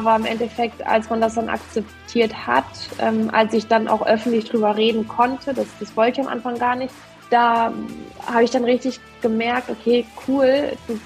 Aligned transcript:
Aber 0.00 0.16
im 0.16 0.24
Endeffekt, 0.24 0.86
als 0.86 1.10
man 1.10 1.20
das 1.20 1.34
dann 1.34 1.50
akzeptiert 1.50 2.46
hat, 2.46 2.64
ähm, 3.00 3.28
als 3.32 3.52
ich 3.52 3.66
dann 3.66 3.86
auch 3.86 4.00
öffentlich 4.06 4.46
drüber 4.46 4.74
reden 4.74 5.06
konnte, 5.06 5.52
das, 5.52 5.66
das 5.78 5.94
wollte 5.94 6.22
ich 6.22 6.26
am 6.26 6.32
Anfang 6.32 6.58
gar 6.58 6.74
nicht, 6.74 6.94
da 7.28 7.70
habe 8.26 8.44
ich 8.44 8.50
dann 8.50 8.64
richtig 8.64 8.98
gemerkt, 9.20 9.68
okay, 9.68 10.06
cool, 10.26 10.72
du, 10.88 10.98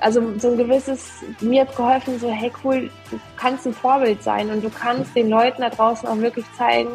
also 0.00 0.20
so 0.38 0.50
ein 0.50 0.56
gewisses, 0.56 1.22
mir 1.40 1.60
hat 1.60 1.76
geholfen, 1.76 2.18
so, 2.18 2.28
hey 2.28 2.50
cool, 2.64 2.90
du 3.12 3.20
kannst 3.36 3.68
ein 3.68 3.72
Vorbild 3.72 4.20
sein 4.20 4.50
und 4.50 4.64
du 4.64 4.70
kannst 4.70 5.14
den 5.14 5.28
Leuten 5.28 5.62
da 5.62 5.70
draußen 5.70 6.08
auch 6.08 6.18
wirklich 6.18 6.44
zeigen, 6.58 6.90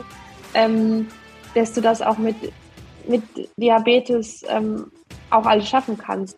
ähm, 0.56 1.08
dass 1.54 1.72
du 1.72 1.80
das 1.80 2.02
auch 2.02 2.18
mit, 2.18 2.36
mit 3.08 3.24
Diabetes 3.56 4.44
ähm, 4.50 4.92
auch 5.30 5.46
alles 5.46 5.70
schaffen 5.70 5.98
kannst. 5.98 6.38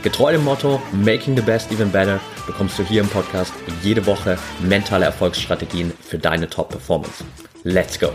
Getreu 0.00 0.30
dem 0.30 0.44
Motto 0.44 0.80
Making 0.92 1.34
the 1.34 1.42
Best 1.42 1.72
Even 1.72 1.90
Better 1.90 2.20
bekommst 2.46 2.78
du 2.78 2.84
hier 2.84 3.00
im 3.00 3.08
Podcast 3.08 3.52
jede 3.82 4.06
Woche 4.06 4.38
mentale 4.60 5.04
Erfolgsstrategien 5.06 5.90
für 5.90 6.18
deine 6.18 6.48
Top-Performance. 6.48 7.24
Let's 7.64 7.98
go! 7.98 8.10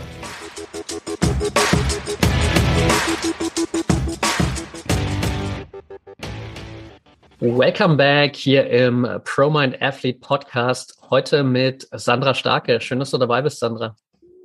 Welcome 7.40 7.96
back 7.98 8.34
hier 8.34 8.66
im 8.70 9.06
ProMind 9.22 9.82
Athlete 9.82 10.20
Podcast. 10.20 10.98
Heute 11.10 11.44
mit 11.44 11.86
Sandra 11.92 12.32
Starke. 12.32 12.80
Schön, 12.80 12.98
dass 12.98 13.10
du 13.10 13.18
dabei 13.18 13.42
bist, 13.42 13.58
Sandra. 13.58 13.94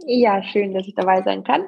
Ja, 0.05 0.43
schön, 0.43 0.73
dass 0.73 0.85
ich 0.85 0.95
dabei 0.95 1.21
sein 1.21 1.41
kann. 1.45 1.61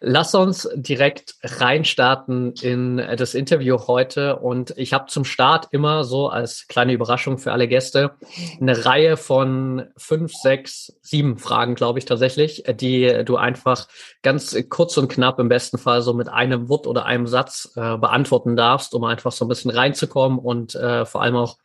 Lass 0.00 0.34
uns 0.34 0.68
direkt 0.74 1.36
reinstarten 1.42 2.52
in 2.60 2.98
das 3.16 3.34
Interview 3.34 3.78
heute. 3.86 4.36
Und 4.36 4.74
ich 4.76 4.92
habe 4.92 5.06
zum 5.06 5.24
Start 5.24 5.68
immer 5.70 6.04
so 6.04 6.28
als 6.28 6.66
kleine 6.68 6.92
Überraschung 6.92 7.38
für 7.38 7.52
alle 7.52 7.68
Gäste 7.68 8.16
eine 8.60 8.84
Reihe 8.84 9.16
von 9.16 9.86
fünf, 9.96 10.32
sechs, 10.34 10.94
sieben 11.00 11.38
Fragen, 11.38 11.74
glaube 11.74 11.98
ich 11.98 12.04
tatsächlich, 12.04 12.64
die 12.68 13.24
du 13.24 13.36
einfach 13.36 13.88
ganz 14.22 14.56
kurz 14.68 14.98
und 14.98 15.08
knapp 15.08 15.38
im 15.38 15.48
besten 15.48 15.78
Fall 15.78 16.02
so 16.02 16.12
mit 16.12 16.28
einem 16.28 16.68
Wort 16.68 16.86
oder 16.86 17.06
einem 17.06 17.26
Satz 17.26 17.72
äh, 17.76 17.96
beantworten 17.96 18.56
darfst, 18.56 18.94
um 18.94 19.04
einfach 19.04 19.32
so 19.32 19.44
ein 19.44 19.48
bisschen 19.48 19.70
reinzukommen 19.70 20.38
und 20.38 20.74
äh, 20.74 21.06
vor 21.06 21.22
allem 21.22 21.36
auch 21.36 21.56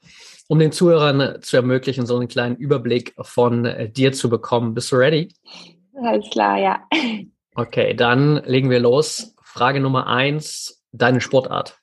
um 0.48 0.60
den 0.60 0.72
Zuhörern 0.72 1.42
zu 1.42 1.58
ermöglichen, 1.58 2.06
so 2.06 2.18
einen 2.18 2.28
kleinen 2.28 2.56
Überblick 2.56 3.14
von 3.20 3.66
äh, 3.66 3.90
dir 3.90 4.14
zu 4.14 4.30
bekommen. 4.30 4.74
Bist 4.74 4.92
du 4.92 4.96
ready? 4.96 5.34
Alles 6.02 6.30
klar, 6.32 6.58
ja. 6.58 6.80
Okay, 7.60 7.94
dann 7.94 8.38
legen 8.46 8.70
wir 8.70 8.80
los. 8.80 9.36
Frage 9.42 9.82
Nummer 9.82 10.08
eins, 10.08 10.82
deine 10.94 11.20
Sportart. 11.20 11.78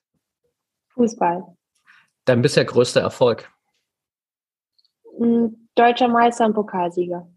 Fußball. 0.94 1.54
Dein 2.24 2.40
bisher 2.40 2.64
größter 2.64 3.02
Erfolg. 3.02 3.52
Hm, 5.18 5.68
deutscher 5.74 6.08
Meister 6.08 6.46
und 6.46 6.54
Pokalsieger. 6.54 7.30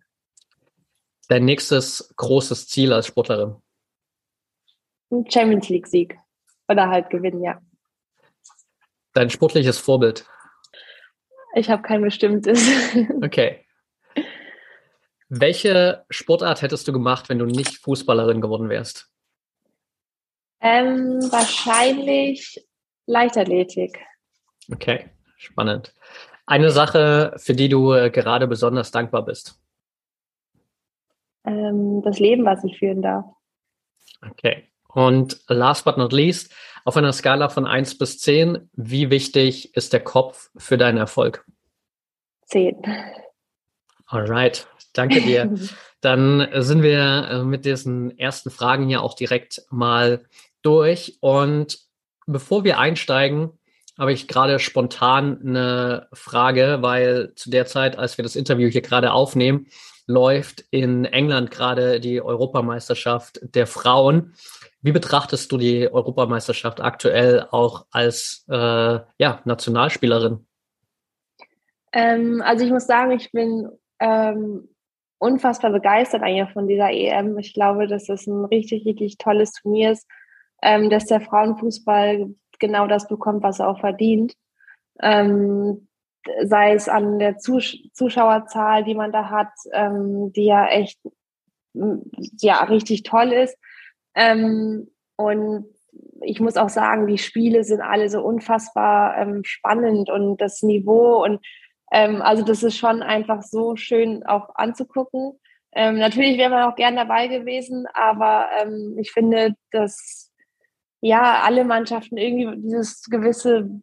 Dein 1.28 1.44
nächstes 1.44 2.14
großes 2.16 2.70
Ziel 2.70 2.94
als 2.94 3.08
Sportlerin. 3.08 3.58
Champions 5.28 5.68
League 5.68 5.88
Sieg. 5.88 6.18
Oder 6.70 6.88
halt 6.88 7.10
gewinnen, 7.10 7.44
ja. 7.44 7.62
Dein 9.14 9.30
sportliches 9.30 9.80
Vorbild. 9.80 10.26
Ich 11.56 11.70
habe 11.70 11.82
kein 11.82 12.02
bestimmtes. 12.02 12.66
Okay. 13.22 13.66
Welche 15.30 16.06
Sportart 16.10 16.64
hättest 16.64 16.88
du 16.88 16.94
gemacht, 16.94 17.30
wenn 17.30 17.38
du 17.38 17.46
nicht 17.46 17.78
Fußballerin 17.78 18.42
geworden 18.42 18.68
wärst? 18.70 19.10
Ähm, 20.60 21.22
wahrscheinlich 21.32 22.68
Leichtathletik. 23.06 24.00
Okay, 24.72 25.10
spannend. 25.38 25.94
Eine 26.48 26.72
Sache, 26.72 27.34
für 27.38 27.54
die 27.54 27.70
du 27.70 27.94
äh, 27.94 28.10
gerade 28.10 28.48
besonders 28.48 28.90
dankbar 28.92 29.24
bist. 29.24 29.62
Ähm, 31.46 32.02
das 32.02 32.20
Leben, 32.20 32.44
was 32.46 32.64
ich 32.64 32.78
führen 32.80 33.04
darf. 33.04 33.26
Okay. 34.28 34.68
Und 34.88 35.40
last 35.48 35.86
but 35.86 35.98
not 35.98 36.12
least, 36.12 36.52
auf 36.86 36.98
einer 36.98 37.14
Skala 37.14 37.50
von 37.50 37.68
1 37.68 38.00
bis 38.00 38.18
10, 38.20 38.70
wie 38.74 39.12
wichtig 39.12 39.76
ist 39.76 39.94
der 39.94 40.04
Kopf 40.04 40.50
für 40.58 40.78
deinen 40.78 40.98
Erfolg? 40.98 41.46
10. 42.46 42.76
Alright. 44.08 44.68
Danke 44.94 45.22
dir. 45.22 45.54
Dann 46.02 46.48
sind 46.54 46.82
wir 46.82 47.28
äh, 47.30 47.44
mit 47.44 47.66
diesen 47.66 48.18
ersten 48.18 48.50
Fragen 48.50 48.90
ja 48.90 49.02
auch 49.02 49.16
direkt 49.16 49.64
mal 49.70 50.26
durch. 50.62 51.18
Und 51.20 51.80
bevor 52.26 52.64
wir 52.64 52.80
einsteigen, 52.80 53.52
habe 53.98 54.14
ich 54.14 54.30
gerade 54.30 54.60
spontan 54.60 55.40
eine 55.44 56.08
Frage, 56.14 56.78
weil 56.82 57.34
zu 57.36 57.50
der 57.50 57.66
Zeit, 57.66 57.98
als 57.98 58.18
wir 58.18 58.24
das 58.24 58.38
Interview 58.38 58.70
hier 58.70 58.82
gerade 58.82 59.12
aufnehmen, 59.12 59.68
läuft 60.08 60.64
in 60.72 61.06
England 61.06 61.52
gerade 61.52 62.00
die 62.00 62.22
Europameisterschaft 62.22 63.42
der 63.44 63.68
Frauen. 63.68 64.34
Wie 64.82 64.94
betrachtest 64.94 65.52
du 65.52 65.58
die 65.58 65.92
Europameisterschaft 65.92 66.80
aktuell 66.80 67.46
auch 67.52 67.86
als 67.92 68.46
äh, 68.50 68.54
ja, 69.18 69.42
Nationalspielerin? 69.44 70.48
Ähm, 71.92 72.42
also 72.44 72.66
ich 72.66 72.72
muss 72.72 72.88
sagen, 72.88 73.12
ich 73.12 73.32
bin 73.32 73.68
ähm, 74.00 74.70
unfassbar 75.20 75.72
begeistert 75.72 76.24
eigentlich 76.24 76.52
von 76.52 76.68
dieser 76.68 76.92
EM. 76.92 77.38
Ich 77.38 77.54
glaube, 77.54 77.88
dass 77.88 78.10
es 78.10 78.26
ein 78.26 78.46
richtig, 78.46 78.86
richtig 78.86 79.18
tolles 79.18 79.52
Turnier 79.52 79.92
ist, 79.92 80.08
ähm, 80.62 80.90
dass 80.90 81.06
der 81.06 81.22
Frauenfußball 81.22 82.34
genau 82.60 82.88
das 82.88 83.08
bekommt, 83.08 83.44
was 83.44 83.60
er 83.60 83.70
auch 83.70 83.80
verdient. 83.80 84.34
Ähm, 85.02 85.88
sei 86.44 86.74
es 86.74 86.90
an 86.90 87.20
der 87.20 87.38
Zus 87.38 87.78
Zuschauerzahl, 87.94 88.84
die 88.84 88.96
man 88.96 89.12
da 89.12 89.30
hat, 89.30 89.52
ähm, 89.72 90.34
die 90.34 90.46
ja 90.46 90.68
echt 90.68 91.00
ja 92.42 92.64
richtig 92.64 93.04
toll 93.04 93.32
ist. 93.32 93.58
Ähm, 94.16 94.90
und 95.16 95.66
ich 96.22 96.40
muss 96.40 96.58
auch 96.58 96.70
sagen, 96.70 97.08
die 97.08 97.18
Spiele 97.18 97.64
sind 97.64 97.82
alle 97.82 98.10
so 98.10 98.22
unfassbar 98.22 99.18
ähm, 99.18 99.44
spannend 99.44 100.10
und 100.10 100.38
das 100.38 100.62
Niveau 100.62 101.24
und 101.24 101.40
ähm, 101.92 102.22
also 102.22 102.44
das 102.44 102.64
ist 102.64 102.78
schon 102.78 103.02
einfach 103.02 103.42
so 103.42 103.76
schön 103.76 104.26
auch 104.26 104.56
anzugucken. 104.56 105.40
Ähm, 105.72 105.98
natürlich 106.00 106.38
wäre 106.38 106.50
man 106.50 106.64
auch 106.64 106.76
gern 106.76 106.96
dabei 106.96 107.28
gewesen, 107.28 107.86
aber 107.94 108.50
ähm, 108.62 108.98
ich 109.00 109.12
finde, 109.12 109.56
dass 109.72 110.32
ja 111.02 111.42
alle 111.44 111.64
Mannschaften 111.64 112.18
irgendwie 112.18 112.62
dieses 112.62 113.04
gewisse 113.04 113.82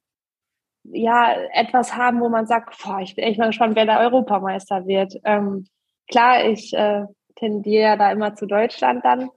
ja 0.92 1.34
etwas 1.52 1.96
haben, 1.96 2.20
wo 2.20 2.28
man 2.28 2.46
sagt, 2.46 2.76
boah, 2.82 3.00
ich 3.00 3.14
bin 3.14 3.24
echt 3.24 3.38
mal 3.38 3.46
gespannt, 3.46 3.76
wer 3.76 3.86
der 3.86 4.00
Europameister 4.00 4.86
wird. 4.86 5.14
Ähm, 5.24 5.66
klar, 6.08 6.44
ich 6.44 6.72
äh, 6.74 7.04
tendiere 7.36 7.96
da 7.98 8.12
immer 8.12 8.34
zu 8.34 8.46
Deutschland 8.46 9.04
dann. 9.04 9.30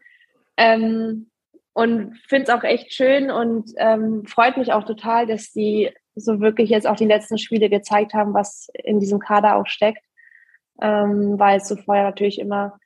Ähm, 0.57 1.29
und 1.73 2.17
finde 2.27 2.44
es 2.44 2.49
auch 2.49 2.63
echt 2.63 2.94
schön 2.94 3.31
und 3.31 3.71
ähm, 3.77 4.25
freut 4.25 4.57
mich 4.57 4.73
auch 4.73 4.83
total, 4.83 5.27
dass 5.27 5.51
die 5.53 5.91
so 6.19 6.39
wirklich 6.39 6.69
jetzt 6.69 6.88
auch 6.88 6.95
die 6.95 7.06
letzten 7.06 7.38
Spiele 7.38 7.69
gezeigt 7.69 8.13
haben, 8.13 8.33
was 8.33 8.69
in 8.74 9.00
diesem 9.00 9.19
Kader 9.19 9.56
auch 9.56 9.68
steckt. 9.68 10.04
Ähm, 10.81 11.38
weil 11.38 11.57
es 11.57 11.75
vorher 11.86 12.06
natürlich 12.06 12.39
immer 12.39 12.80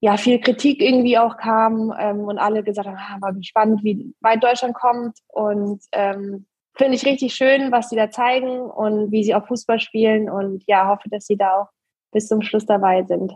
ja 0.00 0.16
viel 0.16 0.40
Kritik 0.40 0.80
irgendwie 0.80 1.18
auch 1.18 1.36
kam 1.36 1.92
ähm, 1.98 2.20
und 2.20 2.38
alle 2.38 2.62
gesagt 2.62 2.88
haben, 2.88 2.96
ah, 2.98 3.16
war 3.20 3.32
gespannt, 3.32 3.82
wie 3.82 4.14
weit 4.20 4.42
Deutschland 4.42 4.74
kommt. 4.74 5.18
Und 5.28 5.82
ähm, 5.92 6.46
finde 6.74 6.94
ich 6.94 7.04
richtig 7.04 7.34
schön, 7.34 7.72
was 7.72 7.90
sie 7.90 7.96
da 7.96 8.10
zeigen 8.10 8.60
und 8.60 9.10
wie 9.10 9.24
sie 9.24 9.34
auch 9.34 9.46
Fußball 9.46 9.80
spielen. 9.80 10.30
Und 10.30 10.62
ja, 10.66 10.88
hoffe, 10.88 11.08
dass 11.10 11.26
sie 11.26 11.36
da 11.36 11.62
auch 11.62 11.68
bis 12.12 12.28
zum 12.28 12.42
Schluss 12.42 12.66
dabei 12.66 13.04
sind. 13.04 13.34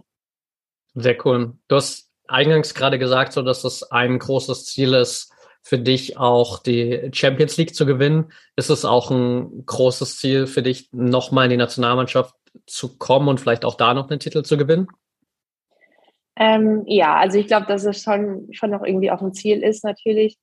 Sehr 0.95 1.17
cool. 1.25 1.55
Du 1.69 1.77
hast 1.77 2.11
eingangs 2.29 2.75
gerade 2.75 2.99
gesagt, 2.99 3.33
so 3.33 3.43
dass 3.43 3.63
das 3.63 3.91
ein 3.91 4.19
großes 4.19 4.67
Ziel 4.67 4.95
ist, 4.95 5.31
für 5.62 5.79
dich 5.79 6.19
auch 6.19 6.59
die 6.59 7.11
Champions 7.12 7.56
League 7.56 7.75
zu 7.75 7.87
gewinnen? 7.87 8.32
Ist 8.56 8.70
es 8.70 8.85
auch 8.85 9.11
ein 9.11 9.64
großes 9.64 10.19
Ziel 10.19 10.47
für 10.47 10.62
dich, 10.62 10.88
nochmal 10.93 11.44
in 11.44 11.50
die 11.50 11.56
Nationalmannschaft 11.56 12.35
zu 12.67 12.99
kommen 12.99 13.29
und 13.29 13.41
vielleicht 13.41 13.64
auch 13.64 13.76
da 13.76 13.94
noch 13.94 14.11
einen 14.11 14.20
Titel 14.20 14.43
zu 14.43 14.56
gewinnen? 14.56 14.88
Ähm, 16.37 16.82
ja, 16.87 17.17
also 17.17 17.38
ich 17.38 17.47
glaube, 17.47 17.67
dass 17.67 17.85
es 17.85 18.03
schon, 18.03 18.49
schon 18.53 18.70
noch 18.70 18.82
irgendwie 18.82 19.11
auch 19.11 19.23
ein 19.23 19.35
Ziel 19.35 19.62
ist, 19.62 19.85
natürlich. 19.85 20.37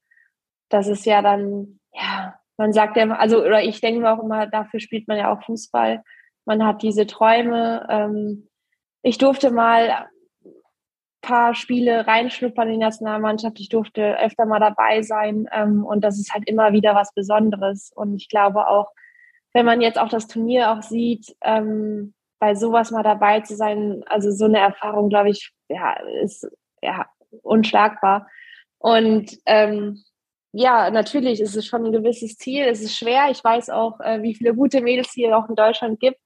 Dass 0.69 0.87
es 0.87 1.03
ja 1.05 1.21
dann, 1.21 1.79
ja, 1.93 2.35
man 2.57 2.73
sagt 2.73 2.95
ja, 2.97 3.09
also, 3.11 3.43
oder 3.43 3.63
ich 3.63 3.81
denke 3.81 4.01
mir 4.01 4.13
auch 4.13 4.23
immer, 4.23 4.47
dafür 4.47 4.79
spielt 4.79 5.07
man 5.07 5.17
ja 5.17 5.33
auch 5.33 5.43
Fußball. 5.43 6.03
Man 6.45 6.65
hat 6.65 6.83
diese 6.83 7.07
Träume. 7.07 7.85
Ähm, 7.89 8.49
ich 9.01 9.17
durfte 9.17 9.51
mal 9.51 10.07
paar 11.21 11.53
Spiele 11.53 12.07
reinschnuppern 12.07 12.67
in 12.67 12.73
die 12.75 12.79
Nationalmannschaft. 12.79 13.59
Ich 13.59 13.69
durfte 13.69 14.17
öfter 14.19 14.45
mal 14.45 14.59
dabei 14.59 15.01
sein. 15.01 15.47
Ähm, 15.51 15.85
und 15.85 16.03
das 16.03 16.19
ist 16.19 16.33
halt 16.33 16.47
immer 16.47 16.73
wieder 16.73 16.95
was 16.95 17.13
Besonderes. 17.13 17.91
Und 17.95 18.15
ich 18.15 18.29
glaube 18.29 18.67
auch, 18.67 18.91
wenn 19.53 19.65
man 19.65 19.81
jetzt 19.81 19.99
auch 19.99 20.09
das 20.09 20.27
Turnier 20.27 20.71
auch 20.71 20.81
sieht, 20.81 21.35
ähm, 21.41 22.13
bei 22.39 22.55
sowas 22.55 22.91
mal 22.91 23.03
dabei 23.03 23.41
zu 23.41 23.55
sein, 23.55 24.03
also 24.07 24.31
so 24.31 24.45
eine 24.45 24.59
Erfahrung, 24.59 25.09
glaube 25.09 25.29
ich, 25.29 25.51
ja, 25.67 25.93
ist 26.23 26.47
ja 26.81 27.05
unschlagbar. 27.41 28.27
Und 28.77 29.37
ähm, 29.45 30.01
ja, 30.51 30.89
natürlich 30.89 31.41
ist 31.41 31.55
es 31.55 31.65
schon 31.65 31.85
ein 31.85 31.91
gewisses 31.91 32.37
Ziel. 32.37 32.65
Es 32.65 32.81
ist 32.81 32.97
schwer. 32.97 33.29
Ich 33.29 33.43
weiß 33.43 33.69
auch, 33.69 33.99
äh, 33.99 34.21
wie 34.23 34.33
viele 34.33 34.55
gute 34.55 34.81
Mädels 34.81 35.11
hier 35.11 35.37
auch 35.37 35.49
in 35.49 35.55
Deutschland 35.55 35.99
gibt. 35.99 36.19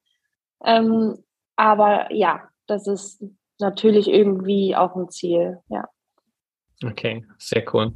Ähm, 0.64 1.24
aber 1.56 2.12
ja, 2.14 2.48
das 2.68 2.88
ist 2.88 3.24
natürlich 3.64 4.08
irgendwie 4.08 4.76
auch 4.76 4.96
ein 4.96 5.10
Ziel, 5.10 5.58
ja. 5.70 5.86
Okay, 6.84 7.26
sehr 7.38 7.64
cool. 7.74 7.94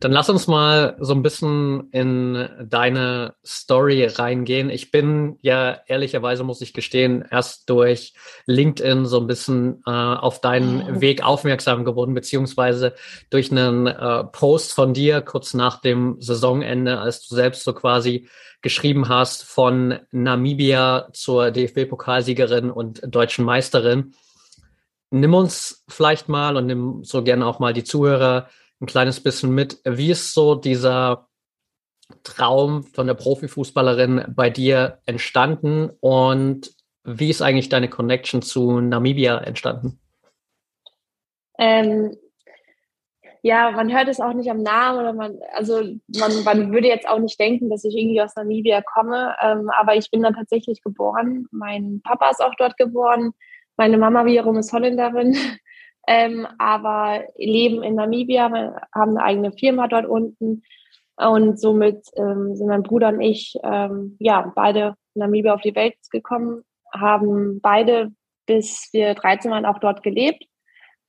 Dann 0.00 0.12
lass 0.12 0.30
uns 0.30 0.46
mal 0.46 0.96
so 0.98 1.12
ein 1.12 1.22
bisschen 1.22 1.90
in 1.90 2.48
deine 2.64 3.34
Story 3.44 4.06
reingehen. 4.06 4.70
Ich 4.70 4.90
bin 4.90 5.36
ja 5.42 5.78
ehrlicherweise, 5.86 6.42
muss 6.42 6.62
ich 6.62 6.72
gestehen, 6.72 7.22
erst 7.30 7.68
durch 7.68 8.14
LinkedIn 8.46 9.04
so 9.04 9.20
ein 9.20 9.26
bisschen 9.26 9.82
äh, 9.86 9.90
auf 9.90 10.40
deinen 10.40 10.96
oh. 10.96 11.00
Weg 11.02 11.22
aufmerksam 11.22 11.84
geworden, 11.84 12.14
beziehungsweise 12.14 12.94
durch 13.28 13.50
einen 13.50 13.88
äh, 13.88 14.24
Post 14.24 14.72
von 14.72 14.94
dir 14.94 15.20
kurz 15.20 15.52
nach 15.52 15.82
dem 15.82 16.16
Saisonende, 16.18 16.98
als 16.98 17.28
du 17.28 17.34
selbst 17.34 17.64
so 17.64 17.74
quasi 17.74 18.26
geschrieben 18.62 19.10
hast 19.10 19.44
von 19.44 19.98
Namibia 20.12 21.08
zur 21.12 21.50
DFB-Pokalsiegerin 21.50 22.70
und 22.70 23.02
deutschen 23.06 23.44
Meisterin. 23.44 24.14
Nimm 25.10 25.34
uns 25.34 25.84
vielleicht 25.88 26.28
mal 26.28 26.56
und 26.56 26.66
nimm 26.66 27.02
so 27.04 27.22
gerne 27.22 27.46
auch 27.46 27.58
mal 27.58 27.72
die 27.72 27.84
Zuhörer 27.84 28.48
ein 28.80 28.86
kleines 28.86 29.22
bisschen 29.22 29.54
mit. 29.54 29.80
Wie 29.84 30.10
ist 30.10 30.32
so 30.32 30.54
dieser 30.54 31.28
Traum 32.22 32.84
von 32.84 33.06
der 33.06 33.14
Profifußballerin 33.14 34.24
bei 34.34 34.50
dir 34.50 34.98
entstanden 35.06 35.90
und 36.00 36.70
wie 37.04 37.30
ist 37.30 37.42
eigentlich 37.42 37.68
deine 37.68 37.88
Connection 37.88 38.42
zu 38.42 38.80
Namibia 38.80 39.38
entstanden? 39.38 40.00
Ähm, 41.58 42.16
ja, 43.42 43.70
man 43.70 43.92
hört 43.92 44.08
es 44.08 44.20
auch 44.20 44.34
nicht 44.34 44.50
am 44.50 44.62
Namen 44.62 44.98
oder 45.00 45.12
man, 45.12 45.38
also 45.54 45.82
man, 46.08 46.44
man 46.44 46.72
würde 46.72 46.88
jetzt 46.88 47.08
auch 47.08 47.18
nicht 47.18 47.40
denken, 47.40 47.70
dass 47.70 47.84
ich 47.84 47.96
irgendwie 47.96 48.20
aus 48.20 48.36
Namibia 48.36 48.82
komme, 48.82 49.34
ähm, 49.42 49.70
aber 49.78 49.96
ich 49.96 50.10
bin 50.10 50.22
da 50.22 50.30
tatsächlich 50.30 50.82
geboren. 50.82 51.46
Mein 51.50 52.02
Papa 52.04 52.30
ist 52.30 52.42
auch 52.42 52.54
dort 52.58 52.76
geboren. 52.76 53.32
Meine 53.76 53.98
Mama 53.98 54.24
wiederum 54.24 54.56
ist 54.58 54.72
Holländerin 54.72 55.36
ähm, 56.06 56.46
aber 56.58 57.24
leben 57.36 57.82
in 57.82 57.94
Namibia, 57.94 58.50
haben 58.94 59.16
eine 59.16 59.22
eigene 59.22 59.52
Firma 59.52 59.88
dort 59.88 60.06
unten 60.06 60.62
und 61.16 61.60
somit 61.60 62.06
ähm, 62.16 62.56
sind 62.56 62.68
mein 62.68 62.82
Bruder 62.82 63.08
und 63.08 63.20
ich 63.20 63.54
ähm, 63.62 64.16
ja 64.18 64.52
beide 64.54 64.94
in 65.14 65.20
Namibia 65.20 65.54
auf 65.54 65.60
die 65.60 65.74
Welt 65.74 65.94
gekommen, 66.10 66.62
haben 66.92 67.60
beide 67.60 68.12
bis 68.50 68.88
wir 68.92 69.14
13 69.14 69.50
waren 69.52 69.64
auch 69.64 69.78
dort 69.78 70.02
gelebt 70.02 70.44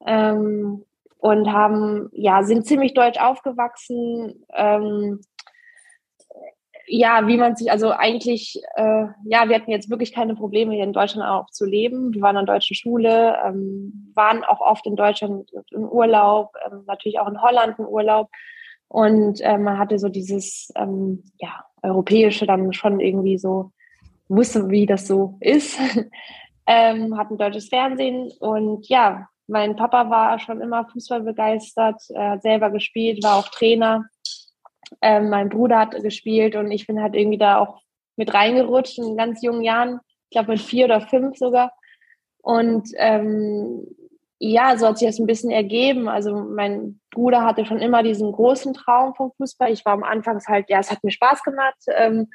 ähm, 0.05 0.85
und 1.17 1.51
haben 1.51 2.09
ja 2.11 2.43
sind 2.43 2.67
ziemlich 2.67 2.93
deutsch 2.93 3.19
aufgewachsen. 3.19 4.45
Ähm, 4.53 5.21
ja, 6.93 7.25
wie 7.25 7.38
man 7.38 7.55
sich, 7.55 7.71
also 7.71 7.91
eigentlich, 7.91 8.61
äh, 8.75 9.05
ja, 9.23 9.47
wir 9.47 9.55
hatten 9.55 9.71
jetzt 9.71 9.89
wirklich 9.89 10.13
keine 10.13 10.35
Probleme, 10.35 10.73
hier 10.73 10.83
in 10.83 10.91
Deutschland 10.91 11.27
auch 11.27 11.49
zu 11.49 11.65
leben. 11.65 12.13
Wir 12.13 12.21
waren 12.21 12.35
an 12.35 12.45
der 12.45 12.55
deutschen 12.55 12.75
Schule, 12.75 13.38
ähm, 13.45 14.11
waren 14.13 14.43
auch 14.43 14.59
oft 14.59 14.85
in 14.85 14.97
Deutschland 14.97 15.49
im 15.71 15.85
Urlaub, 15.85 16.53
ähm, 16.65 16.83
natürlich 16.88 17.17
auch 17.19 17.29
in 17.29 17.41
Holland 17.41 17.79
im 17.79 17.85
Urlaub. 17.85 18.29
Und 18.89 19.39
äh, 19.39 19.57
man 19.57 19.77
hatte 19.77 19.99
so 19.99 20.09
dieses, 20.09 20.69
ähm, 20.75 21.23
ja, 21.38 21.63
europäische 21.81 22.45
dann 22.45 22.73
schon 22.73 22.99
irgendwie 22.99 23.37
so, 23.37 23.71
wusste, 24.27 24.69
wie 24.69 24.85
das 24.85 25.07
so 25.07 25.37
ist. 25.39 25.79
ähm, 26.67 27.17
hatten 27.17 27.37
deutsches 27.37 27.69
Fernsehen 27.69 28.31
und 28.39 28.87
ja, 28.89 29.27
mein 29.47 29.77
Papa 29.77 30.09
war 30.09 30.39
schon 30.39 30.59
immer 30.59 30.87
Fußball 30.91 31.21
begeistert, 31.21 32.01
äh, 32.09 32.37
selber 32.39 32.69
gespielt, 32.69 33.23
war 33.23 33.37
auch 33.37 33.47
Trainer 33.47 34.05
ähm, 35.01 35.29
mein 35.29 35.49
Bruder 35.49 35.79
hat 35.79 35.91
gespielt 36.01 36.55
und 36.55 36.71
ich 36.71 36.88
bin 36.88 37.01
halt 37.01 37.15
irgendwie 37.15 37.38
da 37.38 37.57
auch 37.57 37.81
mit 38.15 38.33
reingerutscht 38.33 38.97
in 38.97 39.17
ganz 39.17 39.41
jungen 39.41 39.63
Jahren, 39.63 39.99
ich 40.25 40.31
glaube 40.31 40.51
mit 40.51 40.61
vier 40.61 40.85
oder 40.85 41.01
fünf 41.01 41.38
sogar. 41.38 41.73
Und 42.41 42.89
ähm, 42.95 43.85
ja, 44.39 44.75
so 44.75 44.88
hat 44.88 44.97
sich 44.97 45.07
das 45.07 45.19
ein 45.19 45.27
bisschen 45.27 45.51
ergeben. 45.51 46.09
Also 46.09 46.35
mein 46.35 46.99
Bruder 47.11 47.43
hatte 47.43 47.65
schon 47.65 47.79
immer 47.79 48.01
diesen 48.01 48.31
großen 48.31 48.73
Traum 48.73 49.13
vom 49.13 49.31
Fußball. 49.38 49.71
Ich 49.71 49.85
war 49.85 49.93
am 49.93 50.03
Anfang 50.03 50.41
halt, 50.47 50.69
ja, 50.69 50.79
es 50.79 50.89
hat 50.89 51.03
mir 51.03 51.11
Spaß 51.11 51.44
gemacht. 51.44 51.77
Ähm, 51.87 52.27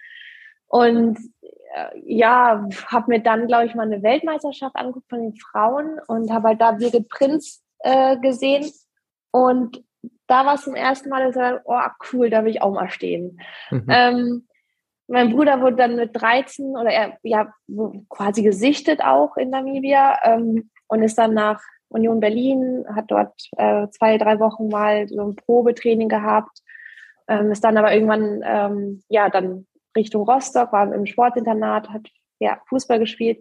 und 0.69 1.19
äh, 1.75 2.01
ja, 2.05 2.69
habe 2.87 3.11
mir 3.11 3.21
dann, 3.21 3.49
glaube 3.49 3.67
ich, 3.67 3.75
mal 3.75 3.87
eine 3.87 4.05
Weltmeisterschaft 4.05 4.77
angeguckt 4.77 5.09
von 5.09 5.21
den 5.21 5.35
Frauen 5.35 5.99
und 6.07 6.33
habe 6.33 6.49
halt 6.49 6.61
da 6.61 6.73
Birgit 6.73 7.09
Prinz 7.09 7.65
äh, 7.81 8.17
gesehen. 8.19 8.71
Und 9.33 9.83
da 10.27 10.45
war 10.47 10.55
es 10.55 10.63
zum 10.63 10.75
ersten 10.75 11.09
Mal, 11.09 11.25
dass 11.27 11.37
er, 11.37 11.63
oh 11.65 11.79
cool, 12.13 12.31
da 12.31 12.45
will 12.45 12.51
ich 12.51 12.63
auch 12.63 12.73
mal 12.73 12.91
stehen. 12.91 13.41
Mhm. 13.71 13.87
Ähm, 13.89 14.49
mein 15.09 15.31
Bruder 15.31 15.61
wurde 15.61 15.77
dann 15.77 15.97
mit 15.97 16.11
13 16.21 16.77
oder 16.77 16.91
er 16.91 17.19
ja 17.23 17.53
quasi 18.09 18.43
gesichtet 18.43 19.03
auch 19.05 19.37
in 19.37 19.51
Namibia 19.51 20.19
ähm, 20.25 20.71
und 20.89 21.03
ist 21.03 21.17
dann 21.17 21.35
nach 21.35 21.63
Union 21.89 22.19
Berlin, 22.19 22.85
hat 22.95 23.05
dort 23.09 23.35
äh, 23.57 23.87
zwei, 23.91 24.19
drei 24.19 24.41
Wochen 24.41 24.69
mal 24.69 25.07
so 25.09 25.23
ein 25.23 25.37
Probetraining 25.37 26.09
gehabt, 26.09 26.61
ähm, 27.29 27.53
ist 27.53 27.63
dann 27.63 27.77
aber 27.77 27.95
irgendwann 27.95 28.43
ähm, 28.45 29.03
ja 29.09 29.29
dann 29.29 29.67
Richtung 29.97 30.29
Rostock, 30.29 30.73
war 30.73 30.93
im 30.93 31.07
Sportinternat, 31.07 31.91
hat 31.91 32.09
ja 32.41 32.59
Fußball 32.69 32.99
gespielt 32.99 33.39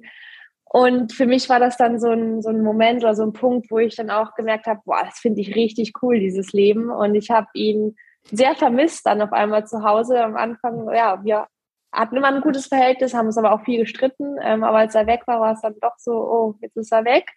und 0.75 1.13
für 1.13 1.25
mich 1.25 1.47
war 1.47 1.61
das 1.61 1.77
dann 1.77 2.01
so 2.01 2.09
ein, 2.09 2.41
so 2.41 2.49
ein 2.49 2.61
Moment 2.61 3.01
oder 3.01 3.15
so 3.15 3.23
ein 3.23 3.31
Punkt, 3.31 3.71
wo 3.71 3.79
ich 3.79 3.95
dann 3.95 4.09
auch 4.09 4.35
gemerkt 4.35 4.67
habe, 4.67 4.81
boah, 4.83 5.03
das 5.05 5.19
finde 5.19 5.39
ich 5.39 5.55
richtig 5.55 5.93
cool, 6.01 6.19
dieses 6.19 6.51
Leben. 6.51 6.89
Und 6.89 7.15
ich 7.15 7.29
habe 7.31 7.47
ihn 7.53 7.95
sehr 8.29 8.55
vermisst 8.55 9.05
dann 9.05 9.21
auf 9.21 9.31
einmal 9.31 9.65
zu 9.65 9.83
Hause. 9.83 10.21
Am 10.21 10.35
Anfang, 10.35 10.93
ja, 10.93 11.23
wir 11.23 11.47
hatten 11.93 12.17
immer 12.17 12.27
ein 12.27 12.41
gutes 12.41 12.67
Verhältnis, 12.67 13.13
haben 13.13 13.27
uns 13.27 13.37
aber 13.37 13.53
auch 13.53 13.63
viel 13.63 13.79
gestritten. 13.79 14.35
Ähm, 14.41 14.65
aber 14.65 14.79
als 14.79 14.95
er 14.95 15.07
weg 15.07 15.21
war, 15.27 15.39
war 15.39 15.53
es 15.53 15.61
dann 15.61 15.75
doch 15.79 15.95
so, 15.97 16.11
oh, 16.11 16.55
jetzt 16.59 16.75
ist 16.75 16.91
er 16.91 17.05
weg. 17.05 17.31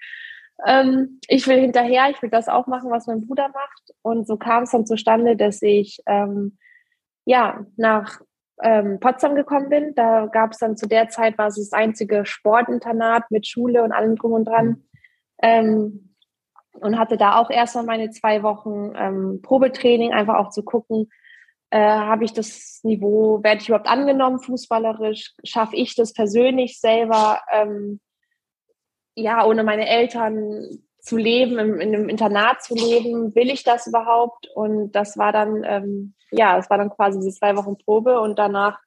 Ähm, 0.66 1.20
ich 1.28 1.46
will 1.46 1.60
hinterher, 1.60 2.10
ich 2.10 2.20
will 2.20 2.30
das 2.30 2.48
auch 2.48 2.66
machen, 2.66 2.90
was 2.90 3.06
mein 3.06 3.24
Bruder 3.24 3.50
macht. 3.50 3.94
Und 4.02 4.26
so 4.26 4.36
kam 4.36 4.64
es 4.64 4.72
dann 4.72 4.84
zustande, 4.84 5.36
dass 5.36 5.62
ich 5.62 6.02
ähm, 6.06 6.58
ja 7.24 7.64
nach 7.76 8.20
ähm, 8.62 9.00
Potsdam 9.00 9.34
gekommen 9.34 9.68
bin. 9.68 9.94
Da 9.94 10.26
gab 10.26 10.52
es 10.52 10.58
dann 10.58 10.76
zu 10.76 10.86
der 10.86 11.08
Zeit, 11.08 11.38
war 11.38 11.48
es 11.48 11.56
das 11.56 11.72
einzige 11.72 12.26
Sportinternat 12.26 13.30
mit 13.30 13.46
Schule 13.46 13.82
und 13.82 13.92
allem 13.92 14.16
drum 14.16 14.32
und 14.32 14.44
dran. 14.44 14.84
Ähm, 15.42 16.14
und 16.80 16.98
hatte 16.98 17.16
da 17.16 17.38
auch 17.38 17.50
erstmal 17.50 17.84
meine 17.84 18.10
zwei 18.10 18.42
Wochen 18.42 18.92
ähm, 18.96 19.40
Probetraining, 19.42 20.12
einfach 20.12 20.36
auch 20.36 20.50
zu 20.50 20.62
gucken, 20.62 21.08
äh, 21.70 21.80
habe 21.80 22.24
ich 22.24 22.32
das 22.32 22.80
Niveau, 22.82 23.42
werde 23.42 23.60
ich 23.60 23.68
überhaupt 23.68 23.88
angenommen 23.88 24.40
fußballerisch, 24.40 25.34
schaffe 25.44 25.76
ich 25.76 25.94
das 25.94 26.12
persönlich 26.12 26.80
selber, 26.80 27.40
ähm, 27.52 28.00
ja, 29.14 29.44
ohne 29.44 29.64
meine 29.64 29.88
Eltern 29.88 30.78
zu 31.00 31.16
leben, 31.16 31.58
im, 31.58 31.80
in 31.80 31.94
einem 31.94 32.08
Internat 32.08 32.62
zu 32.62 32.74
leben, 32.74 33.34
will 33.34 33.50
ich 33.50 33.64
das 33.64 33.86
überhaupt? 33.86 34.48
Und 34.54 34.92
das 34.92 35.18
war 35.18 35.32
dann, 35.32 35.64
ähm, 35.64 36.14
ja, 36.30 36.56
das 36.56 36.70
war 36.70 36.78
dann 36.78 36.90
quasi 36.90 37.18
diese 37.18 37.38
zwei 37.38 37.56
Wochen 37.56 37.76
Probe 37.78 38.20
und 38.20 38.38
danach 38.38 38.78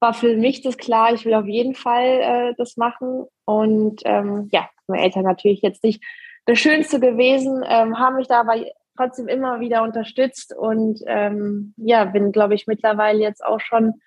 war 0.00 0.14
für 0.14 0.36
mich 0.36 0.62
das 0.62 0.78
klar, 0.78 1.12
ich 1.12 1.24
will 1.26 1.34
auf 1.34 1.46
jeden 1.46 1.74
Fall 1.74 2.04
äh, 2.04 2.54
das 2.56 2.76
machen. 2.76 3.26
Und 3.44 4.00
ähm, 4.04 4.48
ja, 4.50 4.68
meine 4.86 5.02
Eltern 5.02 5.24
natürlich 5.24 5.60
jetzt 5.60 5.84
nicht 5.84 6.02
das 6.46 6.58
Schönste 6.58 7.00
gewesen, 7.00 7.62
ähm, 7.68 7.98
haben 7.98 8.16
mich 8.16 8.26
da 8.26 8.40
aber 8.40 8.56
trotzdem 8.96 9.28
immer 9.28 9.60
wieder 9.60 9.82
unterstützt 9.82 10.54
und 10.56 11.00
ähm, 11.06 11.74
ja, 11.76 12.04
bin, 12.06 12.32
glaube 12.32 12.54
ich, 12.54 12.66
mittlerweile 12.66 13.20
jetzt 13.20 13.44
auch 13.44 13.60
schon 13.60 14.00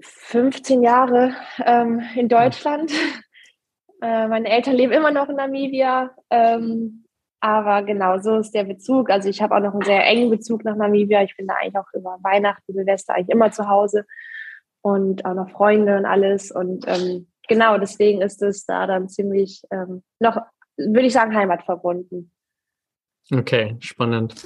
15 0.00 0.82
Jahre 0.82 1.34
ähm, 1.64 2.02
in 2.14 2.28
Deutschland. 2.28 2.92
Äh, 4.04 4.26
meine 4.26 4.48
Eltern 4.48 4.74
leben 4.74 4.92
immer 4.92 5.12
noch 5.12 5.28
in 5.28 5.36
Namibia. 5.36 6.10
Ähm, 6.28 7.01
aber 7.42 7.82
genau, 7.82 8.20
so 8.20 8.36
ist 8.36 8.52
der 8.52 8.62
Bezug. 8.62 9.10
Also 9.10 9.28
ich 9.28 9.42
habe 9.42 9.56
auch 9.56 9.60
noch 9.60 9.72
einen 9.72 9.82
sehr 9.82 10.06
engen 10.06 10.30
Bezug 10.30 10.64
nach 10.64 10.76
Namibia. 10.76 11.24
Ich 11.24 11.36
bin 11.36 11.48
da 11.48 11.54
eigentlich 11.54 11.76
auch 11.76 11.92
über 11.92 12.16
Weihnachten, 12.22 12.72
Silvester 12.72 13.14
eigentlich 13.14 13.30
immer 13.30 13.50
zu 13.50 13.68
Hause 13.68 14.06
und 14.80 15.24
auch 15.24 15.34
noch 15.34 15.50
Freunde 15.50 15.96
und 15.96 16.06
alles. 16.06 16.52
Und 16.52 16.84
ähm, 16.86 17.26
genau, 17.48 17.78
deswegen 17.78 18.22
ist 18.22 18.42
es 18.42 18.64
da 18.64 18.86
dann 18.86 19.08
ziemlich 19.08 19.62
ähm, 19.72 20.04
noch, 20.20 20.36
würde 20.76 21.06
ich 21.06 21.12
sagen, 21.12 21.34
heimatverbunden. 21.34 22.30
Okay, 23.32 23.76
spannend. 23.80 24.36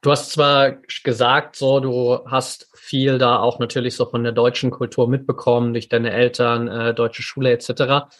Du 0.00 0.10
hast 0.10 0.32
zwar 0.32 0.72
gesagt, 1.04 1.54
so 1.54 1.78
du 1.78 2.18
hast 2.26 2.68
viel 2.74 3.18
da 3.18 3.38
auch 3.38 3.60
natürlich 3.60 3.94
so 3.94 4.06
von 4.06 4.24
der 4.24 4.32
deutschen 4.32 4.72
Kultur 4.72 5.08
mitbekommen 5.08 5.72
durch 5.72 5.88
deine 5.88 6.10
Eltern, 6.10 6.66
äh, 6.66 6.94
deutsche 6.94 7.22
Schule 7.22 7.52
etc. 7.52 8.12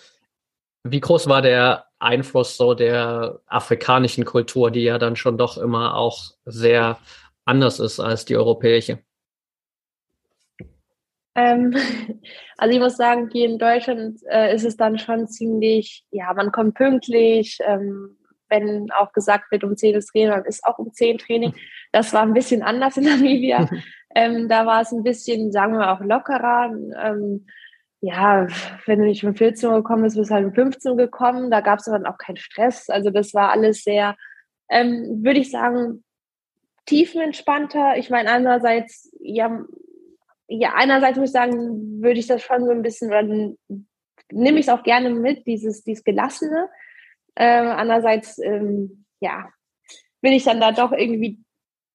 Wie 0.85 1.01
groß 1.01 1.29
war 1.29 1.41
der 1.41 1.87
Einfluss 1.99 2.59
so 2.59 2.75
der 2.75 3.41
afrikanischen 3.47 4.27
Kultur, 4.27 4.71
die 4.71 4.83
ja 4.83 4.99
dann 4.99 5.17
schon 5.17 5.39
doch 5.39 5.57
immer 5.57 5.97
auch 5.97 6.33
sehr 6.45 6.99
anders 7.47 7.81
ist 7.81 8.01
als 8.01 8.27
die 8.27 8.37
europäische? 8.37 8.99
Ähm, 11.35 11.75
also 12.59 12.75
ich 12.75 12.81
muss 12.81 12.97
sagen, 12.97 13.31
hier 13.33 13.47
in 13.47 13.59
Deutschland 13.59 14.21
äh, 14.29 14.55
ist 14.55 14.65
es 14.65 14.77
dann 14.77 14.99
schon 14.99 15.27
ziemlich, 15.27 16.05
ja, 16.11 16.33
man 16.35 16.53
kommt 16.53 16.75
pünktlich, 16.75 17.59
ähm, 17.67 18.19
wenn 18.49 18.91
auch 18.93 19.13
gesagt 19.13 19.51
wird, 19.51 19.65
um 19.65 19.77
10 19.77 19.95
ist 19.95 20.11
Training, 20.11 20.31
dann 20.31 20.45
ist 20.45 20.65
auch 20.65 20.79
um 20.79 20.93
10 20.93 21.19
Training. 21.19 21.55
Das 21.93 22.13
war 22.13 22.23
ein 22.23 22.35
bisschen 22.35 22.63
anders 22.63 22.97
in 22.97 23.05
Namibia. 23.09 23.69
ähm, 24.15 24.49
da 24.49 24.67
war 24.67 24.83
es 24.83 24.93
ein 24.93 25.03
bisschen, 25.03 25.51
sagen 25.51 25.79
wir 25.79 25.93
auch 25.93 26.01
lockerer. 26.01 26.71
Ähm, 27.03 27.47
ja, 28.05 28.47
wenn 28.85 28.99
du 28.99 29.07
nicht 29.07 29.25
um 29.25 29.35
14 29.35 29.69
Uhr 29.69 29.77
gekommen 29.77 30.03
bist, 30.03 30.17
bist 30.17 30.31
du 30.31 30.35
halt 30.35 30.45
um 30.45 30.53
15 30.53 30.91
Uhr 30.93 30.97
gekommen. 30.99 31.51
Da 31.51 31.63
gab 31.63 31.79
es 31.79 31.87
dann 31.87 32.05
auch 32.05 32.19
keinen 32.19 32.37
Stress. 32.37 32.91
Also 32.91 33.09
das 33.09 33.33
war 33.33 33.51
alles 33.51 33.83
sehr, 33.83 34.15
ähm, 34.69 35.25
würde 35.25 35.41
ich 35.41 35.51
sagen, 35.51 36.05
tiefenentspannter. 36.85 37.97
Ich 37.97 38.11
meine, 38.11 38.31
andererseits, 38.31 39.11
ja, 39.21 39.59
ja, 40.49 40.75
einerseits 40.75 41.17
muss 41.17 41.31
ich 41.31 41.33
sagen, 41.33 42.03
würde 42.03 42.21
ich 42.21 42.27
das 42.27 42.43
schon 42.43 42.67
so 42.67 42.73
ein 42.73 42.83
bisschen, 42.83 43.09
oder 43.09 43.23
nehme 43.23 44.59
ich 44.59 44.67
es 44.67 44.69
auch 44.69 44.83
gerne 44.83 45.09
mit, 45.09 45.47
dieses, 45.47 45.83
dieses 45.83 46.05
Gelassene. 46.05 46.69
Ähm, 47.37 47.69
andererseits, 47.69 48.39
ähm, 48.39 49.07
ja, 49.21 49.49
bin 50.21 50.35
ich 50.35 50.45
dann 50.45 50.61
da 50.61 50.73
doch 50.73 50.93
irgendwie 50.93 51.43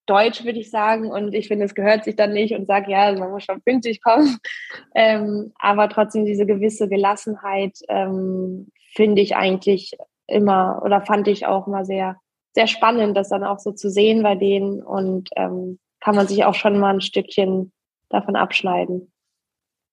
deutsch, 0.09 0.43
würde 0.43 0.59
ich 0.59 0.69
sagen. 0.69 1.11
Und 1.11 1.33
ich 1.33 1.47
finde, 1.47 1.65
es 1.65 1.75
gehört 1.75 2.03
sich 2.03 2.15
dann 2.15 2.33
nicht 2.33 2.53
und 2.55 2.65
sage, 2.67 2.91
ja, 2.91 3.11
man 3.13 3.31
muss 3.31 3.43
schon 3.43 3.61
pünktlich 3.61 4.01
kommen. 4.01 4.37
Ähm, 4.95 5.51
aber 5.59 5.89
trotzdem 5.89 6.25
diese 6.25 6.45
gewisse 6.45 6.89
Gelassenheit 6.89 7.77
ähm, 7.89 8.71
finde 8.93 9.21
ich 9.21 9.35
eigentlich 9.35 9.95
immer 10.27 10.81
oder 10.83 11.01
fand 11.01 11.27
ich 11.27 11.45
auch 11.45 11.67
mal 11.67 11.85
sehr, 11.85 12.17
sehr 12.53 12.67
spannend, 12.67 13.15
das 13.15 13.29
dann 13.29 13.43
auch 13.43 13.59
so 13.59 13.71
zu 13.71 13.89
sehen 13.89 14.23
bei 14.23 14.35
denen. 14.35 14.81
Und 14.83 15.29
ähm, 15.35 15.79
kann 15.99 16.15
man 16.15 16.27
sich 16.27 16.43
auch 16.43 16.55
schon 16.55 16.79
mal 16.79 16.93
ein 16.93 17.01
Stückchen 17.01 17.71
davon 18.09 18.35
abschneiden. 18.35 19.11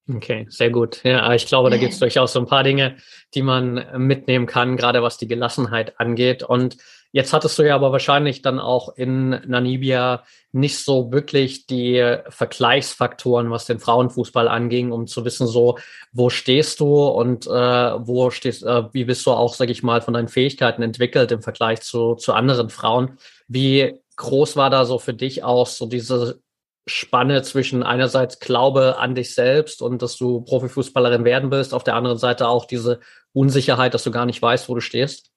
Okay, 0.09 0.47
sehr 0.51 0.71
gut. 0.71 1.03
Ja, 1.03 1.35
ich 1.35 1.47
glaube, 1.47 1.69
da 1.69 1.79
gibt 1.79 1.93
es 1.93 1.99
durchaus 2.01 2.33
so 2.33 2.39
ein 2.39 2.47
paar 2.47 2.63
Dinge, 2.63 2.97
die 3.35 3.43
man 3.43 3.85
mitnehmen 3.97 4.47
kann, 4.47 4.77
gerade 4.77 5.03
was 5.03 5.19
die 5.19 5.27
Gelassenheit 5.27 5.99
angeht. 5.99 6.45
Und 6.45 6.77
jetzt 7.11 7.33
hattest 7.33 7.59
du 7.59 7.65
ja 7.65 7.75
aber 7.75 7.91
wahrscheinlich 7.91 8.41
dann 8.41 8.61
auch 8.61 8.97
in 8.97 9.31
Namibia 9.31 10.23
nicht 10.53 10.79
so 10.79 11.11
wirklich 11.11 11.67
die 11.67 12.19
Vergleichsfaktoren, 12.29 13.51
was 13.51 13.67
den 13.67 13.81
Frauenfußball 13.81 14.47
anging, 14.47 14.93
um 14.93 15.09
zu 15.09 15.25
wissen, 15.25 15.49
so, 15.49 15.77
wo 16.13 16.31
stehst 16.31 16.79
du 16.79 17.09
und 17.09 17.47
äh, 17.47 17.51
wo 17.51 18.31
stehst, 18.31 18.63
äh, 18.63 18.85
wie 18.93 19.07
bist 19.07 19.27
du 19.27 19.33
auch, 19.33 19.55
sag 19.55 19.71
ich 19.71 19.83
mal, 19.83 20.03
von 20.03 20.15
deinen 20.15 20.29
Fähigkeiten 20.29 20.83
entwickelt 20.83 21.33
im 21.33 21.43
Vergleich 21.43 21.81
zu, 21.81 22.15
zu 22.15 22.33
anderen 22.33 22.71
Frauen. 22.71 23.19
Wie 23.49 24.01
groß 24.15 24.57
war 24.57 24.71
da 24.71 24.85
so 24.85 25.01
für 25.01 25.15
dich 25.15 25.43
auch 25.43 25.67
so 25.67 25.87
diese 25.87 26.41
Spanne 26.87 27.43
zwischen 27.43 27.83
einerseits 27.83 28.39
Glaube 28.39 28.99
an 28.99 29.15
dich 29.15 29.35
selbst 29.35 29.83
und 29.83 30.03
dass 30.03 30.17
du 30.17 30.43
Profifußballerin 30.43 31.25
werden 31.25 31.51
willst, 31.51 31.75
auf 31.75 31.85
der 31.85 31.97
anderen 31.97 32.19
Seite 32.19 32.49
auch 32.49 32.65
diese 32.65 33.01
Unsicherheit, 33.33 33.93
dass 33.93 34.05
du 34.05 34.13
gar 34.13 34.25
nicht 34.25 34.41
weißt, 34.41 34.69
wo 34.69 34.75
du 34.75 34.81
stehst? 34.81 35.33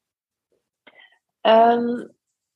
Ähm, 1.43 2.09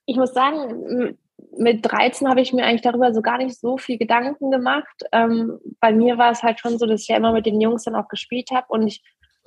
ich 0.05 0.15
muss 0.15 0.33
sagen, 0.33 1.17
mit 1.57 1.85
13 1.85 2.29
habe 2.29 2.41
ich 2.41 2.53
mir 2.53 2.65
eigentlich 2.65 2.81
darüber 2.81 3.13
so 3.13 3.21
gar 3.21 3.38
nicht 3.38 3.59
so 3.59 3.77
viel 3.77 3.97
Gedanken 3.97 4.51
gemacht. 4.51 5.03
Ähm, 5.12 5.59
bei 5.79 5.91
mir 5.91 6.17
war 6.17 6.31
es 6.31 6.43
halt 6.43 6.59
schon 6.59 6.77
so, 6.77 6.85
dass 6.85 7.01
ich 7.01 7.07
ja 7.07 7.17
immer 7.17 7.33
mit 7.33 7.45
den 7.45 7.62
Jungs 7.62 7.83
dann 7.83 7.95
auch 7.95 8.07
gespielt 8.07 8.50
habe 8.51 8.67
und 8.69 8.88
ich 8.88 9.03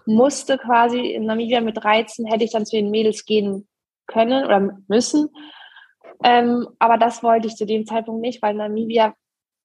musste 0.06 0.58
quasi 0.58 1.00
in 1.00 1.24
Namibia 1.24 1.60
mit 1.60 1.82
13 1.82 2.26
hätte 2.26 2.44
ich 2.44 2.52
dann 2.52 2.66
zu 2.66 2.76
den 2.76 2.90
Mädels 2.90 3.24
gehen 3.24 3.68
können 4.06 4.44
oder 4.44 4.78
müssen. 4.88 5.28
Ähm, 6.22 6.68
aber 6.78 6.96
das 6.96 7.22
wollte 7.22 7.48
ich 7.48 7.56
zu 7.56 7.66
dem 7.66 7.86
Zeitpunkt 7.86 8.20
nicht, 8.20 8.40
weil 8.40 8.54
Namibia 8.54 9.14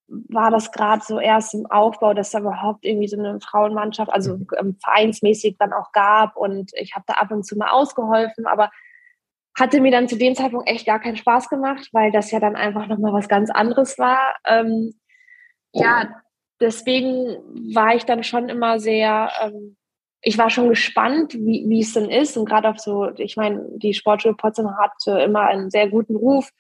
war 0.08 0.52
das 0.52 0.72
gerade 0.72 1.04
so 1.04 1.20
erst 1.20 1.54
im 1.54 1.66
Aufbau, 1.68 2.14
dass 2.14 2.32
da 2.32 2.40
überhaupt 2.40 2.84
irgendwie 2.86 3.08
so 3.08 3.18
eine 3.18 3.40
Frauenmannschaft, 3.40 4.12
also 4.12 4.38
mhm. 4.38 4.48
ähm, 4.60 4.78
vereinsmäßig 4.84 5.56
dann 5.58 5.74
auch 5.74 5.92
gab 5.92 6.36
und 6.36 6.72
ich 6.76 6.96
habe 6.96 7.06
da 7.08 7.14
ab 7.14 7.32
und 7.32 7.46
zu 7.46 7.58
mal 7.58 7.70
ausgeholfen, 7.70 8.46
aber 8.46 8.70
hatte 9.58 9.82
mir 9.82 9.92
dann 9.92 10.08
zu 10.08 10.18
dem 10.18 10.36
Zeitpunkt 10.36 10.70
echt 10.70 10.86
gar 10.86 11.00
keinen 11.00 11.18
Spaß 11.18 11.50
gemacht, 11.50 11.90
weil 11.92 12.12
das 12.12 12.32
ja 12.32 12.40
dann 12.40 12.56
einfach 12.56 12.88
nochmal 12.88 13.14
was 13.14 13.28
ganz 13.28 13.50
anderes 13.50 13.98
war. 13.98 14.36
Ähm, 14.46 14.94
ja, 15.74 16.22
deswegen 16.60 17.38
war 17.74 17.96
ich 17.96 18.06
dann 18.06 18.24
schon 18.24 18.50
immer 18.50 18.80
sehr, 18.80 19.32
ähm, 19.42 19.76
ich 20.22 20.38
war 20.38 20.50
schon 20.50 20.70
gespannt, 20.70 21.34
wie, 21.34 21.82
es 21.82 21.94
denn 21.94 22.10
ist 22.10 22.38
und 22.38 22.46
gerade 22.46 22.70
auf 22.70 22.80
so, 22.80 23.10
ich 23.18 23.36
meine, 23.36 23.66
die 23.78 23.94
Sportschule 23.94 24.36
Potsdam 24.36 24.78
hatte 24.78 25.20
immer 25.20 25.42
einen 25.42 25.70
sehr 25.70 25.90
guten 25.90 26.16
Ruf, 26.16 26.52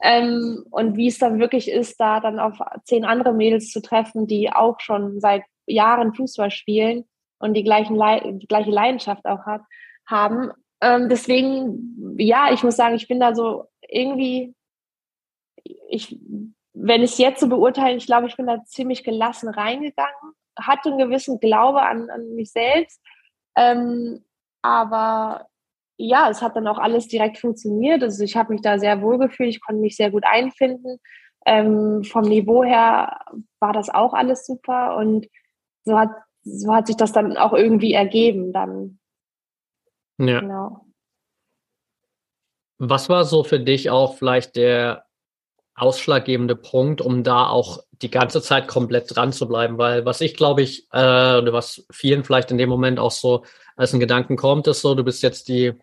ähm, 0.00 0.64
und 0.70 0.96
wie 0.96 1.08
es 1.08 1.18
dann 1.18 1.38
wirklich 1.38 1.70
ist, 1.70 1.98
da 1.98 2.20
dann 2.20 2.38
auf 2.38 2.58
zehn 2.84 3.04
andere 3.04 3.32
Mädels 3.32 3.70
zu 3.70 3.80
treffen, 3.80 4.26
die 4.26 4.52
auch 4.52 4.80
schon 4.80 5.20
seit 5.20 5.42
Jahren 5.66 6.14
Fußball 6.14 6.50
spielen 6.50 7.04
und 7.38 7.54
die, 7.54 7.64
gleichen 7.64 7.96
Le 7.96 8.20
die 8.34 8.46
gleiche 8.46 8.70
Leidenschaft 8.70 9.24
auch 9.26 9.46
hat, 9.46 9.62
haben. 10.06 10.50
Ähm, 10.80 11.08
deswegen, 11.08 12.16
ja, 12.18 12.52
ich 12.52 12.62
muss 12.62 12.76
sagen, 12.76 12.94
ich 12.94 13.08
bin 13.08 13.20
da 13.20 13.34
so 13.34 13.64
irgendwie, 13.88 14.54
ich, 15.88 16.18
wenn 16.74 17.02
ich 17.02 17.12
es 17.12 17.18
jetzt 17.18 17.40
so 17.40 17.48
beurteile, 17.48 17.96
ich 17.96 18.06
glaube, 18.06 18.26
ich 18.26 18.36
bin 18.36 18.46
da 18.46 18.62
ziemlich 18.64 19.02
gelassen 19.02 19.48
reingegangen, 19.48 20.34
hatte 20.58 20.90
einen 20.90 20.98
gewissen 20.98 21.40
Glaube 21.40 21.82
an, 21.82 22.10
an 22.10 22.34
mich 22.34 22.52
selbst, 22.52 23.00
ähm, 23.56 24.24
aber 24.62 25.46
ja, 25.98 26.28
es 26.30 26.42
hat 26.42 26.56
dann 26.56 26.66
auch 26.66 26.78
alles 26.78 27.08
direkt 27.08 27.38
funktioniert. 27.38 28.02
Also 28.02 28.22
ich 28.22 28.36
habe 28.36 28.52
mich 28.52 28.62
da 28.62 28.78
sehr 28.78 29.00
wohl 29.02 29.18
gefühlt, 29.18 29.50
ich 29.50 29.60
konnte 29.60 29.80
mich 29.80 29.96
sehr 29.96 30.10
gut 30.10 30.24
einfinden. 30.26 30.98
Ähm, 31.46 32.04
vom 32.04 32.24
Niveau 32.24 32.64
her 32.64 33.20
war 33.60 33.72
das 33.72 33.88
auch 33.88 34.12
alles 34.12 34.46
super 34.46 34.96
und 34.96 35.28
so 35.84 35.98
hat, 35.98 36.10
so 36.42 36.74
hat 36.74 36.88
sich 36.88 36.96
das 36.96 37.12
dann 37.12 37.36
auch 37.36 37.52
irgendwie 37.52 37.92
ergeben 37.92 38.52
dann. 38.52 38.98
Ja. 40.18 40.40
Genau. 40.40 40.86
Was 42.78 43.08
war 43.08 43.24
so 43.24 43.42
für 43.42 43.60
dich 43.60 43.88
auch 43.90 44.16
vielleicht 44.16 44.56
der 44.56 45.05
ausschlaggebende 45.76 46.56
Punkt, 46.56 47.00
um 47.00 47.22
da 47.22 47.46
auch 47.46 47.84
die 48.02 48.10
ganze 48.10 48.42
Zeit 48.42 48.68
komplett 48.68 49.14
dran 49.14 49.32
zu 49.32 49.46
bleiben? 49.46 49.78
Weil 49.78 50.04
was 50.04 50.20
ich 50.20 50.34
glaube 50.34 50.62
ich, 50.62 50.86
äh, 50.92 51.38
oder 51.38 51.52
was 51.52 51.86
vielen 51.90 52.24
vielleicht 52.24 52.50
in 52.50 52.58
dem 52.58 52.68
Moment 52.68 52.98
auch 52.98 53.12
so 53.12 53.44
als 53.76 53.92
ein 53.92 54.00
Gedanken 54.00 54.36
kommt, 54.36 54.66
ist 54.66 54.80
so, 54.80 54.94
du 54.94 55.04
bist 55.04 55.22
jetzt 55.22 55.48
die 55.48 55.74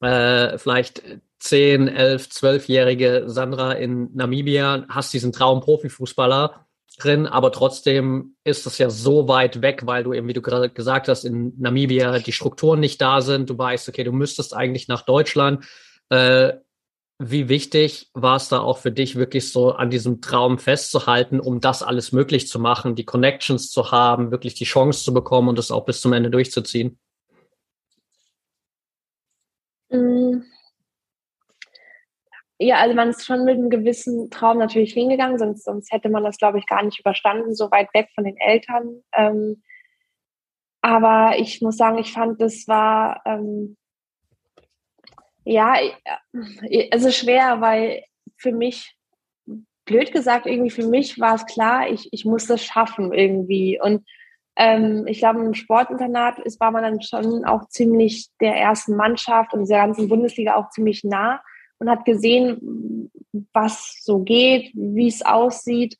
äh, 0.00 0.58
vielleicht 0.58 1.02
10, 1.40 1.88
11, 1.88 2.26
12-jährige 2.26 3.24
Sandra 3.26 3.72
in 3.72 4.14
Namibia, 4.14 4.84
hast 4.88 5.12
diesen 5.12 5.32
Traum 5.32 5.60
Profifußballer 5.60 6.66
drin, 6.98 7.26
aber 7.26 7.50
trotzdem 7.50 8.36
ist 8.44 8.66
es 8.66 8.78
ja 8.78 8.90
so 8.90 9.26
weit 9.26 9.62
weg, 9.62 9.82
weil 9.84 10.04
du 10.04 10.12
eben, 10.12 10.28
wie 10.28 10.34
du 10.34 10.42
gerade 10.42 10.68
gesagt 10.68 11.08
hast, 11.08 11.24
in 11.24 11.54
Namibia 11.58 12.18
die 12.18 12.32
Strukturen 12.32 12.80
nicht 12.80 13.00
da 13.00 13.22
sind. 13.22 13.48
Du 13.48 13.56
weißt, 13.56 13.88
okay, 13.88 14.04
du 14.04 14.12
müsstest 14.12 14.54
eigentlich 14.54 14.86
nach 14.88 15.02
Deutschland. 15.02 15.64
Äh, 16.10 16.54
wie 17.22 17.50
wichtig 17.50 18.08
war 18.14 18.36
es 18.36 18.48
da 18.48 18.60
auch 18.60 18.78
für 18.78 18.90
dich, 18.90 19.14
wirklich 19.14 19.52
so 19.52 19.72
an 19.72 19.90
diesem 19.90 20.22
Traum 20.22 20.58
festzuhalten, 20.58 21.38
um 21.38 21.60
das 21.60 21.82
alles 21.82 22.12
möglich 22.12 22.48
zu 22.48 22.58
machen, 22.58 22.94
die 22.94 23.04
Connections 23.04 23.70
zu 23.70 23.92
haben, 23.92 24.30
wirklich 24.30 24.54
die 24.54 24.64
Chance 24.64 25.04
zu 25.04 25.12
bekommen 25.12 25.48
und 25.48 25.58
das 25.58 25.70
auch 25.70 25.84
bis 25.84 26.00
zum 26.00 26.14
Ende 26.14 26.30
durchzuziehen? 26.30 26.98
Mm. 29.90 30.44
Ja, 32.58 32.76
also 32.76 32.94
man 32.94 33.10
ist 33.10 33.26
schon 33.26 33.44
mit 33.44 33.58
einem 33.58 33.68
gewissen 33.68 34.30
Traum 34.30 34.56
natürlich 34.56 34.94
hingegangen, 34.94 35.38
sonst, 35.38 35.64
sonst 35.64 35.92
hätte 35.92 36.08
man 36.08 36.24
das, 36.24 36.38
glaube 36.38 36.58
ich, 36.58 36.66
gar 36.66 36.82
nicht 36.82 37.00
überstanden, 37.00 37.54
so 37.54 37.70
weit 37.70 37.92
weg 37.92 38.08
von 38.14 38.24
den 38.24 38.38
Eltern. 38.38 39.02
Ähm, 39.12 39.62
aber 40.80 41.38
ich 41.38 41.60
muss 41.60 41.76
sagen, 41.76 41.98
ich 41.98 42.14
fand, 42.14 42.40
das 42.40 42.66
war 42.66 43.20
ähm, 43.26 43.76
ja, 45.44 45.76
äh, 45.76 46.88
also 46.90 47.10
schwer, 47.10 47.60
weil 47.60 48.04
für 48.36 48.52
mich, 48.52 48.96
blöd 49.84 50.12
gesagt, 50.12 50.46
irgendwie 50.46 50.70
für 50.70 50.86
mich 50.86 51.18
war 51.18 51.34
es 51.34 51.46
klar, 51.46 51.88
ich, 51.88 52.08
ich 52.12 52.24
muss 52.24 52.46
das 52.46 52.64
schaffen 52.64 53.12
irgendwie. 53.12 53.80
Und 53.80 54.06
ähm, 54.56 55.06
ich 55.06 55.18
glaube, 55.18 55.40
im 55.40 55.54
Sportinternat 55.54 56.38
ist, 56.40 56.60
war 56.60 56.70
man 56.70 56.82
dann 56.82 57.02
schon 57.02 57.44
auch 57.44 57.68
ziemlich 57.68 58.28
der 58.40 58.54
ersten 58.56 58.94
Mannschaft 58.94 59.52
und 59.52 59.68
der 59.68 59.78
ganzen 59.78 60.08
Bundesliga 60.08 60.54
auch 60.54 60.70
ziemlich 60.70 61.02
nah 61.02 61.40
und 61.78 61.90
hat 61.90 62.04
gesehen, 62.04 63.10
was 63.52 63.96
so 64.02 64.20
geht, 64.20 64.70
wie 64.74 65.08
es 65.08 65.22
aussieht. 65.22 65.96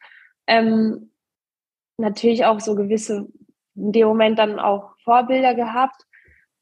Ähm, 0.47 1.13
natürlich 1.97 2.45
auch 2.45 2.61
so 2.61 2.75
gewisse, 2.75 3.29
in 3.75 3.93
dem 3.93 4.09
Moment 4.09 4.39
dann 4.39 4.59
auch 4.59 4.95
Vorbilder 5.05 5.55
gehabt. 5.55 6.05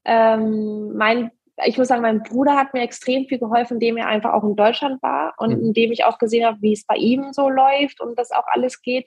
Ähm, 0.05 0.97
mein 0.97 1.31
ich 1.65 1.79
muss 1.79 1.89
sagen, 1.89 2.03
mein 2.03 2.23
Bruder 2.23 2.57
hat 2.57 2.75
mir 2.75 2.83
extrem 2.83 3.27
viel 3.27 3.39
geholfen, 3.39 3.75
indem 3.75 3.97
er 3.97 4.07
einfach 4.07 4.33
auch 4.33 4.45
in 4.45 4.57
Deutschland 4.57 5.03
war 5.03 5.35
und 5.39 5.59
mhm. 5.59 5.67
indem 5.67 5.93
ich 5.93 6.05
auch 6.05 6.19
gesehen 6.19 6.47
habe, 6.47 6.59
wie 6.61 6.73
es 6.73 6.85
bei 6.85 6.97
ihm 6.97 7.33
so 7.33 7.49
läuft 7.49 8.01
und 8.01 8.19
das 8.19 8.31
auch 8.31 8.47
alles 8.47 8.83
geht. 8.83 9.07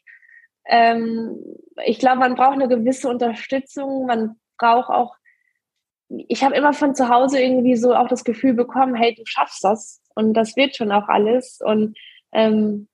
Ähm, 0.65 1.38
ich 1.86 2.00
glaube, 2.00 2.20
man 2.20 2.36
braucht 2.36 2.53
eine 2.53 2.67
gewisse 2.67 3.10
Unterstützung. 3.10 4.05
Man 4.05 4.36
braucht 4.58 4.89
auch, 4.89 5.15
ich 6.10 6.43
habe 6.43 6.55
immer 6.55 6.74
von 6.74 6.93
zu 6.93 7.10
Hause 7.10 7.41
irgendwie 7.41 7.75
so 7.75 7.96
auch 7.96 8.08
das 8.08 8.24
Gefühl 8.24 8.53
bekommen, 8.53 8.96
hey, 8.96 9.15
du 9.15 9.24
schaffst 9.25 9.63
das 9.63 10.01
und 10.15 10.34
das 10.34 10.55
wird 10.55 10.75
schon 10.75 10.91
auch 10.91 11.08
alles. 11.08 11.60
Und 11.63 11.98
ähm, 12.34 12.88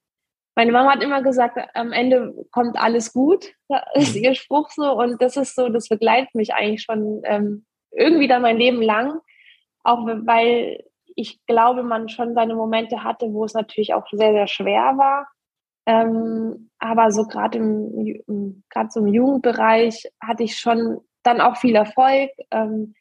meine 0.56 0.72
Mama 0.72 0.94
hat 0.94 1.04
immer 1.04 1.22
gesagt, 1.22 1.58
am 1.74 1.92
Ende 1.92 2.34
kommt 2.52 2.78
alles 2.78 3.14
gut. 3.14 3.54
Das 3.68 3.82
ist 3.96 4.16
mhm. 4.16 4.24
ihr 4.24 4.36
Spruch 4.36 4.70
so. 4.70 4.92
Und 4.94 5.22
das 5.22 5.38
ist 5.38 5.56
so, 5.56 5.70
das 5.70 5.90
begleitet 5.90 6.36
mich 6.36 6.54
eigentlich 6.54 6.84
schon 6.84 7.22
ähm, 7.26 7.66
irgendwie 7.92 8.28
dann 8.28 8.42
mein 8.42 8.58
Leben 8.58 8.82
lang. 8.82 9.20
Auch 9.84 10.06
weil 10.06 10.84
ich 11.16 11.44
glaube, 11.48 11.84
man 11.84 12.10
schon 12.10 12.36
seine 12.36 12.56
Momente 12.56 13.04
hatte, 13.04 13.34
wo 13.34 13.44
es 13.44 13.54
natürlich 13.54 13.94
auch 13.94 14.06
sehr, 14.12 14.34
sehr 14.34 14.48
schwer 14.48 14.98
war. 14.98 15.28
Ähm, 15.88 16.70
aber 16.80 17.12
so 17.12 17.26
gerade 17.26 17.58
im, 17.58 18.64
gerade 18.70 18.90
so 18.92 19.00
im 19.00 19.08
Jugendbereich 19.08 20.12
hatte 20.22 20.44
ich 20.44 20.58
schon 20.58 21.00
dann 21.24 21.42
auch 21.42 21.58
viel 21.58 21.76
Erfolg. 21.76 22.30
Ähm, 22.52 22.94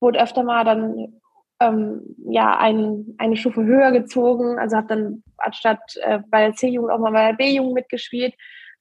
wurde 0.00 0.20
öfter 0.20 0.42
mal 0.42 0.64
dann 0.64 1.20
ähm, 1.60 2.16
ja 2.28 2.58
ein, 2.58 3.14
eine 3.18 3.36
Stufe 3.36 3.62
höher 3.62 3.92
gezogen. 3.92 4.58
Also 4.58 4.76
habe 4.76 4.88
dann 4.88 5.22
anstatt 5.36 5.80
äh, 6.02 6.20
bei 6.28 6.46
der 6.46 6.54
C-Jugend 6.54 6.90
auch 6.90 6.98
mal 6.98 7.12
bei 7.12 7.28
der 7.28 7.36
B-Jugend 7.36 7.74
mitgespielt. 7.74 8.34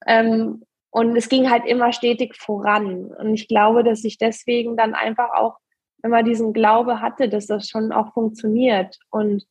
Ähm, 0.07 0.63
und 0.91 1.15
es 1.15 1.29
ging 1.29 1.51
halt 1.51 1.65
immer 1.65 1.93
stetig 1.93 2.35
voran. 2.35 3.05
Und 3.05 3.33
ich 3.33 3.47
glaube, 3.47 3.83
dass 3.83 4.03
ich 4.03 4.17
deswegen 4.17 4.75
dann 4.75 4.95
einfach 4.95 5.29
auch 5.35 5.57
immer 6.03 6.23
diesen 6.23 6.53
Glaube 6.53 7.01
hatte, 7.01 7.29
dass 7.29 7.47
das 7.47 7.67
schon 7.67 7.91
auch 7.91 8.13
funktioniert. 8.13 8.97
Und 9.09 9.45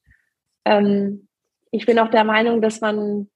ähm, 0.65 1.29
ich 1.71 1.87
bin 1.87 1.99
auch 1.99 2.09
der 2.09 2.25
Meinung, 2.25 2.63
dass 2.63 2.81
man, 2.81 3.29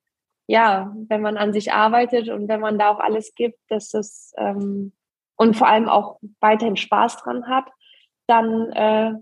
ja, 0.47 0.95
wenn 1.09 1.21
man 1.21 1.37
an 1.37 1.52
sich 1.52 1.73
arbeitet 1.73 2.28
und 2.28 2.49
wenn 2.49 2.61
man 2.61 2.78
da 2.78 2.90
auch 2.90 3.00
alles 3.00 3.35
gibt, 3.35 3.59
dass 3.69 3.90
das 3.90 4.33
ähm, 4.37 4.92
und 5.37 5.57
vor 5.57 5.69
allem 5.69 5.88
auch 5.88 6.19
weiterhin 6.40 6.76
Spaß 6.76 7.19
dran 7.19 7.49
hat, 7.49 7.64
dann, 8.26 8.71
äh, 8.73 9.12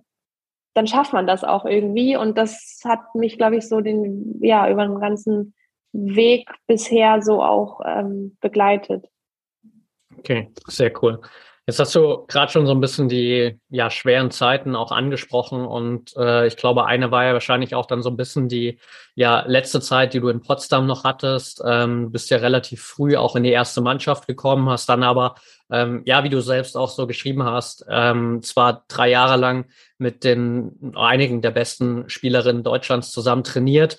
dann 0.75 0.87
schafft 0.87 1.13
man 1.13 1.27
das 1.27 1.45
auch 1.45 1.65
irgendwie. 1.65 2.17
Und 2.17 2.37
das 2.37 2.81
hat 2.85 3.15
mich, 3.15 3.39
glaube 3.39 3.57
ich, 3.57 3.69
so 3.69 3.81
den, 3.81 4.39
ja, 4.43 4.69
über 4.71 4.87
den 4.87 5.01
ganzen 5.01 5.55
Weg 5.93 6.51
bisher 6.67 7.23
so 7.23 7.43
auch 7.43 7.81
ähm, 7.85 8.37
begleitet. 8.41 9.09
Okay, 10.19 10.51
sehr 10.67 10.93
cool. 11.03 11.21
Jetzt 11.71 11.79
hast 11.79 11.95
du 11.95 12.27
gerade 12.27 12.51
schon 12.51 12.67
so 12.67 12.73
ein 12.73 12.81
bisschen 12.81 13.09
die 13.09 13.61
ja, 13.69 13.91
schweren 13.91 14.33
Zeiten 14.33 14.75
auch 14.75 14.91
angesprochen 14.91 15.65
und 15.65 16.17
äh, 16.17 16.49
ich 16.49 16.57
glaube, 16.57 16.85
eine 16.87 17.13
war 17.13 17.25
ja 17.25 17.33
wahrscheinlich 17.33 17.77
auch 17.77 17.87
dann 17.87 18.03
so 18.03 18.11
ein 18.11 18.17
bisschen 18.17 18.49
die 18.49 18.81
ja, 19.15 19.45
letzte 19.47 19.81
Zeit, 19.81 20.13
die 20.13 20.19
du 20.19 20.31
in 20.31 20.41
Potsdam 20.41 20.89
noch 20.89 21.05
hattest. 21.05 21.63
Ähm, 21.65 22.11
bist 22.11 22.29
ja 22.29 22.39
relativ 22.39 22.83
früh 22.83 23.17
auch 23.17 23.37
in 23.37 23.45
die 23.45 23.53
erste 23.53 23.83
Mannschaft 23.83 24.27
gekommen, 24.27 24.69
hast 24.69 24.89
dann 24.89 25.05
aber, 25.05 25.37
ähm, 25.71 26.03
ja, 26.07 26.25
wie 26.25 26.29
du 26.29 26.41
selbst 26.41 26.77
auch 26.77 26.91
so 26.91 27.07
geschrieben 27.07 27.45
hast, 27.45 27.87
ähm, 27.89 28.43
zwar 28.43 28.83
drei 28.89 29.09
Jahre 29.09 29.37
lang 29.37 29.67
mit 29.97 30.25
den 30.25 30.93
einigen 30.97 31.41
der 31.41 31.53
besten 31.53 32.09
Spielerinnen 32.09 32.65
Deutschlands 32.65 33.13
zusammen 33.13 33.45
trainiert, 33.45 33.97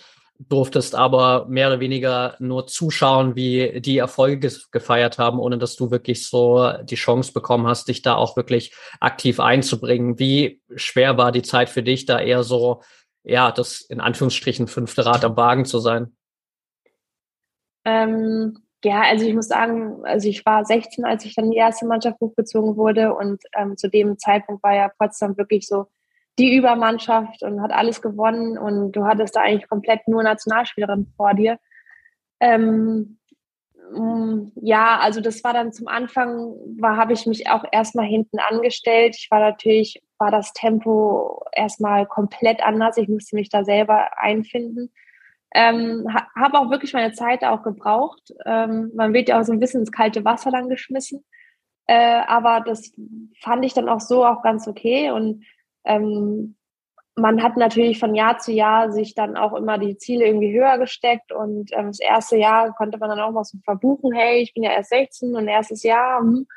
durftest 0.49 0.95
aber 0.95 1.45
mehr 1.47 1.67
oder 1.67 1.79
weniger 1.79 2.35
nur 2.39 2.67
zuschauen, 2.67 3.35
wie 3.35 3.81
die 3.81 3.97
Erfolge 3.97 4.51
gefeiert 4.71 5.17
haben, 5.17 5.39
ohne 5.39 5.57
dass 5.57 5.75
du 5.75 5.91
wirklich 5.91 6.27
so 6.27 6.71
die 6.83 6.95
Chance 6.95 7.33
bekommen 7.33 7.67
hast, 7.67 7.87
dich 7.87 8.01
da 8.01 8.15
auch 8.15 8.35
wirklich 8.35 8.73
aktiv 8.99 9.39
einzubringen. 9.39 10.19
Wie 10.19 10.61
schwer 10.75 11.17
war 11.17 11.31
die 11.31 11.43
Zeit 11.43 11.69
für 11.69 11.83
dich, 11.83 12.05
da 12.05 12.19
eher 12.19 12.43
so, 12.43 12.81
ja, 13.23 13.51
das 13.51 13.81
in 13.81 14.01
Anführungsstrichen 14.01 14.67
fünfte 14.67 15.05
Rad 15.05 15.23
am 15.23 15.37
Wagen 15.37 15.65
zu 15.65 15.79
sein? 15.79 16.15
Ähm, 17.85 18.57
ja, 18.83 19.01
also 19.01 19.25
ich 19.25 19.33
muss 19.33 19.47
sagen, 19.47 20.03
also 20.05 20.27
ich 20.27 20.45
war 20.45 20.65
16, 20.65 21.05
als 21.05 21.25
ich 21.25 21.35
dann 21.35 21.51
die 21.51 21.57
erste 21.57 21.85
Mannschaft 21.85 22.19
hochgezogen 22.19 22.77
wurde 22.77 23.13
und 23.13 23.41
ähm, 23.55 23.77
zu 23.77 23.89
dem 23.89 24.17
Zeitpunkt 24.17 24.63
war 24.63 24.75
ja 24.75 24.89
Potsdam 24.97 25.37
wirklich 25.37 25.67
so 25.67 25.87
die 26.39 26.55
Übermannschaft 26.55 27.43
und 27.43 27.61
hat 27.61 27.71
alles 27.71 28.01
gewonnen 28.01 28.57
und 28.57 28.93
du 28.93 29.05
hattest 29.05 29.35
da 29.35 29.41
eigentlich 29.41 29.69
komplett 29.69 30.07
nur 30.07 30.23
Nationalspielerin 30.23 31.11
vor 31.15 31.33
dir. 31.33 31.59
Ähm, 32.39 33.19
mm, 33.93 34.51
ja, 34.55 34.99
also 34.99 35.21
das 35.21 35.43
war 35.43 35.53
dann 35.53 35.73
zum 35.73 35.87
Anfang, 35.87 36.53
war, 36.79 36.97
habe 36.97 37.13
ich 37.13 37.25
mich 37.25 37.49
auch 37.49 37.63
erstmal 37.71 38.05
hinten 38.05 38.39
angestellt. 38.39 39.15
Ich 39.17 39.29
war 39.29 39.39
natürlich, 39.39 40.01
war 40.17 40.31
das 40.31 40.53
Tempo 40.53 41.43
erstmal 41.53 42.05
komplett 42.05 42.63
anders. 42.63 42.97
Ich 42.97 43.09
musste 43.09 43.35
mich 43.35 43.49
da 43.49 43.63
selber 43.63 44.17
einfinden. 44.17 44.91
Ähm, 45.53 46.07
habe 46.35 46.59
auch 46.59 46.69
wirklich 46.69 46.93
meine 46.93 47.11
Zeit 47.11 47.43
auch 47.43 47.61
gebraucht. 47.61 48.33
Ähm, 48.45 48.91
man 48.95 49.13
wird 49.13 49.27
ja 49.29 49.39
auch 49.39 49.43
so 49.43 49.51
ein 49.51 49.59
bisschen 49.59 49.81
ins 49.81 49.91
kalte 49.91 50.23
Wasser 50.23 50.49
dann 50.49 50.69
geschmissen. 50.69 51.25
Äh, 51.87 52.21
aber 52.25 52.61
das 52.61 52.93
fand 53.41 53.65
ich 53.65 53.73
dann 53.73 53.89
auch 53.89 53.99
so 53.99 54.25
auch 54.25 54.43
ganz 54.43 54.67
okay 54.67 55.11
und 55.11 55.43
ähm, 55.85 56.55
man 57.15 57.43
hat 57.43 57.57
natürlich 57.57 57.99
von 57.99 58.15
Jahr 58.15 58.37
zu 58.39 58.51
Jahr 58.51 58.91
sich 58.91 59.13
dann 59.15 59.35
auch 59.35 59.53
immer 59.53 59.77
die 59.77 59.97
Ziele 59.97 60.25
irgendwie 60.25 60.57
höher 60.57 60.77
gesteckt 60.77 61.31
und 61.31 61.71
ähm, 61.73 61.87
das 61.87 61.99
erste 61.99 62.37
Jahr 62.37 62.73
konnte 62.73 62.97
man 62.97 63.09
dann 63.09 63.19
auch 63.19 63.31
mal 63.31 63.43
so 63.43 63.57
verbuchen, 63.63 64.13
hey, 64.13 64.41
ich 64.41 64.53
bin 64.53 64.63
ja 64.63 64.71
erst 64.71 64.89
16 64.89 65.35
und 65.35 65.47
erstes 65.47 65.83
Jahr. 65.83 66.21
Hm. 66.21 66.47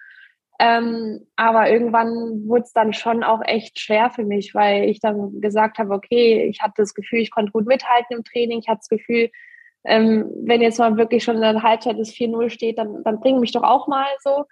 Ähm, 0.61 1.27
aber 1.35 1.69
irgendwann 1.69 2.47
wurde 2.47 2.63
es 2.63 2.73
dann 2.73 2.93
schon 2.93 3.25
auch 3.25 3.41
echt 3.45 3.81
schwer 3.81 4.11
für 4.11 4.25
mich, 4.25 4.55
weil 4.55 4.85
ich 4.85 5.01
dann 5.01 5.41
gesagt 5.41 5.79
habe, 5.79 5.93
okay, 5.93 6.45
ich 6.49 6.63
hatte 6.63 6.75
das 6.77 6.95
Gefühl, 6.95 7.19
ich 7.19 7.33
konnte 7.33 7.51
gut 7.51 7.67
mithalten 7.67 8.17
im 8.17 8.25
Training. 8.25 8.61
Ich 8.61 8.69
hatte 8.69 8.79
das 8.79 8.89
Gefühl, 8.89 9.31
ähm, 9.85 10.31
wenn 10.45 10.63
jetzt 10.63 10.79
mal 10.79 10.97
wirklich 10.97 11.25
schon 11.25 11.37
in 11.37 11.43
der 11.43 11.63
Halbzeit 11.63 11.99
das 11.99 12.13
4-0 12.13 12.51
steht, 12.51 12.79
dann, 12.79 13.03
dann 13.03 13.19
bring 13.19 13.41
mich 13.41 13.51
doch 13.51 13.65
auch 13.65 13.89
mal 13.89 14.07
so. 14.21 14.45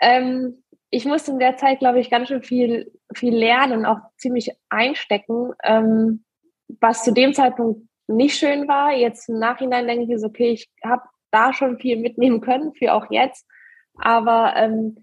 Ähm, 0.00 0.62
ich 0.90 1.04
musste 1.04 1.32
in 1.32 1.38
der 1.38 1.56
Zeit, 1.56 1.80
glaube 1.80 2.00
ich, 2.00 2.10
ganz 2.10 2.28
schön 2.28 2.42
viel, 2.42 2.92
viel 3.14 3.36
lernen 3.36 3.80
und 3.80 3.86
auch 3.86 4.00
ziemlich 4.16 4.50
einstecken, 4.68 5.52
ähm, 5.62 6.24
was 6.80 7.04
zu 7.04 7.12
dem 7.12 7.34
Zeitpunkt 7.34 7.82
nicht 8.06 8.38
schön 8.38 8.68
war. 8.68 8.92
Jetzt 8.92 9.28
im 9.28 9.38
Nachhinein 9.38 9.86
denke 9.86 10.12
ich, 10.12 10.24
okay, 10.24 10.50
ich 10.52 10.70
habe 10.82 11.02
da 11.30 11.52
schon 11.52 11.78
viel 11.78 11.98
mitnehmen 11.98 12.40
können, 12.40 12.72
für 12.74 12.94
auch 12.94 13.10
jetzt. 13.10 13.46
Aber 13.96 14.54
ähm, 14.56 14.96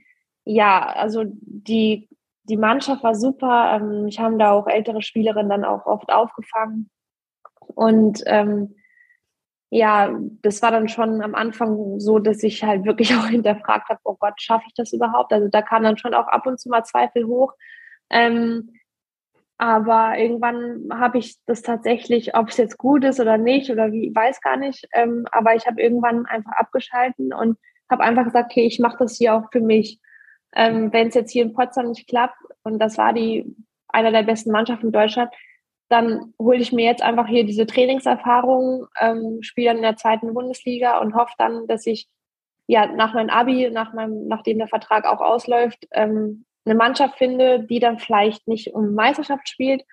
ja, 0.44 0.86
also 0.86 1.24
die, 1.26 2.10
die 2.44 2.58
Mannschaft 2.58 3.04
war 3.04 3.16
super. 3.16 3.80
Ähm, 3.80 4.08
ich 4.08 4.20
habe 4.20 4.38
da 4.38 4.52
auch 4.52 4.68
ältere 4.68 5.02
Spielerinnen 5.02 5.50
dann 5.50 5.66
auch 5.66 5.86
oft 5.86 6.12
aufgefangen. 6.12 6.90
Und 7.60 8.24
ähm, 8.26 8.76
ja, 9.76 10.18
das 10.42 10.62
war 10.62 10.72
dann 10.72 10.88
schon 10.88 11.22
am 11.22 11.36
Anfang 11.36 12.00
so, 12.00 12.20
dass 12.20 12.44
ich 12.44 12.64
halt 12.64 12.86
wirklich 12.86 13.14
auch 13.16 13.28
hinterfragt 13.28 13.90
habe, 13.90 14.00
oh 14.06 14.16
Gott, 14.18 14.42
schaffe 14.42 14.64
ich 14.68 14.74
das 14.74 14.94
überhaupt? 14.94 15.34
Also 15.34 15.50
da 15.50 15.62
kam 15.62 15.84
dann 15.84 15.98
schon 15.98 16.14
auch 16.14 16.28
ab 16.28 16.48
und 16.48 16.60
zu 16.60 16.70
mal 16.70 16.86
Zweifel 16.86 17.26
hoch. 17.26 17.54
Ähm, 18.10 18.72
aber 19.58 20.18
irgendwann 20.18 20.88
habe 20.94 21.18
ich 21.18 21.38
das 21.46 21.62
tatsächlich, 21.62 22.36
ob 22.36 22.50
es 22.50 22.58
jetzt 22.58 22.78
gut 22.78 23.04
ist 23.04 23.20
oder 23.20 23.38
nicht 23.38 23.70
oder 23.70 23.92
wie, 23.92 24.14
weiß 24.16 24.40
gar 24.42 24.58
nicht. 24.58 24.88
Ähm, 24.94 25.26
aber 25.32 25.56
ich 25.56 25.68
habe 25.68 25.82
irgendwann 25.82 26.26
einfach 26.26 26.54
abgeschalten 26.54 27.34
und 27.34 27.58
habe 27.90 28.04
einfach 28.04 28.26
gesagt, 28.26 28.52
okay, 28.52 28.66
ich 28.66 28.80
mache 28.80 28.98
das 29.00 29.18
hier 29.18 29.36
auch 29.36 29.52
für 29.52 29.62
mich. 29.62 30.00
Ähm, 30.56 30.92
Wenn 30.94 31.10
es 31.10 31.16
jetzt 31.16 31.32
hier 31.32 31.44
in 31.44 31.54
Potsdam 31.54 31.90
nicht 31.90 32.08
klappt, 32.08 32.38
und 32.64 32.80
das 32.80 32.98
war 32.98 33.12
die 33.12 33.56
einer 33.90 34.12
der 34.12 34.24
besten 34.24 34.52
Mannschaften 34.52 34.88
in 34.88 34.92
Deutschland, 34.94 35.32
dann 35.90 36.34
hole 36.40 36.58
ich 36.58 36.72
mir 36.72 36.86
jetzt 36.86 37.04
einfach 37.04 37.28
hier 37.28 37.46
diese 37.46 37.66
Trainingserfahrung, 37.66 38.88
ähm, 39.00 39.40
spiele 39.42 39.68
dann 39.68 39.78
in 39.78 39.84
der 39.84 39.98
zweiten 39.98 40.34
Bundesliga 40.34 41.00
und 41.00 41.16
hoffe 41.16 41.34
dann, 41.38 41.68
dass 41.68 41.86
ich 41.86 42.08
ja 42.68 42.88
nach 42.88 43.14
meinem 43.14 43.30
Abi, 43.30 43.70
nach 43.70 43.94
meinem, 43.94 44.28
nachdem 44.28 44.58
der 44.58 44.68
Vertrag 44.68 45.06
auch 45.06 45.22
ausläuft, 45.22 45.86
ähm, 45.92 46.46
eine 46.66 46.76
Mannschaft 46.76 47.18
finde, 47.18 47.64
die 47.64 47.80
dann 47.80 48.00
vielleicht 48.00 48.48
nicht 48.48 48.74
um 48.74 48.96
Meisterschaft 48.96 49.48
spielt, 49.48 49.84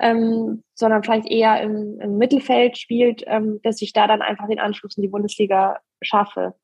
ähm, 0.00 0.64
sondern 0.74 1.02
vielleicht 1.02 1.30
eher 1.30 1.60
im, 1.60 2.00
im 2.00 2.18
Mittelfeld 2.18 2.78
spielt, 2.78 3.22
ähm, 3.26 3.60
dass 3.62 3.82
ich 3.82 3.92
da 3.92 4.06
dann 4.06 4.22
einfach 4.22 4.48
den 4.48 4.58
Anschluss 4.58 4.96
in 4.96 5.02
die 5.02 5.08
Bundesliga 5.08 5.78
schaffe. 6.02 6.54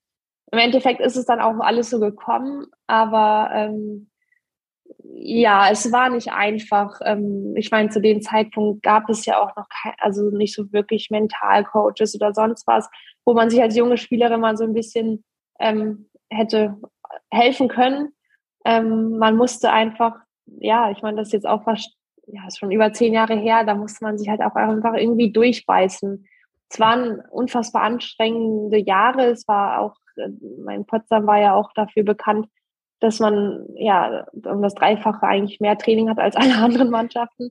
Im 0.53 0.59
Endeffekt 0.59 1.01
ist 1.01 1.17
es 1.17 1.27
dann 1.27 1.41
auch 1.41 1.55
alles 1.61 1.91
so 1.91 2.01
gekommen, 2.01 2.67
aber 2.87 3.51
ähm, 3.55 4.10
ja, 5.23 5.71
es 5.71 5.93
war 5.93 6.09
nicht 6.09 6.33
einfach. 6.33 7.01
Ähm, 7.05 7.55
ich 7.57 7.71
meine, 7.71 7.91
zu 7.91 8.01
dem 8.01 8.23
Zeitpunkt 8.23 8.83
gab 8.83 9.09
es 9.09 9.27
ja 9.27 9.41
auch 9.41 9.55
noch 9.57 9.69
kein, 9.69 9.93
also 9.99 10.31
nicht 10.31 10.55
so 10.55 10.73
wirklich 10.73 11.11
Mentalcoaches 11.11 12.15
oder 12.15 12.33
sonst 12.33 12.67
was, 12.67 12.89
wo 13.25 13.35
man 13.35 13.51
sich 13.51 13.61
als 13.61 13.77
junge 13.77 13.97
Spielerin 13.97 14.41
mal 14.41 14.57
so 14.57 14.65
ein 14.65 14.75
bisschen 14.75 15.25
ähm, 15.59 16.09
hätte 16.31 16.77
helfen 17.31 17.69
können. 17.69 18.13
Ähm, 18.65 19.19
man 19.19 19.37
musste 19.37 19.71
einfach, 19.71 20.17
ja, 20.47 20.91
ich 20.91 21.03
meine, 21.03 21.19
das 21.19 21.29
ist 21.29 21.33
jetzt 21.33 21.47
auch 21.49 21.65
fast, 21.65 21.97
ja, 22.27 22.47
ist 22.47 22.59
schon 22.59 22.71
über 22.71 22.93
zehn 22.93 23.13
Jahre 23.13 23.35
her, 23.35 23.65
da 23.65 23.75
musste 23.75 24.05
man 24.05 24.19
sich 24.19 24.29
halt 24.29 24.43
auch 24.43 24.55
einfach 24.55 24.95
irgendwie 24.95 25.33
durchbeißen. 25.33 26.27
Es 26.71 26.79
waren 26.79 27.21
unfassbar 27.31 27.83
anstrengende 27.83 28.79
Jahre. 28.79 29.25
Es 29.25 29.49
war 29.49 29.81
auch, 29.81 29.97
äh, 30.17 30.29
mein 30.65 30.87
Potsdam 30.87 31.27
war 31.27 31.41
ja 31.41 31.55
auch 31.55 31.73
dafür 31.75 32.05
bekannt, 32.05 32.47
dass 33.01 33.19
man 33.19 33.67
ja 33.75 34.27
um 34.33 34.63
das 34.63 34.75
Dreifache 34.75 35.23
eigentlich 35.27 35.61
mehr 35.61 35.77
Training 35.77 36.09
hat 36.09 36.19
als 36.19 36.37
alle 36.37 36.57
anderen 36.59 36.91
Mannschaften. 36.91 37.51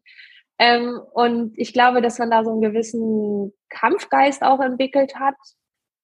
Ähm, 0.60 1.00
und 1.14 1.58
ich 1.58 1.74
glaube, 1.74 2.02
dass 2.02 2.20
man 2.20 2.32
da 2.32 2.44
so 2.44 2.52
einen 2.52 2.62
gewissen 2.62 3.54
Kampfgeist 3.70 4.44
auch 4.44 4.60
entwickelt 4.60 5.16
hat 5.16 5.36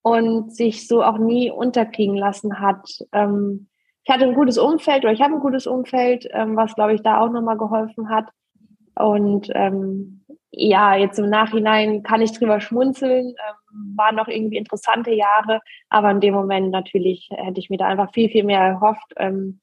und 0.02 0.54
sich 0.54 0.88
so 0.88 1.02
auch 1.02 1.18
nie 1.18 1.50
unterkriegen 1.50 2.16
lassen 2.16 2.60
hat. 2.60 2.88
Ähm, 3.12 3.68
ich 4.04 4.14
hatte 4.14 4.24
ein 4.24 4.34
gutes 4.34 4.56
Umfeld 4.56 5.04
oder 5.04 5.12
ich 5.12 5.20
habe 5.20 5.34
ein 5.34 5.40
gutes 5.40 5.66
Umfeld, 5.66 6.28
ähm, 6.30 6.56
was 6.56 6.74
glaube 6.74 6.94
ich 6.94 7.02
da 7.02 7.20
auch 7.20 7.30
nochmal 7.30 7.58
geholfen 7.58 8.08
hat. 8.08 8.28
Und 8.94 9.50
ähm, 9.54 10.24
ja, 10.50 10.94
jetzt 10.96 11.18
im 11.18 11.28
Nachhinein 11.28 12.02
kann 12.02 12.22
ich 12.22 12.32
drüber 12.32 12.60
schmunzeln. 12.60 13.34
Waren 13.96 14.16
noch 14.16 14.28
irgendwie 14.28 14.56
interessante 14.56 15.12
Jahre, 15.12 15.60
aber 15.88 16.10
in 16.10 16.20
dem 16.20 16.34
Moment 16.34 16.70
natürlich 16.70 17.28
hätte 17.30 17.60
ich 17.60 17.70
mir 17.70 17.78
da 17.78 17.86
einfach 17.86 18.12
viel, 18.12 18.28
viel 18.28 18.44
mehr 18.44 18.60
erhofft. 18.60 19.12
Ähm, 19.16 19.60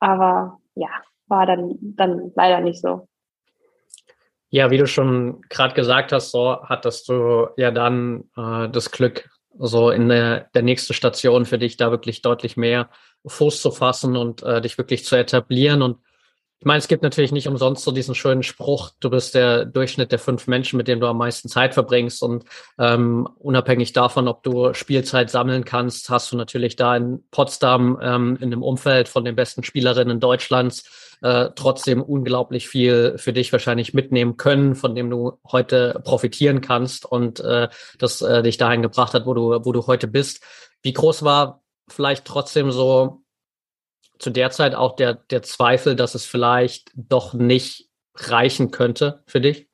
aber 0.00 0.58
ja, 0.74 0.88
war 1.26 1.46
dann, 1.46 1.76
dann 1.80 2.32
leider 2.34 2.60
nicht 2.60 2.80
so. 2.80 3.08
Ja, 4.50 4.70
wie 4.70 4.78
du 4.78 4.86
schon 4.86 5.42
gerade 5.50 5.74
gesagt 5.74 6.12
hast, 6.12 6.30
so 6.30 6.56
hattest 6.62 7.08
du 7.08 7.48
ja 7.56 7.70
dann 7.70 8.24
äh, 8.36 8.68
das 8.70 8.90
Glück, 8.90 9.28
so 9.58 9.90
in 9.90 10.08
der, 10.08 10.48
der 10.54 10.62
nächste 10.62 10.94
Station 10.94 11.44
für 11.44 11.58
dich 11.58 11.76
da 11.76 11.90
wirklich 11.90 12.22
deutlich 12.22 12.56
mehr 12.56 12.88
Fuß 13.26 13.60
zu 13.60 13.70
fassen 13.70 14.16
und 14.16 14.42
äh, 14.42 14.60
dich 14.60 14.78
wirklich 14.78 15.04
zu 15.04 15.16
etablieren. 15.16 15.82
Und 15.82 15.98
ich 16.60 16.64
meine, 16.64 16.78
es 16.78 16.88
gibt 16.88 17.04
natürlich 17.04 17.30
nicht 17.30 17.46
umsonst 17.46 17.84
so 17.84 17.92
diesen 17.92 18.16
schönen 18.16 18.42
Spruch, 18.42 18.90
du 18.98 19.10
bist 19.10 19.36
der 19.36 19.64
Durchschnitt 19.64 20.10
der 20.10 20.18
fünf 20.18 20.48
Menschen, 20.48 20.76
mit 20.76 20.88
denen 20.88 21.00
du 21.00 21.06
am 21.06 21.18
meisten 21.18 21.48
Zeit 21.48 21.72
verbringst. 21.72 22.20
Und 22.20 22.44
ähm, 22.78 23.28
unabhängig 23.38 23.92
davon, 23.92 24.26
ob 24.26 24.42
du 24.42 24.74
Spielzeit 24.74 25.30
sammeln 25.30 25.64
kannst, 25.64 26.10
hast 26.10 26.32
du 26.32 26.36
natürlich 26.36 26.74
da 26.74 26.96
in 26.96 27.22
Potsdam 27.30 27.98
ähm, 28.02 28.38
in 28.40 28.50
dem 28.50 28.64
Umfeld 28.64 29.08
von 29.08 29.24
den 29.24 29.36
besten 29.36 29.62
Spielerinnen 29.62 30.18
Deutschlands 30.18 31.16
äh, 31.22 31.50
trotzdem 31.54 32.02
unglaublich 32.02 32.68
viel 32.68 33.18
für 33.18 33.32
dich 33.32 33.52
wahrscheinlich 33.52 33.94
mitnehmen 33.94 34.36
können, 34.36 34.74
von 34.74 34.96
dem 34.96 35.10
du 35.10 35.38
heute 35.50 36.00
profitieren 36.04 36.60
kannst 36.60 37.06
und 37.06 37.38
äh, 37.38 37.68
das 37.98 38.20
äh, 38.20 38.42
dich 38.42 38.56
dahin 38.56 38.82
gebracht 38.82 39.14
hat, 39.14 39.26
wo 39.26 39.34
du, 39.34 39.64
wo 39.64 39.70
du 39.70 39.86
heute 39.86 40.08
bist. 40.08 40.42
Wie 40.82 40.92
groß 40.92 41.22
war 41.22 41.62
vielleicht 41.88 42.24
trotzdem 42.24 42.72
so 42.72 43.22
zu 44.18 44.30
der 44.30 44.50
Zeit 44.50 44.74
auch 44.74 44.96
der, 44.96 45.14
der 45.14 45.42
Zweifel, 45.42 45.96
dass 45.96 46.14
es 46.14 46.24
vielleicht 46.24 46.90
doch 46.94 47.34
nicht 47.34 47.88
reichen 48.14 48.70
könnte 48.70 49.22
für 49.26 49.40
dich? 49.40 49.68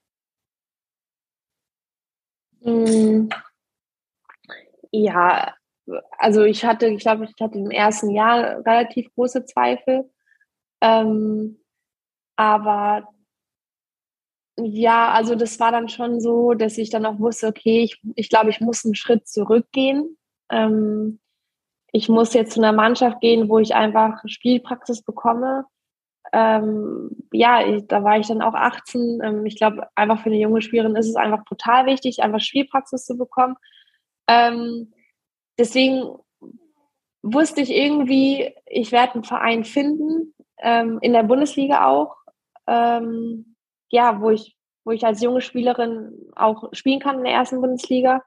Mm. 2.60 3.28
Ja, 4.90 5.54
also 6.18 6.42
ich 6.42 6.64
hatte, 6.64 6.86
ich 6.86 7.00
glaube, 7.00 7.24
ich 7.24 7.34
hatte 7.40 7.58
im 7.58 7.70
ersten 7.70 8.10
Jahr 8.10 8.64
relativ 8.64 9.12
große 9.14 9.44
Zweifel. 9.44 10.10
Ähm, 10.80 11.60
aber 12.36 13.08
ja, 14.56 15.10
also 15.12 15.34
das 15.34 15.58
war 15.58 15.72
dann 15.72 15.88
schon 15.88 16.20
so, 16.20 16.54
dass 16.54 16.78
ich 16.78 16.90
dann 16.90 17.06
auch 17.06 17.18
wusste, 17.18 17.48
okay, 17.48 17.82
ich, 17.82 18.00
ich 18.14 18.28
glaube, 18.28 18.50
ich 18.50 18.60
muss 18.60 18.84
einen 18.84 18.94
Schritt 18.94 19.26
zurückgehen. 19.26 20.16
Ähm, 20.50 21.18
ich 21.94 22.08
muss 22.08 22.34
jetzt 22.34 22.54
zu 22.54 22.60
einer 22.60 22.72
Mannschaft 22.72 23.20
gehen, 23.20 23.48
wo 23.48 23.60
ich 23.60 23.76
einfach 23.76 24.20
Spielpraxis 24.26 25.02
bekomme. 25.02 25.64
Ähm, 26.32 27.10
ja, 27.30 27.64
ich, 27.64 27.86
da 27.86 28.02
war 28.02 28.18
ich 28.18 28.26
dann 28.26 28.42
auch 28.42 28.54
18. 28.54 29.20
Ähm, 29.22 29.46
ich 29.46 29.56
glaube, 29.56 29.86
einfach 29.94 30.18
für 30.18 30.26
eine 30.26 30.40
junge 30.40 30.60
Spielerin 30.60 30.96
ist 30.96 31.08
es 31.08 31.14
einfach 31.14 31.44
total 31.44 31.86
wichtig, 31.86 32.20
einfach 32.20 32.40
Spielpraxis 32.40 33.04
zu 33.04 33.16
bekommen. 33.16 33.54
Ähm, 34.26 34.92
deswegen 35.56 36.16
wusste 37.22 37.60
ich 37.60 37.70
irgendwie, 37.70 38.52
ich 38.66 38.90
werde 38.90 39.14
einen 39.14 39.24
Verein 39.24 39.64
finden, 39.64 40.34
ähm, 40.58 40.98
in 41.00 41.12
der 41.12 41.22
Bundesliga 41.22 41.86
auch, 41.86 42.16
ähm, 42.66 43.54
ja, 43.90 44.20
wo 44.20 44.30
ich, 44.30 44.56
wo 44.84 44.90
ich 44.90 45.06
als 45.06 45.22
junge 45.22 45.42
Spielerin 45.42 46.12
auch 46.34 46.70
spielen 46.72 46.98
kann 46.98 47.18
in 47.18 47.24
der 47.24 47.34
ersten 47.34 47.60
Bundesliga. 47.60 48.20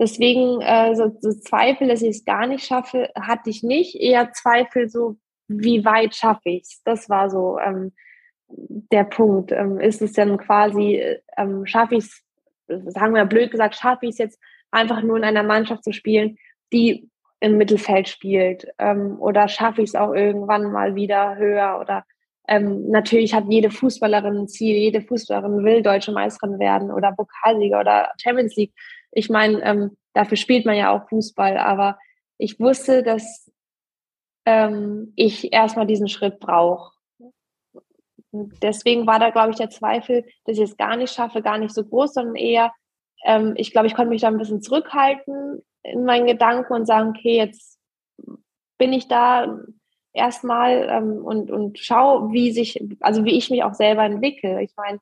Deswegen 0.00 0.62
äh, 0.62 0.96
so, 0.96 1.14
so 1.20 1.30
Zweifel, 1.32 1.88
dass 1.88 2.00
ich 2.00 2.08
es 2.08 2.24
gar 2.24 2.46
nicht 2.46 2.64
schaffe, 2.64 3.10
hatte 3.14 3.50
ich 3.50 3.62
nicht. 3.62 3.94
Eher 3.96 4.32
Zweifel 4.32 4.88
so, 4.88 5.16
wie 5.46 5.84
weit 5.84 6.14
schaffe 6.14 6.48
ich 6.48 6.62
es? 6.62 6.82
Das 6.84 7.10
war 7.10 7.28
so 7.28 7.58
ähm, 7.58 7.92
der 8.48 9.04
Punkt. 9.04 9.52
Ähm, 9.52 9.78
ist 9.78 10.00
es 10.00 10.14
dann 10.14 10.38
quasi, 10.38 11.02
ähm, 11.36 11.66
schaffe 11.66 11.96
ich 11.96 12.04
es, 12.04 12.24
sagen 12.94 13.14
wir 13.14 13.26
blöd 13.26 13.50
gesagt, 13.50 13.74
schaffe 13.74 14.06
ich 14.06 14.12
es 14.12 14.18
jetzt 14.18 14.40
einfach 14.70 15.02
nur 15.02 15.18
in 15.18 15.24
einer 15.24 15.42
Mannschaft 15.42 15.84
zu 15.84 15.92
spielen, 15.92 16.38
die 16.72 17.10
im 17.40 17.58
Mittelfeld 17.58 18.08
spielt? 18.08 18.68
Ähm, 18.78 19.20
oder 19.20 19.48
schaffe 19.48 19.82
ich 19.82 19.90
es 19.90 19.94
auch 19.94 20.14
irgendwann 20.14 20.72
mal 20.72 20.94
wieder 20.94 21.36
höher? 21.36 21.78
Oder 21.78 22.04
ähm, 22.48 22.88
natürlich 22.88 23.34
hat 23.34 23.44
jede 23.50 23.70
Fußballerin 23.70 24.36
ein 24.38 24.48
Ziel, 24.48 24.76
jede 24.76 25.02
Fußballerin 25.02 25.62
will 25.62 25.82
deutsche 25.82 26.12
Meisterin 26.12 26.58
werden 26.58 26.90
oder 26.90 27.12
Pokalsieger 27.12 27.80
oder 27.80 28.12
Champions 28.20 28.56
League. 28.56 28.72
Ich 29.12 29.28
meine, 29.28 29.62
ähm, 29.62 29.96
dafür 30.12 30.36
spielt 30.36 30.66
man 30.66 30.76
ja 30.76 30.90
auch 30.90 31.08
Fußball, 31.08 31.58
aber 31.58 31.98
ich 32.38 32.58
wusste, 32.60 33.02
dass 33.02 33.50
ähm, 34.46 35.12
ich 35.16 35.52
erstmal 35.52 35.86
diesen 35.86 36.08
Schritt 36.08 36.40
brauche. 36.40 36.94
Deswegen 38.32 39.06
war 39.06 39.18
da, 39.18 39.30
glaube 39.30 39.50
ich, 39.50 39.56
der 39.56 39.70
Zweifel, 39.70 40.24
dass 40.44 40.56
ich 40.56 40.62
es 40.64 40.76
gar 40.76 40.96
nicht 40.96 41.12
schaffe, 41.12 41.42
gar 41.42 41.58
nicht 41.58 41.74
so 41.74 41.84
groß, 41.84 42.14
sondern 42.14 42.36
eher, 42.36 42.72
ähm, 43.24 43.54
ich 43.56 43.72
glaube, 43.72 43.88
ich 43.88 43.94
konnte 43.94 44.10
mich 44.10 44.22
da 44.22 44.28
ein 44.28 44.38
bisschen 44.38 44.62
zurückhalten 44.62 45.62
in 45.82 46.04
meinen 46.04 46.26
Gedanken 46.26 46.72
und 46.72 46.86
sagen, 46.86 47.10
okay, 47.10 47.36
jetzt 47.36 47.78
bin 48.78 48.92
ich 48.92 49.08
da 49.08 49.58
erstmal 50.12 50.88
ähm, 50.88 51.24
und, 51.24 51.50
und 51.50 51.78
schau, 51.78 52.32
wie 52.32 52.52
sich, 52.52 52.82
also 53.00 53.24
wie 53.24 53.36
ich 53.36 53.50
mich 53.50 53.62
auch 53.64 53.74
selber 53.74 54.04
entwickle. 54.04 54.62
Ich 54.62 54.74
meine, 54.76 55.00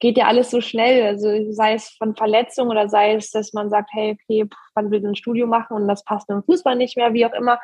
geht 0.00 0.16
ja 0.16 0.26
alles 0.26 0.50
so 0.50 0.60
schnell. 0.60 1.06
Also 1.06 1.52
sei 1.52 1.74
es 1.74 1.90
von 1.90 2.14
Verletzung 2.14 2.68
oder 2.68 2.88
sei 2.88 3.14
es, 3.14 3.30
dass 3.30 3.52
man 3.52 3.70
sagt, 3.70 3.90
hey, 3.92 4.16
okay, 4.20 4.48
man 4.74 4.90
will 4.90 5.04
ein 5.04 5.16
Studio 5.16 5.46
machen 5.46 5.76
und 5.76 5.88
das 5.88 6.04
passt 6.04 6.28
mit 6.28 6.36
dem 6.36 6.44
Fußball 6.44 6.76
nicht 6.76 6.96
mehr, 6.96 7.12
wie 7.14 7.26
auch 7.26 7.32
immer. 7.32 7.58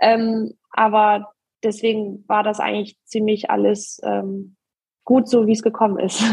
Ähm, 0.00 0.54
aber 0.70 1.32
deswegen 1.62 2.24
war 2.28 2.42
das 2.42 2.60
eigentlich 2.60 2.96
ziemlich 3.04 3.50
alles 3.50 4.00
ähm, 4.04 4.56
gut 5.04 5.28
so, 5.28 5.46
wie 5.46 5.52
es 5.52 5.62
gekommen 5.62 5.98
ist. 5.98 6.22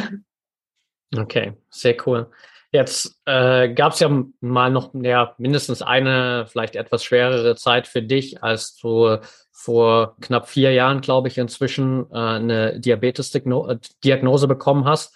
Okay, 1.18 1.56
sehr 1.70 1.98
cool. 2.06 2.32
Jetzt 2.72 3.20
äh, 3.26 3.74
gab 3.74 3.92
es 3.92 4.00
ja 4.00 4.10
mal 4.40 4.72
noch 4.72 4.92
ja, 4.94 5.36
mindestens 5.38 5.82
eine, 5.82 6.46
vielleicht 6.48 6.78
etwas 6.78 7.04
schwerere 7.04 7.58
Zeit 7.58 7.86
für 7.86 8.02
dich, 8.02 8.42
als 8.42 8.78
du 8.78 9.18
vor 9.52 10.16
knapp 10.22 10.48
vier 10.48 10.72
Jahren, 10.72 11.02
glaube 11.02 11.28
ich, 11.28 11.38
inzwischen 11.38 12.06
äh, 12.12 12.18
eine 12.18 12.80
Diabetes-Diagnose 12.80 14.48
bekommen 14.48 14.86
hast. 14.86 15.14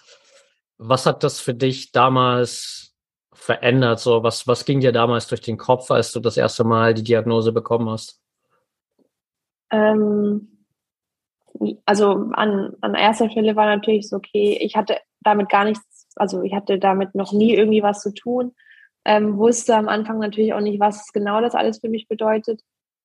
Was 0.78 1.06
hat 1.06 1.22
das 1.22 1.40
für 1.40 1.54
dich 1.54 1.92
damals 1.92 2.94
verändert? 3.32 4.00
So, 4.00 4.22
was, 4.22 4.46
was 4.46 4.64
ging 4.64 4.80
dir 4.80 4.92
damals 4.92 5.26
durch 5.26 5.40
den 5.40 5.56
Kopf, 5.56 5.90
als 5.90 6.12
du 6.12 6.20
das 6.20 6.36
erste 6.36 6.64
Mal 6.64 6.94
die 6.94 7.04
Diagnose 7.04 7.52
bekommen 7.52 7.88
hast? 7.88 8.20
Ähm, 9.70 10.64
also 11.84 12.30
an, 12.32 12.74
an 12.80 12.94
erster 12.94 13.30
Stelle 13.30 13.56
war 13.56 13.66
natürlich 13.66 14.08
so, 14.08 14.16
okay, 14.16 14.58
ich 14.60 14.76
hatte 14.76 14.98
damit 15.20 15.48
gar 15.48 15.64
nichts, 15.64 16.08
also 16.16 16.42
ich 16.42 16.54
hatte 16.54 16.78
damit 16.78 17.14
noch 17.14 17.32
nie 17.32 17.54
irgendwie 17.54 17.82
was 17.82 18.00
zu 18.00 18.12
tun, 18.12 18.54
ähm, 19.04 19.36
wusste 19.38 19.76
am 19.76 19.88
Anfang 19.88 20.18
natürlich 20.18 20.52
auch 20.52 20.60
nicht, 20.60 20.80
was 20.80 21.12
genau 21.12 21.40
das 21.40 21.54
alles 21.54 21.78
für 21.78 21.88
mich 21.88 22.08
bedeutet. 22.08 22.60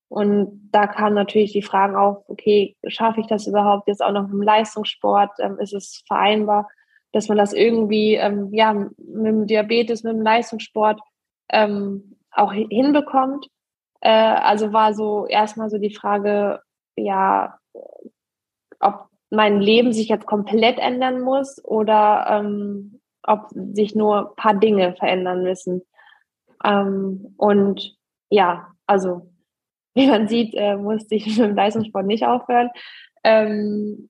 Und 0.09 0.69
da 0.71 0.87
kamen 0.87 1.15
natürlich 1.15 1.53
die 1.53 1.61
Fragen 1.61 1.95
auf, 1.95 2.25
okay, 2.27 2.75
schaffe 2.87 3.21
ich 3.21 3.27
das 3.27 3.47
überhaupt 3.47 3.87
jetzt 3.87 4.03
auch 4.03 4.11
noch 4.11 4.29
im 4.29 4.41
Leistungssport? 4.41 5.31
Ähm, 5.39 5.57
ist 5.59 5.73
es 5.73 6.03
vereinbar? 6.05 6.67
Dass 7.11 7.27
man 7.27 7.37
das 7.37 7.53
irgendwie 7.53 8.15
ähm, 8.15 8.49
ja, 8.53 8.73
mit 8.73 8.91
dem 8.97 9.47
Diabetes, 9.47 10.03
mit 10.03 10.13
dem 10.13 10.21
Leistungssport 10.21 10.99
ähm, 11.49 12.17
auch 12.31 12.53
hinbekommt. 12.53 13.47
Äh, 13.99 14.09
also 14.09 14.73
war 14.73 14.93
so 14.93 15.25
erstmal 15.27 15.69
so 15.69 15.77
die 15.77 15.93
Frage, 15.93 16.61
ja, 16.95 17.57
ob 18.79 19.07
mein 19.29 19.61
Leben 19.61 19.93
sich 19.93 20.09
jetzt 20.09 20.25
komplett 20.25 20.77
ändern 20.79 21.21
muss 21.21 21.63
oder 21.63 22.25
ähm, 22.29 22.99
ob 23.23 23.47
sich 23.73 23.95
nur 23.95 24.35
paar 24.35 24.55
Dinge 24.55 24.95
verändern 24.95 25.43
müssen. 25.43 25.83
Ähm, 26.63 27.33
und 27.37 27.95
ja, 28.29 28.67
also 28.87 29.31
wie 29.93 30.07
man 30.07 30.27
sieht, 30.27 30.53
äh, 30.55 30.75
musste 30.75 31.15
ich 31.15 31.25
mit 31.37 31.37
dem 31.37 31.55
Leistungssport 31.55 32.05
nicht 32.05 32.25
aufhören. 32.25 32.69
Ähm, 33.23 34.09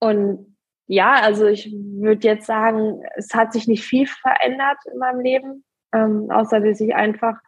und 0.00 0.53
ja, 0.86 1.14
also 1.14 1.46
ich 1.46 1.72
würde 1.72 2.26
jetzt 2.26 2.46
sagen, 2.46 3.02
es 3.16 3.34
hat 3.34 3.52
sich 3.52 3.66
nicht 3.66 3.84
viel 3.84 4.06
verändert 4.06 4.78
in 4.92 4.98
meinem 4.98 5.20
Leben, 5.20 5.64
ähm, 5.94 6.30
außer 6.30 6.60
dass 6.60 6.80
ich 6.80 6.94
einfach 6.94 7.38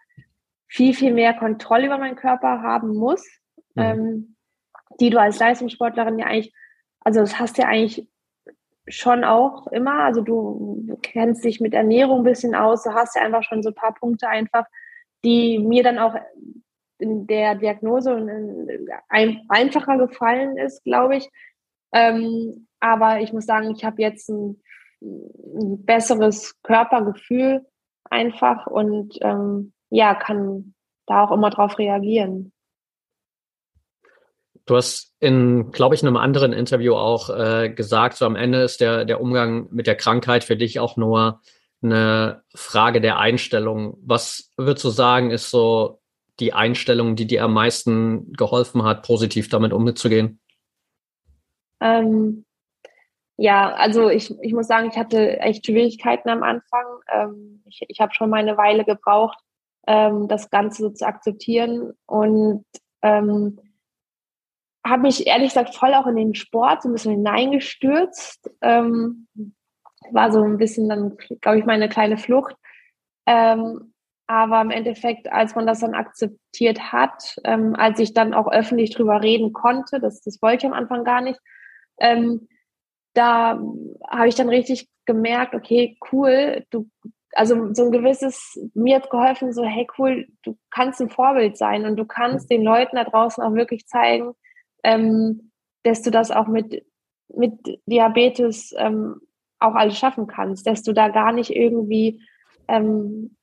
viel, 0.68 0.94
viel 0.94 1.12
mehr 1.12 1.34
Kontrolle 1.34 1.86
über 1.86 1.98
meinen 1.98 2.16
Körper 2.16 2.62
haben 2.62 2.94
muss, 2.94 3.24
mhm. 3.74 3.82
ähm, 3.82 4.36
die 5.00 5.10
du 5.10 5.20
als 5.20 5.38
Leistungssportlerin 5.38 6.18
ja 6.18 6.26
eigentlich, 6.26 6.54
also 7.00 7.20
das 7.20 7.38
hast 7.38 7.58
du 7.58 7.62
ja 7.62 7.68
eigentlich 7.68 8.08
schon 8.88 9.24
auch 9.24 9.66
immer, 9.68 10.00
also 10.04 10.22
du 10.22 10.98
kennst 11.02 11.44
dich 11.44 11.60
mit 11.60 11.74
Ernährung 11.74 12.20
ein 12.20 12.24
bisschen 12.24 12.54
aus, 12.54 12.84
du 12.84 12.94
hast 12.94 13.16
ja 13.16 13.22
einfach 13.22 13.42
schon 13.42 13.62
so 13.62 13.70
ein 13.70 13.74
paar 13.74 13.94
Punkte 13.94 14.28
einfach, 14.28 14.64
die 15.24 15.58
mir 15.58 15.82
dann 15.82 15.98
auch 15.98 16.14
in 16.98 17.26
der 17.26 17.56
Diagnose 17.56 18.14
ein, 19.08 19.44
einfacher 19.48 19.98
gefallen 19.98 20.56
ist, 20.56 20.84
glaube 20.84 21.16
ich. 21.16 21.28
Ähm, 21.92 22.65
aber 22.80 23.20
ich 23.20 23.32
muss 23.32 23.46
sagen, 23.46 23.74
ich 23.74 23.84
habe 23.84 24.02
jetzt 24.02 24.28
ein, 24.28 24.62
ein, 25.00 25.84
besseres 25.84 26.60
Körpergefühl 26.62 27.66
einfach 28.04 28.66
und 28.66 29.16
ähm, 29.22 29.72
ja, 29.90 30.14
kann 30.14 30.74
da 31.06 31.24
auch 31.24 31.32
immer 31.32 31.50
drauf 31.50 31.78
reagieren. 31.78 32.52
Du 34.64 34.74
hast 34.74 35.14
in, 35.20 35.70
glaube 35.70 35.94
ich, 35.94 36.02
in 36.02 36.08
einem 36.08 36.16
anderen 36.16 36.52
Interview 36.52 36.94
auch 36.94 37.30
äh, 37.30 37.70
gesagt, 37.70 38.16
so 38.16 38.26
am 38.26 38.34
Ende 38.34 38.62
ist 38.62 38.80
der, 38.80 39.04
der 39.04 39.20
Umgang 39.20 39.68
mit 39.70 39.86
der 39.86 39.94
Krankheit 39.94 40.42
für 40.42 40.56
dich 40.56 40.80
auch 40.80 40.96
nur 40.96 41.40
eine 41.82 42.42
Frage 42.54 43.00
der 43.00 43.18
Einstellung. 43.18 43.96
Was 44.02 44.52
würdest 44.56 44.84
du 44.84 44.90
sagen, 44.90 45.30
ist 45.30 45.50
so 45.50 46.00
die 46.40 46.52
Einstellung, 46.52 47.16
die 47.16 47.26
dir 47.26 47.44
am 47.44 47.54
meisten 47.54 48.32
geholfen 48.32 48.82
hat, 48.82 49.06
positiv 49.06 49.48
damit 49.48 49.72
umzugehen? 49.72 50.40
Ähm, 51.80 52.45
ja, 53.36 53.74
also 53.74 54.08
ich, 54.08 54.34
ich 54.40 54.52
muss 54.52 54.66
sagen, 54.66 54.88
ich 54.90 54.96
hatte 54.96 55.40
echt 55.40 55.66
Schwierigkeiten 55.66 56.28
am 56.28 56.42
Anfang. 56.42 56.84
Ähm, 57.12 57.62
ich 57.66 57.82
ich 57.88 58.00
habe 58.00 58.14
schon 58.14 58.30
mal 58.30 58.40
eine 58.40 58.56
Weile 58.56 58.84
gebraucht, 58.84 59.38
ähm, 59.86 60.28
das 60.28 60.50
Ganze 60.50 60.82
so 60.82 60.90
zu 60.90 61.06
akzeptieren 61.06 61.92
und 62.06 62.64
ähm, 63.02 63.60
habe 64.86 65.02
mich 65.02 65.26
ehrlich 65.26 65.48
gesagt 65.48 65.74
voll 65.74 65.94
auch 65.94 66.06
in 66.06 66.16
den 66.16 66.34
Sport 66.34 66.82
so 66.82 66.88
ein 66.88 66.92
bisschen 66.92 67.12
hineingestürzt. 67.12 68.50
Ähm, 68.62 69.28
war 70.12 70.30
so 70.30 70.42
ein 70.42 70.58
bisschen 70.58 70.88
dann, 70.88 71.16
glaube 71.40 71.58
ich, 71.58 71.64
meine 71.64 71.88
kleine 71.88 72.16
Flucht. 72.16 72.54
Ähm, 73.26 73.92
aber 74.28 74.60
im 74.60 74.70
Endeffekt, 74.70 75.30
als 75.30 75.54
man 75.54 75.66
das 75.66 75.80
dann 75.80 75.94
akzeptiert 75.94 76.92
hat, 76.92 77.36
ähm, 77.44 77.74
als 77.76 77.98
ich 78.00 78.12
dann 78.12 78.34
auch 78.34 78.50
öffentlich 78.50 78.90
drüber 78.90 79.22
reden 79.22 79.52
konnte, 79.52 80.00
das, 80.00 80.20
das 80.22 80.40
wollte 80.42 80.66
ich 80.66 80.72
am 80.72 80.78
Anfang 80.78 81.04
gar 81.04 81.20
nicht, 81.20 81.38
ähm, 81.98 82.48
da 83.16 83.60
habe 84.08 84.28
ich 84.28 84.34
dann 84.34 84.48
richtig 84.48 84.88
gemerkt, 85.06 85.54
okay, 85.54 85.96
cool, 86.12 86.64
du, 86.70 86.88
also 87.32 87.72
so 87.72 87.84
ein 87.84 87.92
gewisses, 87.92 88.58
mir 88.74 88.96
hat 88.96 89.10
geholfen, 89.10 89.52
so, 89.52 89.64
hey, 89.64 89.86
cool, 89.98 90.26
du 90.42 90.56
kannst 90.70 91.00
ein 91.00 91.10
Vorbild 91.10 91.56
sein 91.56 91.86
und 91.86 91.96
du 91.96 92.04
kannst 92.04 92.50
den 92.50 92.62
Leuten 92.62 92.96
da 92.96 93.04
draußen 93.04 93.42
auch 93.42 93.54
wirklich 93.54 93.86
zeigen, 93.86 94.34
ähm, 94.84 95.52
dass 95.82 96.02
du 96.02 96.10
das 96.10 96.30
auch 96.30 96.46
mit, 96.46 96.84
mit 97.28 97.52
Diabetes 97.86 98.74
ähm, 98.76 99.20
auch 99.58 99.74
alles 99.74 99.98
schaffen 99.98 100.26
kannst, 100.26 100.66
dass 100.66 100.82
du 100.82 100.92
da 100.92 101.08
gar 101.08 101.32
nicht 101.32 101.50
irgendwie 101.50 102.20
ähm, 102.68 103.36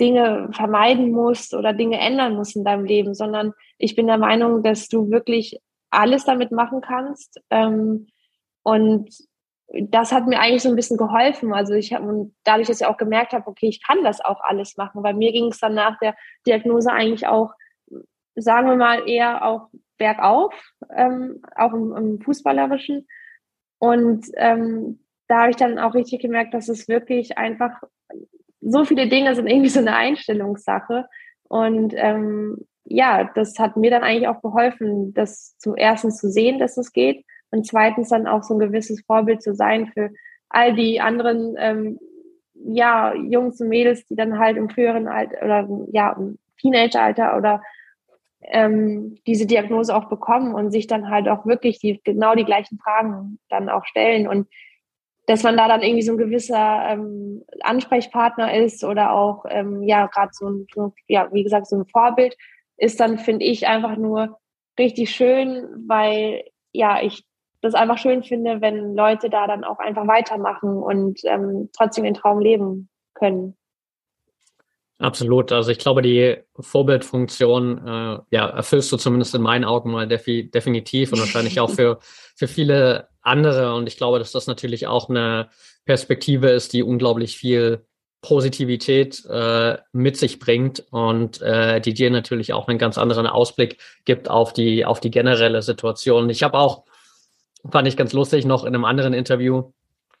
Dinge 0.00 0.50
vermeiden 0.52 1.10
musst 1.10 1.54
oder 1.54 1.72
Dinge 1.72 1.98
ändern 1.98 2.34
musst 2.34 2.56
in 2.56 2.64
deinem 2.64 2.84
Leben, 2.84 3.14
sondern 3.14 3.52
ich 3.78 3.96
bin 3.96 4.06
der 4.06 4.18
Meinung, 4.18 4.62
dass 4.62 4.88
du 4.88 5.10
wirklich 5.10 5.60
alles 5.90 6.24
damit 6.24 6.52
machen 6.52 6.80
kannst. 6.80 7.40
Ähm, 7.50 8.08
und 8.64 9.10
das 9.68 10.12
hat 10.12 10.26
mir 10.26 10.40
eigentlich 10.40 10.62
so 10.62 10.68
ein 10.68 10.76
bisschen 10.76 10.96
geholfen. 10.96 11.52
Also 11.52 11.74
ich 11.74 11.92
habe 11.92 12.30
dadurch, 12.44 12.68
dass 12.68 12.80
ich 12.80 12.86
auch 12.86 12.96
gemerkt 12.96 13.32
habe, 13.32 13.46
okay, 13.46 13.68
ich 13.68 13.82
kann 13.84 14.02
das 14.02 14.20
auch 14.20 14.40
alles 14.40 14.76
machen. 14.76 15.02
Bei 15.02 15.12
mir 15.12 15.32
ging 15.32 15.46
es 15.46 15.60
dann 15.60 15.74
nach 15.74 15.98
der 16.00 16.14
Diagnose 16.46 16.90
eigentlich 16.90 17.26
auch, 17.26 17.52
sagen 18.34 18.68
wir 18.68 18.76
mal, 18.76 19.08
eher 19.08 19.44
auch 19.44 19.68
bergauf, 19.96 20.54
ähm, 20.94 21.42
auch 21.56 21.72
im, 21.72 21.94
im 21.96 22.20
Fußballerischen. 22.20 23.06
Und 23.78 24.26
ähm, 24.36 25.00
da 25.28 25.42
habe 25.42 25.50
ich 25.50 25.56
dann 25.56 25.78
auch 25.78 25.94
richtig 25.94 26.20
gemerkt, 26.20 26.54
dass 26.54 26.68
es 26.68 26.88
wirklich 26.88 27.38
einfach 27.38 27.82
so 28.60 28.84
viele 28.84 29.08
Dinge 29.08 29.34
sind 29.34 29.46
irgendwie 29.46 29.68
so 29.68 29.80
eine 29.80 29.96
Einstellungssache. 29.96 31.06
Und 31.44 31.94
ähm, 31.96 32.66
ja, 32.84 33.24
das 33.34 33.58
hat 33.58 33.76
mir 33.76 33.90
dann 33.90 34.02
eigentlich 34.02 34.28
auch 34.28 34.42
geholfen, 34.42 35.14
das 35.14 35.56
zum 35.58 35.74
ersten 35.74 36.10
zu 36.10 36.30
sehen, 36.30 36.58
dass 36.58 36.76
es 36.76 36.92
geht 36.92 37.24
und 37.54 37.66
zweitens 37.66 38.08
dann 38.08 38.26
auch 38.26 38.42
so 38.42 38.54
ein 38.54 38.60
gewisses 38.60 39.00
Vorbild 39.02 39.42
zu 39.42 39.54
sein 39.54 39.86
für 39.86 40.10
all 40.48 40.74
die 40.74 41.00
anderen 41.00 41.54
ähm, 41.58 42.00
ja 42.54 43.14
Jungs 43.14 43.60
und 43.60 43.68
Mädels, 43.68 44.06
die 44.06 44.16
dann 44.16 44.38
halt 44.38 44.56
im 44.56 44.68
früheren 44.68 45.06
Alter 45.06 45.44
oder 45.44 45.68
ja 45.92 46.12
im 46.12 46.38
Teenageralter 46.60 47.36
oder 47.36 47.62
ähm, 48.42 49.18
diese 49.26 49.46
Diagnose 49.46 49.94
auch 49.94 50.08
bekommen 50.08 50.54
und 50.54 50.72
sich 50.72 50.86
dann 50.86 51.10
halt 51.10 51.28
auch 51.28 51.46
wirklich 51.46 51.78
die 51.78 52.00
genau 52.02 52.34
die 52.34 52.44
gleichen 52.44 52.78
Fragen 52.78 53.38
dann 53.48 53.68
auch 53.68 53.84
stellen 53.84 54.26
und 54.26 54.48
dass 55.26 55.42
man 55.42 55.56
da 55.56 55.68
dann 55.68 55.82
irgendwie 55.82 56.02
so 56.02 56.12
ein 56.12 56.18
gewisser 56.18 56.86
ähm, 56.90 57.44
Ansprechpartner 57.60 58.52
ist 58.52 58.84
oder 58.84 59.12
auch 59.12 59.44
ähm, 59.48 59.82
ja 59.84 60.06
gerade 60.06 60.32
so 60.32 60.48
ein 60.48 60.66
ja 61.06 61.32
wie 61.32 61.44
gesagt 61.44 61.66
so 61.68 61.76
ein 61.76 61.86
Vorbild 61.86 62.36
ist 62.76 62.98
dann 62.98 63.18
finde 63.18 63.44
ich 63.46 63.66
einfach 63.66 63.96
nur 63.96 64.38
richtig 64.78 65.10
schön, 65.10 65.66
weil 65.86 66.44
ja 66.72 67.00
ich 67.00 67.24
das 67.64 67.74
einfach 67.74 67.98
schön 67.98 68.22
finde, 68.22 68.60
wenn 68.60 68.94
Leute 68.94 69.30
da 69.30 69.46
dann 69.46 69.64
auch 69.64 69.78
einfach 69.78 70.06
weitermachen 70.06 70.76
und 70.76 71.20
ähm, 71.24 71.70
trotzdem 71.76 72.04
den 72.04 72.14
Traum 72.14 72.40
leben 72.40 72.88
können. 73.14 73.56
Absolut. 74.98 75.50
Also 75.50 75.70
ich 75.70 75.78
glaube, 75.78 76.02
die 76.02 76.36
Vorbildfunktion 76.58 77.78
äh, 77.78 78.18
ja, 78.30 78.46
erfüllst 78.48 78.92
du 78.92 78.96
zumindest 78.96 79.34
in 79.34 79.42
meinen 79.42 79.64
Augen 79.64 79.90
mal 79.90 80.06
defi 80.06 80.50
definitiv 80.50 81.12
und 81.12 81.18
wahrscheinlich 81.18 81.58
auch 81.58 81.70
für, 81.70 81.98
für 82.36 82.46
viele 82.46 83.08
andere. 83.20 83.74
Und 83.74 83.88
ich 83.88 83.96
glaube, 83.96 84.18
dass 84.18 84.30
das 84.30 84.46
natürlich 84.46 84.86
auch 84.86 85.08
eine 85.08 85.48
Perspektive 85.84 86.50
ist, 86.50 86.72
die 86.72 86.82
unglaublich 86.82 87.36
viel 87.36 87.84
Positivität 88.22 89.24
äh, 89.26 89.76
mit 89.92 90.16
sich 90.16 90.38
bringt 90.38 90.84
und 90.90 91.42
äh, 91.42 91.80
die 91.80 91.92
dir 91.92 92.10
natürlich 92.10 92.52
auch 92.52 92.68
einen 92.68 92.78
ganz 92.78 92.96
anderen 92.96 93.26
Ausblick 93.26 93.78
gibt 94.04 94.30
auf 94.30 94.52
die, 94.52 94.86
auf 94.86 95.00
die 95.00 95.10
generelle 95.10 95.60
Situation. 95.60 96.30
Ich 96.30 96.42
habe 96.42 96.56
auch, 96.56 96.84
fand 97.70 97.88
ich 97.88 97.96
ganz 97.96 98.12
lustig, 98.12 98.44
noch 98.44 98.64
in 98.64 98.74
einem 98.74 98.84
anderen 98.84 99.14
Interview 99.14 99.72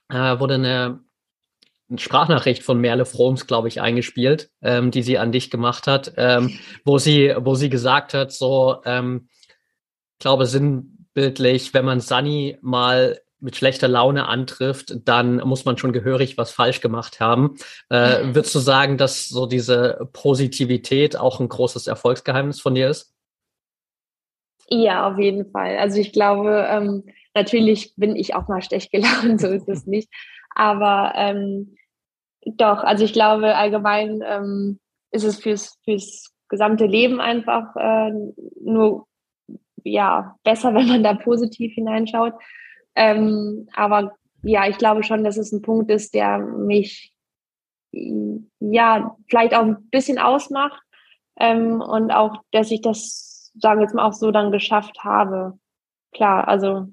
äh, 0.08 0.38
wurde 0.38 0.54
eine 0.54 1.00
Sprachnachricht 1.96 2.62
von 2.62 2.80
Merle 2.80 3.04
Froms, 3.04 3.46
glaube 3.46 3.68
ich, 3.68 3.80
eingespielt, 3.80 4.50
ähm, 4.62 4.90
die 4.90 5.02
sie 5.02 5.18
an 5.18 5.32
dich 5.32 5.50
gemacht 5.50 5.86
hat, 5.86 6.14
ähm, 6.16 6.58
wo 6.84 6.98
sie, 6.98 7.34
wo 7.38 7.54
sie 7.54 7.68
gesagt 7.68 8.14
hat, 8.14 8.32
so, 8.32 8.80
ähm, 8.84 9.28
glaube 10.18 10.46
sinnbildlich, 10.46 11.74
wenn 11.74 11.84
man 11.84 12.00
Sunny 12.00 12.58
mal 12.62 13.20
mit 13.40 13.56
schlechter 13.56 13.88
Laune 13.88 14.26
antrifft, 14.26 14.96
dann 15.04 15.36
muss 15.36 15.66
man 15.66 15.76
schon 15.76 15.92
gehörig 15.92 16.38
was 16.38 16.50
falsch 16.50 16.80
gemacht 16.80 17.20
haben. 17.20 17.56
Äh, 17.90 18.24
mhm. 18.24 18.34
würdest 18.34 18.54
du 18.54 18.58
sagen, 18.58 18.96
dass 18.96 19.28
so 19.28 19.44
diese 19.44 20.08
Positivität 20.14 21.16
auch 21.18 21.40
ein 21.40 21.48
großes 21.48 21.86
Erfolgsgeheimnis 21.86 22.60
von 22.60 22.74
dir 22.74 22.88
ist? 22.88 23.12
Ja, 24.70 25.06
auf 25.06 25.18
jeden 25.18 25.50
Fall. 25.50 25.76
Also 25.76 26.00
ich 26.00 26.12
glaube, 26.12 26.66
ähm, 26.70 27.04
natürlich 27.34 27.94
bin 27.96 28.16
ich 28.16 28.34
auch 28.34 28.48
mal 28.48 28.62
schlecht 28.62 28.90
gelaunt, 28.90 29.40
so 29.40 29.48
ist 29.48 29.68
es 29.68 29.86
nicht. 29.86 30.08
Aber 30.54 31.12
ähm, 31.16 31.76
doch, 32.46 32.84
also 32.84 33.04
ich 33.04 33.12
glaube 33.12 33.56
allgemein 33.56 34.22
ähm, 34.24 34.78
ist 35.10 35.24
es 35.24 35.40
fürs, 35.40 35.78
fürs 35.84 36.32
gesamte 36.48 36.86
Leben 36.86 37.20
einfach 37.20 37.74
äh, 37.76 38.12
nur 38.60 39.06
ja 39.82 40.36
besser, 40.44 40.74
wenn 40.74 40.88
man 40.88 41.02
da 41.02 41.14
positiv 41.14 41.74
hineinschaut. 41.74 42.34
Ähm, 42.94 43.68
aber 43.74 44.16
ja, 44.42 44.68
ich 44.68 44.78
glaube 44.78 45.02
schon, 45.02 45.24
dass 45.24 45.36
es 45.36 45.52
ein 45.52 45.62
Punkt 45.62 45.90
ist, 45.90 46.14
der 46.14 46.38
mich 46.38 47.12
ja 48.60 49.16
vielleicht 49.28 49.54
auch 49.54 49.62
ein 49.62 49.88
bisschen 49.90 50.18
ausmacht 50.18 50.82
ähm, 51.38 51.80
und 51.80 52.10
auch, 52.10 52.42
dass 52.50 52.70
ich 52.70 52.82
das, 52.82 53.52
sagen 53.56 53.78
wir 53.78 53.84
jetzt 53.84 53.94
mal 53.94 54.06
auch 54.06 54.12
so 54.12 54.30
dann 54.30 54.50
geschafft 54.50 54.98
habe. 55.04 55.58
Klar, 56.12 56.48
also 56.48 56.88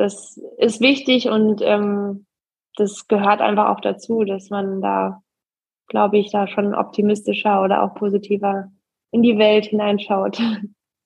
das 0.00 0.40
ist 0.56 0.80
wichtig 0.80 1.28
und 1.28 1.60
ähm, 1.62 2.24
das 2.76 3.06
gehört 3.06 3.42
einfach 3.42 3.68
auch 3.68 3.80
dazu, 3.80 4.24
dass 4.24 4.48
man 4.48 4.80
da, 4.80 5.22
glaube 5.88 6.16
ich, 6.16 6.32
da 6.32 6.48
schon 6.48 6.74
optimistischer 6.74 7.62
oder 7.62 7.82
auch 7.82 7.94
positiver 7.94 8.70
in 9.10 9.22
die 9.22 9.36
Welt 9.36 9.66
hineinschaut. 9.66 10.40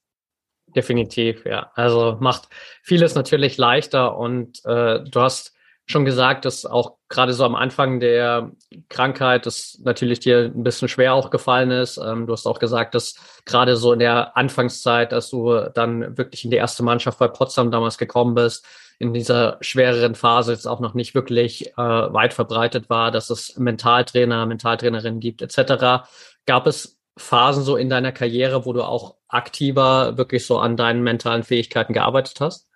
Definitiv, 0.77 1.45
ja. 1.45 1.73
Also 1.75 2.19
macht 2.21 2.49
vieles 2.83 3.17
natürlich 3.17 3.59
leichter 3.59 4.17
und 4.17 4.65
äh, 4.65 5.03
du 5.03 5.21
hast 5.21 5.55
schon 5.87 6.05
gesagt, 6.05 6.45
dass 6.45 6.65
auch 6.65 6.97
gerade 7.09 7.33
so 7.33 7.45
am 7.45 7.55
Anfang 7.55 8.01
der 8.01 8.53
Krankheit 8.89 9.45
das 9.45 9.81
natürlich 9.83 10.21
dir 10.21 10.53
ein 10.55 10.63
bisschen 10.63 10.89
schwer 10.89 11.15
auch 11.15 11.31
gefallen 11.31 11.71
ist. 11.71 11.99
Ähm, 11.99 12.27
du 12.27 12.33
hast 12.33 12.47
auch 12.47 12.59
gesagt, 12.59 12.95
dass 12.95 13.17
gerade 13.45 13.77
so 13.77 13.93
in 13.93 13.99
der 13.99 14.37
Anfangszeit, 14.37 15.13
dass 15.13 15.31
du 15.31 15.69
dann 15.75 16.17
wirklich 16.17 16.45
in 16.45 16.51
die 16.51 16.57
erste 16.57 16.83
Mannschaft 16.83 17.19
bei 17.19 17.29
Potsdam 17.29 17.71
damals 17.71 17.99
gekommen 17.99 18.35
bist, 18.35 18.67
in 18.99 19.13
dieser 19.13 19.59
schwereren 19.61 20.15
Phase 20.15 20.53
jetzt 20.53 20.67
auch 20.67 20.81
noch 20.81 20.95
nicht 20.95 21.15
wirklich 21.15 21.73
äh, 21.73 21.77
weit 21.77 22.35
verbreitet 22.35 22.89
war, 22.91 23.11
dass 23.11 23.31
es 23.31 23.57
Mentaltrainer, 23.59 24.47
Mentaltrainerinnen 24.47 25.21
gibt 25.21 25.43
etc. 25.43 26.07
Gab 26.47 26.67
es 26.67 27.01
Phasen 27.17 27.63
so 27.63 27.77
in 27.77 27.89
deiner 27.89 28.13
Karriere, 28.13 28.67
wo 28.67 28.73
du 28.73 28.83
auch 28.83 29.17
aktiver 29.29 30.17
wirklich 30.17 30.47
so 30.47 30.59
an 30.59 30.77
deinen 30.77 31.03
mentalen 31.03 31.43
Fähigkeiten 31.43 31.93
gearbeitet 31.93 32.41
hast? 32.41 32.69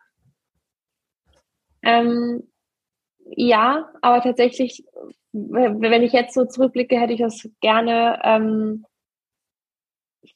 Ähm, 1.82 2.44
ja, 3.30 3.90
aber 4.00 4.22
tatsächlich, 4.22 4.84
wenn 5.32 6.02
ich 6.02 6.12
jetzt 6.12 6.34
so 6.34 6.44
zurückblicke, 6.44 6.98
hätte 6.98 7.12
ich 7.12 7.20
das 7.20 7.48
gerne 7.60 8.20
ähm, 8.24 8.84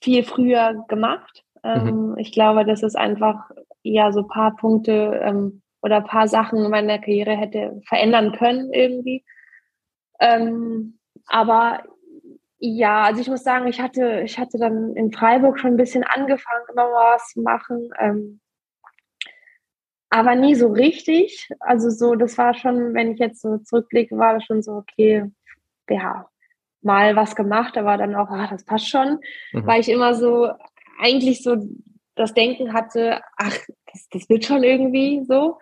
viel 0.01 0.25
früher 0.25 0.85
gemacht. 0.89 1.45
Ähm, 1.63 2.11
mhm. 2.11 2.19
Ich 2.19 2.33
glaube, 2.33 2.65
dass 2.65 2.83
es 2.83 2.95
einfach 2.95 3.51
ja 3.83 4.13
so 4.13 4.21
ein 4.21 4.29
paar 4.29 4.57
Punkte 4.57 5.21
ähm, 5.23 5.62
oder 5.83 5.97
ein 5.97 6.07
paar 6.07 6.29
Sachen 6.29 6.65
in 6.65 6.71
meiner 6.71 6.99
Karriere 6.99 7.37
hätte 7.37 7.81
verändern 7.87 8.33
können 8.33 8.73
irgendwie. 8.73 9.25
Ähm, 10.21 10.99
aber 11.27 11.83
ja, 12.59 13.03
also 13.03 13.21
ich 13.21 13.29
muss 13.29 13.43
sagen, 13.43 13.67
ich 13.67 13.81
hatte, 13.81 14.23
ich 14.25 14.39
hatte 14.39 14.57
dann 14.59 14.95
in 14.95 15.13
Freiburg 15.13 15.59
schon 15.59 15.73
ein 15.73 15.77
bisschen 15.77 16.05
angefangen, 16.05 16.65
immer 16.71 16.89
mal 16.89 17.15
was 17.15 17.29
zu 17.29 17.41
machen. 17.41 17.91
Ähm, 17.99 18.41
aber 20.11 20.37
nie 20.37 20.55
so 20.55 20.69
richtig. 20.69 21.49
Also 21.59 21.91
so, 21.91 22.15
das 22.15 22.39
war 22.39 22.55
schon, 22.55 22.95
wenn 22.95 23.13
ich 23.13 23.19
jetzt 23.19 23.41
so 23.41 23.59
zurückblicke, 23.59 24.17
war 24.17 24.35
das 24.35 24.45
schon 24.45 24.63
so, 24.63 24.73
okay, 24.73 25.25
ja, 25.89 26.29
mal 26.83 27.17
was 27.17 27.35
gemacht, 27.35 27.77
aber 27.77 27.97
dann 27.97 28.15
auch, 28.15 28.29
ah, 28.31 28.47
das 28.49 28.65
passt 28.65 28.89
schon, 28.89 29.19
mhm. 29.53 29.67
weil 29.67 29.81
ich 29.81 29.89
immer 29.89 30.15
so 30.15 30.51
eigentlich 31.01 31.43
so 31.43 31.57
das 32.15 32.35
Denken 32.35 32.73
hatte, 32.73 33.21
ach, 33.37 33.57
das, 33.93 34.09
das 34.11 34.29
wird 34.29 34.45
schon 34.45 34.65
irgendwie 34.65 35.25
so. 35.27 35.59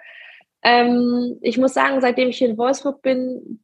Ähm, 0.62 1.38
ich 1.40 1.58
muss 1.58 1.74
sagen, 1.74 2.00
seitdem 2.00 2.28
ich 2.28 2.38
hier 2.38 2.50
in 2.50 2.58
Wolfsburg 2.58 3.02
bin, 3.02 3.60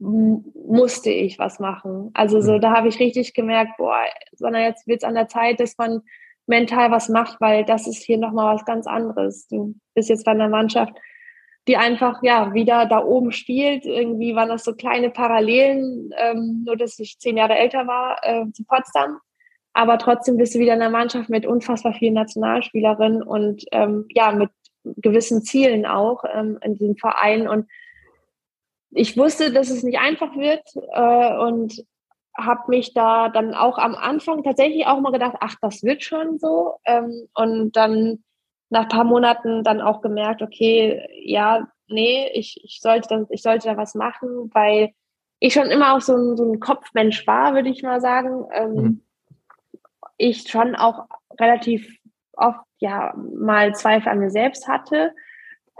musste 0.00 1.10
ich 1.10 1.38
was 1.38 1.60
machen. 1.60 2.10
Also 2.14 2.40
so, 2.40 2.54
mhm. 2.54 2.60
da 2.60 2.72
habe 2.72 2.88
ich 2.88 2.98
richtig 2.98 3.34
gemerkt, 3.34 3.76
boah, 3.76 4.00
sondern 4.32 4.62
jetzt 4.62 4.86
wird 4.86 5.02
es 5.02 5.08
an 5.08 5.14
der 5.14 5.28
Zeit, 5.28 5.60
dass 5.60 5.76
man 5.76 6.00
mental 6.46 6.90
was 6.90 7.08
macht, 7.08 7.40
weil 7.40 7.64
das 7.64 7.86
ist 7.86 8.02
hier 8.02 8.18
nochmal 8.18 8.54
was 8.54 8.64
ganz 8.64 8.86
anderes. 8.86 9.46
Du 9.48 9.74
bist 9.94 10.08
jetzt 10.08 10.24
bei 10.24 10.32
einer 10.32 10.48
Mannschaft, 10.48 10.94
die 11.68 11.76
einfach 11.76 12.22
ja 12.22 12.54
wieder 12.54 12.86
da 12.86 13.04
oben 13.04 13.30
spielt. 13.30 13.84
Irgendwie 13.84 14.34
waren 14.34 14.48
das 14.48 14.64
so 14.64 14.74
kleine 14.74 15.10
Parallelen, 15.10 16.10
ähm, 16.16 16.64
nur 16.64 16.76
dass 16.76 16.98
ich 16.98 17.18
zehn 17.18 17.36
Jahre 17.36 17.56
älter 17.56 17.86
war 17.86 18.18
äh, 18.22 18.50
zu 18.52 18.64
Potsdam. 18.64 19.18
Aber 19.80 19.96
trotzdem 19.96 20.36
bist 20.36 20.54
du 20.54 20.58
wieder 20.58 20.74
in 20.74 20.82
einer 20.82 20.90
Mannschaft 20.90 21.30
mit 21.30 21.46
unfassbar 21.46 21.94
vielen 21.94 22.12
Nationalspielerinnen 22.12 23.22
und 23.22 23.64
ähm, 23.72 24.04
ja, 24.10 24.30
mit 24.30 24.50
gewissen 24.84 25.40
Zielen 25.40 25.86
auch 25.86 26.22
ähm, 26.30 26.58
in 26.62 26.74
diesem 26.74 26.96
Verein. 26.96 27.48
Und 27.48 27.66
ich 28.90 29.16
wusste, 29.16 29.50
dass 29.50 29.70
es 29.70 29.82
nicht 29.82 29.98
einfach 29.98 30.36
wird 30.36 30.68
äh, 30.92 31.34
und 31.46 31.82
habe 32.36 32.60
mich 32.68 32.92
da 32.92 33.30
dann 33.30 33.54
auch 33.54 33.78
am 33.78 33.94
Anfang 33.94 34.42
tatsächlich 34.42 34.86
auch 34.86 35.00
mal 35.00 35.12
gedacht, 35.12 35.36
ach, 35.40 35.54
das 35.62 35.82
wird 35.82 36.02
schon 36.02 36.38
so. 36.38 36.74
Ähm, 36.84 37.28
und 37.32 37.74
dann 37.74 38.22
nach 38.68 38.82
ein 38.82 38.88
paar 38.88 39.04
Monaten 39.04 39.64
dann 39.64 39.80
auch 39.80 40.02
gemerkt, 40.02 40.42
okay, 40.42 41.08
ja, 41.24 41.68
nee, 41.88 42.28
ich, 42.34 42.60
ich, 42.62 42.80
sollte, 42.82 43.08
da, 43.08 43.26
ich 43.30 43.40
sollte 43.40 43.68
da 43.68 43.78
was 43.78 43.94
machen, 43.94 44.50
weil 44.52 44.90
ich 45.38 45.54
schon 45.54 45.70
immer 45.70 45.96
auch 45.96 46.02
so 46.02 46.14
ein, 46.14 46.36
so 46.36 46.44
ein 46.44 46.60
Kopfmensch 46.60 47.26
war, 47.26 47.54
würde 47.54 47.70
ich 47.70 47.82
mal 47.82 48.02
sagen. 48.02 48.44
Ähm, 48.52 48.74
mhm. 48.74 49.02
Ich 50.22 50.48
schon 50.48 50.76
auch 50.76 51.06
relativ 51.40 51.98
oft 52.34 52.60
ja 52.78 53.14
mal 53.16 53.74
Zweifel 53.74 54.10
an 54.10 54.18
mir 54.18 54.30
selbst 54.30 54.68
hatte. 54.68 55.14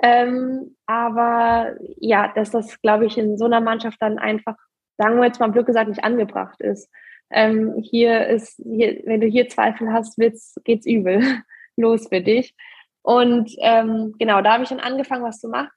Ähm, 0.02 0.76
aber 0.86 1.76
ja, 1.98 2.32
dass 2.32 2.50
das, 2.50 2.80
glaube 2.80 3.04
ich, 3.04 3.18
in 3.18 3.36
so 3.36 3.44
einer 3.44 3.60
Mannschaft 3.60 3.98
dann 4.00 4.18
einfach, 4.18 4.56
sagen 4.96 5.16
wir 5.16 5.26
jetzt 5.26 5.40
mal 5.40 5.52
Glück 5.52 5.66
gesagt, 5.66 5.88
nicht 5.88 6.04
angebracht 6.04 6.60
ist. 6.60 6.90
Ähm, 7.30 7.74
hier 7.76 8.26
ist, 8.28 8.60
hier, 8.64 9.02
wenn 9.04 9.20
du 9.20 9.26
hier 9.26 9.48
Zweifel 9.48 9.92
hast, 9.92 10.18
wird's, 10.18 10.54
geht's 10.64 10.86
übel 10.86 11.22
los 11.76 12.08
für 12.08 12.22
dich. 12.22 12.54
Und 13.02 13.54
ähm, 13.58 14.14
genau, 14.18 14.40
da 14.40 14.54
habe 14.54 14.62
ich 14.62 14.70
dann 14.70 14.80
angefangen, 14.80 15.22
was 15.22 15.40
zu 15.40 15.48
machen 15.48 15.70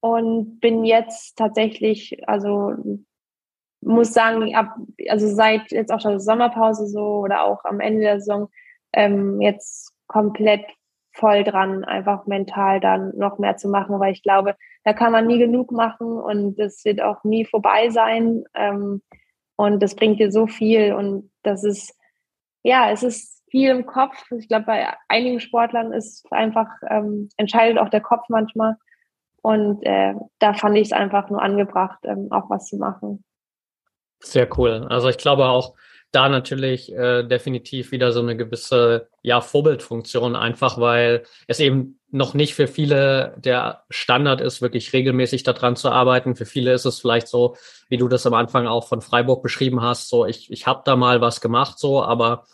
und 0.00 0.60
bin 0.60 0.84
jetzt 0.84 1.36
tatsächlich, 1.36 2.28
also 2.28 2.74
muss 3.80 4.12
sagen, 4.12 4.54
ab, 4.54 4.74
also 5.08 5.28
seit 5.28 5.70
jetzt 5.70 5.92
auch 5.92 6.00
der 6.00 6.20
Sommerpause 6.20 6.86
so 6.86 7.20
oder 7.20 7.42
auch 7.44 7.64
am 7.64 7.80
Ende 7.80 8.00
der 8.02 8.20
Saison 8.20 8.48
ähm, 8.92 9.40
jetzt 9.40 9.92
komplett 10.06 10.64
voll 11.12 11.44
dran, 11.44 11.84
einfach 11.84 12.26
mental 12.26 12.80
dann 12.80 13.16
noch 13.16 13.38
mehr 13.38 13.56
zu 13.56 13.68
machen, 13.68 13.98
weil 13.98 14.12
ich 14.12 14.22
glaube, 14.22 14.56
da 14.84 14.92
kann 14.92 15.12
man 15.12 15.26
nie 15.26 15.38
genug 15.38 15.72
machen 15.72 16.06
und 16.06 16.58
es 16.58 16.84
wird 16.84 17.02
auch 17.02 17.24
nie 17.24 17.44
vorbei 17.44 17.90
sein. 17.90 18.44
Ähm, 18.54 19.02
und 19.56 19.82
das 19.82 19.96
bringt 19.96 20.20
dir 20.20 20.30
so 20.30 20.46
viel 20.46 20.94
und 20.94 21.30
das 21.42 21.64
ist, 21.64 21.94
ja, 22.62 22.90
es 22.90 23.02
ist 23.02 23.42
viel 23.50 23.70
im 23.70 23.86
Kopf. 23.86 24.30
Ich 24.30 24.48
glaube, 24.48 24.66
bei 24.66 24.94
einigen 25.08 25.40
Sportlern 25.40 25.92
ist 25.92 26.24
einfach, 26.30 26.68
ähm, 26.88 27.28
entscheidet 27.36 27.78
auch 27.78 27.88
der 27.88 28.00
Kopf 28.00 28.26
manchmal. 28.28 28.76
Und 29.42 29.82
äh, 29.84 30.14
da 30.38 30.54
fand 30.54 30.76
ich 30.76 30.88
es 30.88 30.92
einfach 30.92 31.30
nur 31.30 31.42
angebracht, 31.42 31.98
ähm, 32.04 32.28
auch 32.30 32.50
was 32.50 32.66
zu 32.66 32.76
machen. 32.76 33.24
Sehr 34.20 34.48
cool. 34.58 34.86
Also 34.88 35.08
ich 35.08 35.18
glaube 35.18 35.46
auch, 35.46 35.74
da 36.10 36.28
natürlich 36.28 36.90
äh, 36.92 37.22
definitiv 37.22 37.92
wieder 37.92 38.12
so 38.12 38.20
eine 38.20 38.36
gewisse 38.36 39.08
ja, 39.22 39.40
Vorbildfunktion, 39.40 40.36
einfach 40.36 40.78
weil 40.78 41.24
es 41.46 41.60
eben 41.60 42.00
noch 42.10 42.32
nicht 42.32 42.54
für 42.54 42.66
viele 42.66 43.34
der 43.36 43.84
Standard 43.90 44.40
ist, 44.40 44.62
wirklich 44.62 44.92
regelmäßig 44.94 45.42
daran 45.42 45.76
zu 45.76 45.90
arbeiten. 45.90 46.34
Für 46.34 46.46
viele 46.46 46.72
ist 46.72 46.86
es 46.86 47.00
vielleicht 47.00 47.28
so, 47.28 47.56
wie 47.90 47.98
du 47.98 48.08
das 48.08 48.26
am 48.26 48.32
Anfang 48.32 48.66
auch 48.66 48.88
von 48.88 49.02
Freiburg 49.02 49.42
beschrieben 49.42 49.82
hast, 49.82 50.08
so 50.08 50.24
ich, 50.24 50.50
ich 50.50 50.66
habe 50.66 50.82
da 50.84 50.96
mal 50.96 51.20
was 51.20 51.42
gemacht, 51.42 51.78
so, 51.78 52.02
aber 52.02 52.46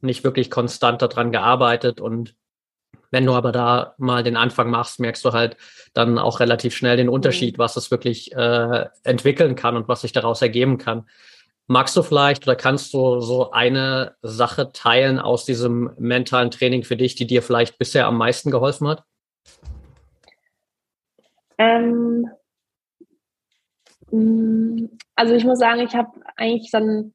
nicht 0.00 0.22
wirklich 0.22 0.50
konstant 0.50 1.02
daran 1.02 1.32
gearbeitet 1.32 2.00
und 2.00 2.36
wenn 3.12 3.26
du 3.26 3.34
aber 3.34 3.52
da 3.52 3.94
mal 3.98 4.24
den 4.24 4.36
Anfang 4.36 4.70
machst, 4.70 4.98
merkst 4.98 5.24
du 5.24 5.32
halt 5.32 5.56
dann 5.94 6.18
auch 6.18 6.40
relativ 6.40 6.74
schnell 6.74 6.96
den 6.96 7.08
Unterschied, 7.08 7.58
mhm. 7.58 7.62
was 7.62 7.76
es 7.76 7.92
wirklich 7.92 8.32
äh, 8.32 8.86
entwickeln 9.04 9.54
kann 9.54 9.76
und 9.76 9.86
was 9.86 10.00
sich 10.00 10.12
daraus 10.12 10.42
ergeben 10.42 10.78
kann. 10.78 11.06
Magst 11.68 11.96
du 11.96 12.02
vielleicht 12.02 12.44
oder 12.46 12.56
kannst 12.56 12.92
du 12.92 13.20
so 13.20 13.52
eine 13.52 14.16
Sache 14.22 14.72
teilen 14.72 15.20
aus 15.20 15.44
diesem 15.44 15.90
mentalen 15.98 16.50
Training 16.50 16.82
für 16.82 16.96
dich, 16.96 17.14
die 17.14 17.26
dir 17.26 17.42
vielleicht 17.42 17.78
bisher 17.78 18.06
am 18.06 18.18
meisten 18.18 18.50
geholfen 18.50 18.88
hat? 18.88 19.04
Ähm, 21.58 22.28
mm, 24.10 24.86
also 25.14 25.34
ich 25.34 25.44
muss 25.44 25.58
sagen, 25.58 25.80
ich 25.80 25.94
habe 25.94 26.10
eigentlich 26.36 26.70
dann 26.70 27.12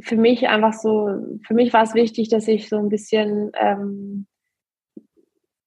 für 0.00 0.16
mich 0.16 0.48
einfach 0.48 0.72
so, 0.72 1.38
für 1.46 1.54
mich 1.54 1.72
war 1.74 1.82
es 1.82 1.94
wichtig, 1.94 2.30
dass 2.30 2.48
ich 2.48 2.68
so 2.68 2.78
ein 2.78 2.88
bisschen 2.88 3.52
ähm, 3.54 4.26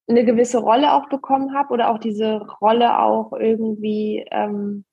eine 0.08 0.26
gewisse 0.26 0.60
Rolle 0.60 0.94
auch 0.94 1.08
bekommen 1.10 1.54
habe 1.56 1.74
oder 1.74 1.90
auch 1.90 1.98
diese 1.98 2.42
Rolle 2.62 3.00
auch 3.00 3.32
irgendwie 3.34 4.26
ähm, 4.32 4.86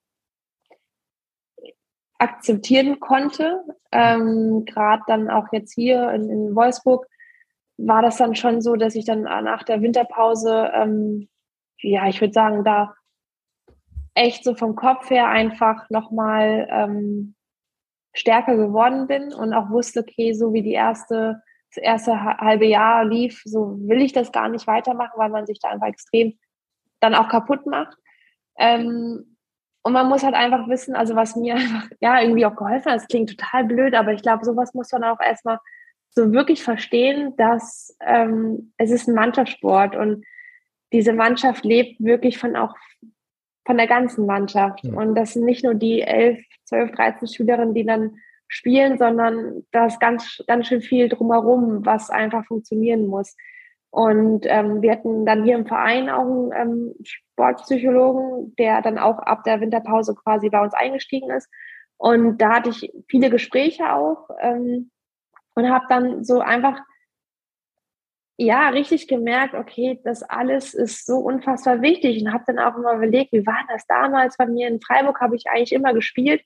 akzeptieren 2.19 3.01
konnte. 3.01 3.65
Ähm, 3.91 4.65
Gerade 4.67 5.03
dann 5.07 5.31
auch 5.31 5.47
jetzt 5.53 5.75
hier 5.75 6.11
in, 6.13 6.31
in, 6.31 6.55
Wolfsburg 6.55 7.07
war 7.77 8.03
das 8.03 8.19
dann 8.19 8.35
schon 8.35 8.61
so, 8.61 8.77
dass 8.77 8.95
ich 8.95 9.07
dann 9.07 9.23
nach 9.23 9.63
der 9.63 9.81
Winterpause, 9.81 10.71
ähm, 10.75 11.29
ja, 11.79 12.07
ich 12.09 12.21
würde 12.21 12.35
sagen, 12.35 12.63
da 12.63 12.95
echt 14.15 14.45
so 14.45 14.55
vom 14.55 14.77
Kopf 14.77 15.09
her 15.11 15.29
einfach 15.29 15.89
nochmal 15.89 16.69
ähm, 16.71 17.35
stärker 18.13 18.57
geworden 18.57 19.07
bin 19.07 19.33
und 19.33 19.55
auch 19.55 19.71
wusste, 19.71 20.01
okay, 20.01 20.35
so 20.35 20.53
wie 20.53 20.63
die 20.63 20.73
erste, 20.73 21.43
das 21.75 21.83
erste 21.83 22.23
halbe 22.23 22.67
Jahr 22.67 23.05
lief, 23.05 23.43
so 23.45 23.77
will 23.81 24.03
ich 24.03 24.13
das 24.13 24.33
gar 24.33 24.49
nicht 24.49 24.67
weitermachen, 24.67 25.13
weil 25.17 25.31
man 25.31 25.47
sich 25.47 25.61
da 25.61 25.69
einfach 25.69 25.87
extrem 25.87 26.39
dann 27.01 27.15
auch 27.15 27.29
kaputt 27.29 27.67
macht. 27.67 27.97
Ähm, 28.59 29.37
und 29.83 29.93
man 29.93 30.09
muss 30.09 30.23
halt 30.23 30.35
einfach 30.35 30.69
wissen, 30.69 30.95
also 30.95 31.17
was 31.17 31.37
mir 31.37 31.55
einfach, 31.57 31.89
ja, 32.01 32.21
irgendwie 32.21 32.45
auch 32.45 32.57
geholfen 32.57 32.93
hat, 32.93 33.01
das 33.01 33.09
klingt 33.09 33.31
total 33.31 33.65
blöd, 33.65 33.95
aber 33.95 34.13
ich 34.13 34.23
glaube, 34.23 34.45
sowas 34.45 34.75
muss 34.75 34.93
man 34.93 35.05
auch 35.05 35.21
erstmal 35.21 35.59
so 36.11 36.33
wirklich 36.33 36.63
verstehen, 36.63 37.35
dass 37.37 37.97
ähm, 38.05 38.73
es 38.77 38.91
ist 38.91 39.09
ein 39.09 39.15
Mannschaftssport 39.15 39.95
und 39.95 40.25
diese 40.93 41.13
Mannschaft 41.13 41.65
lebt 41.65 42.03
wirklich 42.03 42.39
von 42.39 42.57
auch 42.57 42.75
von 43.65 43.77
der 43.77 43.87
ganzen 43.87 44.27
Mannschaft. 44.27 44.83
Ja. 44.83 44.93
Und 44.95 45.15
das 45.15 45.35
sind 45.35 45.45
nicht 45.45 45.63
nur 45.63 45.75
die 45.75 46.01
elf, 46.01 46.45
zwölf, 46.65 46.91
dreizehn 46.91 47.29
Schülerinnen, 47.29 47.75
die 47.75 47.87
dann 47.87 48.17
spielen, 48.51 48.99
sondern 48.99 49.65
da 49.71 49.87
ist 49.87 50.01
ganz, 50.01 50.43
ganz 50.47 50.67
schön 50.67 50.83
viel 50.83 51.09
drumherum, 51.09 51.87
was 51.87 52.11
einfach 52.11 52.45
funktionieren 52.45 53.07
muss. 53.07 53.37
Und 53.91 54.45
ähm, 54.47 54.83
wir 54.83 54.93
hatten 54.93 55.25
dann 55.25 55.45
hier 55.45 55.55
im 55.57 55.67
Verein 55.67 56.11
auch 56.11 56.51
einen 56.51 56.53
ähm, 56.53 56.95
Sportpsychologen, 57.03 58.55
der 58.57 58.83
dann 58.83 58.99
auch 58.99 59.19
ab 59.19 59.45
der 59.45 59.61
Winterpause 59.61 60.15
quasi 60.15 60.49
bei 60.49 60.61
uns 60.61 60.75
eingestiegen 60.75 61.31
ist. 61.31 61.49
Und 61.97 62.39
da 62.39 62.57
hatte 62.57 62.71
ich 62.71 62.93
viele 63.09 63.31
Gespräche 63.31 63.93
auch 63.93 64.29
ähm, 64.41 64.91
und 65.55 65.71
habe 65.71 65.87
dann 65.89 66.25
so 66.25 66.41
einfach 66.41 66.81
ja 68.37 68.71
richtig 68.71 69.07
gemerkt, 69.07 69.55
okay, 69.55 70.01
das 70.03 70.23
alles 70.23 70.75
ist 70.75 71.07
so 71.07 71.19
unfassbar 71.19 71.83
wichtig 71.83 72.23
und 72.23 72.33
habe 72.33 72.45
dann 72.47 72.59
auch 72.59 72.77
immer 72.77 72.95
überlegt, 72.95 73.33
wie 73.33 73.47
war 73.47 73.65
das 73.69 73.87
damals 73.87 74.37
bei 74.37 74.47
mir 74.47 74.67
in 74.67 74.81
Freiburg? 74.81 75.21
Habe 75.21 75.37
ich 75.37 75.45
eigentlich 75.49 75.73
immer 75.73 75.95
gespielt. 75.95 76.43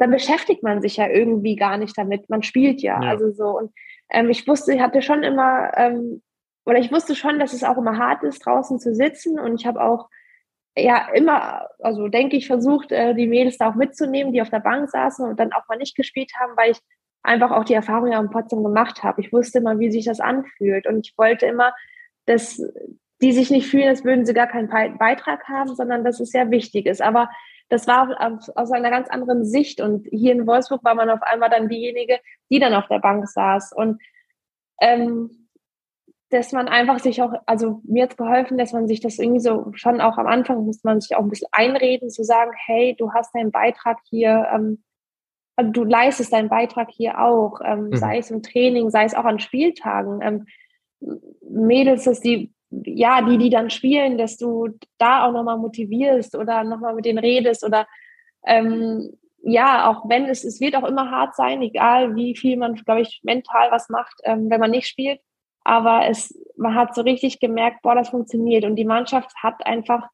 Dann 0.00 0.10
beschäftigt 0.10 0.62
man 0.62 0.82
sich 0.82 0.96
ja 0.96 1.08
irgendwie 1.08 1.54
gar 1.54 1.76
nicht 1.76 1.96
damit. 1.96 2.28
Man 2.28 2.42
spielt 2.42 2.82
ja, 2.82 3.00
ja. 3.02 3.10
also 3.10 3.30
so 3.30 3.56
und 3.56 3.72
ähm, 4.10 4.28
ich 4.30 4.46
wusste, 4.48 4.74
ich 4.74 4.80
hatte 4.80 5.02
schon 5.02 5.22
immer 5.22 5.70
ähm, 5.76 6.22
oder 6.66 6.78
ich 6.78 6.92
wusste 6.92 7.14
schon, 7.14 7.38
dass 7.38 7.52
es 7.52 7.64
auch 7.64 7.78
immer 7.78 7.98
hart 7.98 8.22
ist, 8.22 8.44
draußen 8.44 8.78
zu 8.78 8.94
sitzen. 8.94 9.38
Und 9.38 9.60
ich 9.60 9.66
habe 9.66 9.82
auch 9.82 10.08
ja 10.76 11.08
immer, 11.14 11.68
also 11.80 12.08
denke 12.08 12.36
ich, 12.36 12.46
versucht, 12.46 12.92
äh, 12.92 13.14
die 13.14 13.26
Mädels 13.26 13.58
da 13.58 13.70
auch 13.70 13.74
mitzunehmen, 13.74 14.32
die 14.32 14.42
auf 14.42 14.50
der 14.50 14.60
Bank 14.60 14.88
saßen 14.88 15.28
und 15.28 15.40
dann 15.40 15.52
auch 15.52 15.66
mal 15.68 15.78
nicht 15.78 15.96
gespielt 15.96 16.30
haben, 16.38 16.52
weil 16.56 16.72
ich 16.72 16.78
einfach 17.22 17.50
auch 17.50 17.64
die 17.64 17.74
Erfahrung 17.74 18.12
ja 18.12 18.20
in 18.20 18.30
Potsdam 18.30 18.62
gemacht 18.62 19.02
habe. 19.02 19.20
Ich 19.20 19.32
wusste 19.32 19.58
immer, 19.58 19.78
wie 19.78 19.90
sich 19.90 20.04
das 20.04 20.20
anfühlt 20.20 20.86
und 20.86 21.06
ich 21.06 21.18
wollte 21.18 21.46
immer, 21.46 21.74
dass 22.26 22.62
die 23.20 23.32
sich 23.32 23.50
nicht 23.50 23.66
fühlen, 23.66 23.88
als 23.88 24.04
würden 24.04 24.24
sie 24.24 24.32
gar 24.32 24.46
keinen 24.46 24.68
Beitrag 24.96 25.44
haben, 25.48 25.74
sondern 25.74 26.04
dass 26.04 26.20
es 26.20 26.30
sehr 26.30 26.50
wichtig 26.50 26.86
ist. 26.86 27.02
Aber 27.02 27.28
das 27.70 27.86
war 27.86 28.08
aus 28.56 28.72
einer 28.72 28.90
ganz 28.90 29.08
anderen 29.08 29.44
Sicht. 29.44 29.80
Und 29.80 30.06
hier 30.10 30.32
in 30.32 30.46
Wolfsburg 30.46 30.84
war 30.84 30.94
man 30.94 31.08
auf 31.08 31.22
einmal 31.22 31.48
dann 31.48 31.68
diejenige, 31.68 32.18
die 32.50 32.58
dann 32.58 32.74
auf 32.74 32.88
der 32.88 32.98
Bank 32.98 33.26
saß. 33.28 33.72
Und 33.72 34.02
ähm, 34.80 35.48
dass 36.30 36.52
man 36.52 36.68
einfach 36.68 36.98
sich 36.98 37.22
auch, 37.22 37.32
also 37.46 37.80
mir 37.84 38.04
hat 38.04 38.16
geholfen, 38.16 38.58
dass 38.58 38.72
man 38.72 38.86
sich 38.86 39.00
das 39.00 39.18
irgendwie 39.18 39.40
so 39.40 39.72
schon 39.74 40.00
auch 40.00 40.18
am 40.18 40.26
Anfang 40.26 40.64
muss 40.64 40.84
man 40.84 41.00
sich 41.00 41.16
auch 41.16 41.22
ein 41.22 41.28
bisschen 41.28 41.48
einreden, 41.52 42.10
zu 42.10 42.24
sagen, 42.24 42.52
hey, 42.54 42.94
du 42.96 43.12
hast 43.12 43.34
deinen 43.34 43.50
Beitrag 43.50 43.98
hier, 44.08 44.48
ähm, 44.52 44.82
also 45.56 45.70
du 45.72 45.84
leistest 45.84 46.32
deinen 46.32 46.48
Beitrag 46.48 46.90
hier 46.90 47.20
auch, 47.20 47.60
ähm, 47.64 47.88
mhm. 47.88 47.96
sei 47.96 48.18
es 48.18 48.30
im 48.30 48.42
Training, 48.42 48.90
sei 48.90 49.04
es 49.04 49.14
auch 49.14 49.24
an 49.24 49.40
Spieltagen. 49.40 50.20
Ähm, 50.22 50.46
Mädels, 51.40 52.04
dass 52.04 52.20
die 52.20 52.52
ja, 52.70 53.22
die, 53.22 53.38
die 53.38 53.50
dann 53.50 53.70
spielen, 53.70 54.18
dass 54.18 54.36
du 54.36 54.68
da 54.98 55.26
auch 55.26 55.32
nochmal 55.32 55.58
motivierst 55.58 56.36
oder 56.36 56.64
nochmal 56.64 56.94
mit 56.94 57.04
denen 57.04 57.18
redest 57.18 57.64
oder 57.64 57.86
ähm, 58.46 59.10
ja, 59.42 59.88
auch 59.88 60.08
wenn 60.08 60.26
es, 60.26 60.44
es 60.44 60.60
wird 60.60 60.76
auch 60.76 60.84
immer 60.84 61.10
hart 61.10 61.34
sein, 61.34 61.62
egal 61.62 62.14
wie 62.14 62.36
viel 62.36 62.56
man, 62.56 62.74
glaube 62.74 63.02
ich, 63.02 63.20
mental 63.22 63.70
was 63.70 63.88
macht, 63.88 64.20
ähm, 64.24 64.50
wenn 64.50 64.60
man 64.60 64.70
nicht 64.70 64.86
spielt. 64.86 65.20
Aber 65.64 66.06
es, 66.08 66.38
man 66.56 66.74
hat 66.74 66.94
so 66.94 67.02
richtig 67.02 67.40
gemerkt, 67.40 67.82
boah, 67.82 67.94
das 67.94 68.10
funktioniert. 68.10 68.64
Und 68.64 68.76
die 68.76 68.84
Mannschaft 68.84 69.34
hat 69.42 69.64
einfach 69.66 70.08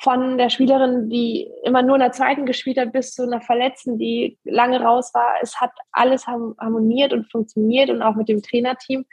von 0.00 0.38
der 0.38 0.50
Spielerin, 0.50 1.10
die 1.10 1.50
immer 1.64 1.82
nur 1.82 1.96
in 1.96 2.00
der 2.00 2.12
zweiten 2.12 2.46
gespielt 2.46 2.78
hat, 2.78 2.92
bis 2.92 3.12
zu 3.12 3.22
einer 3.22 3.40
Verletzten, 3.40 3.98
die 3.98 4.38
lange 4.44 4.80
raus 4.80 5.12
war, 5.14 5.34
es 5.42 5.60
hat 5.60 5.72
alles 5.92 6.26
harmoniert 6.26 7.12
und 7.12 7.30
funktioniert 7.30 7.90
und 7.90 8.02
auch 8.02 8.14
mit 8.14 8.28
dem 8.28 8.42
Trainerteam, 8.42 9.04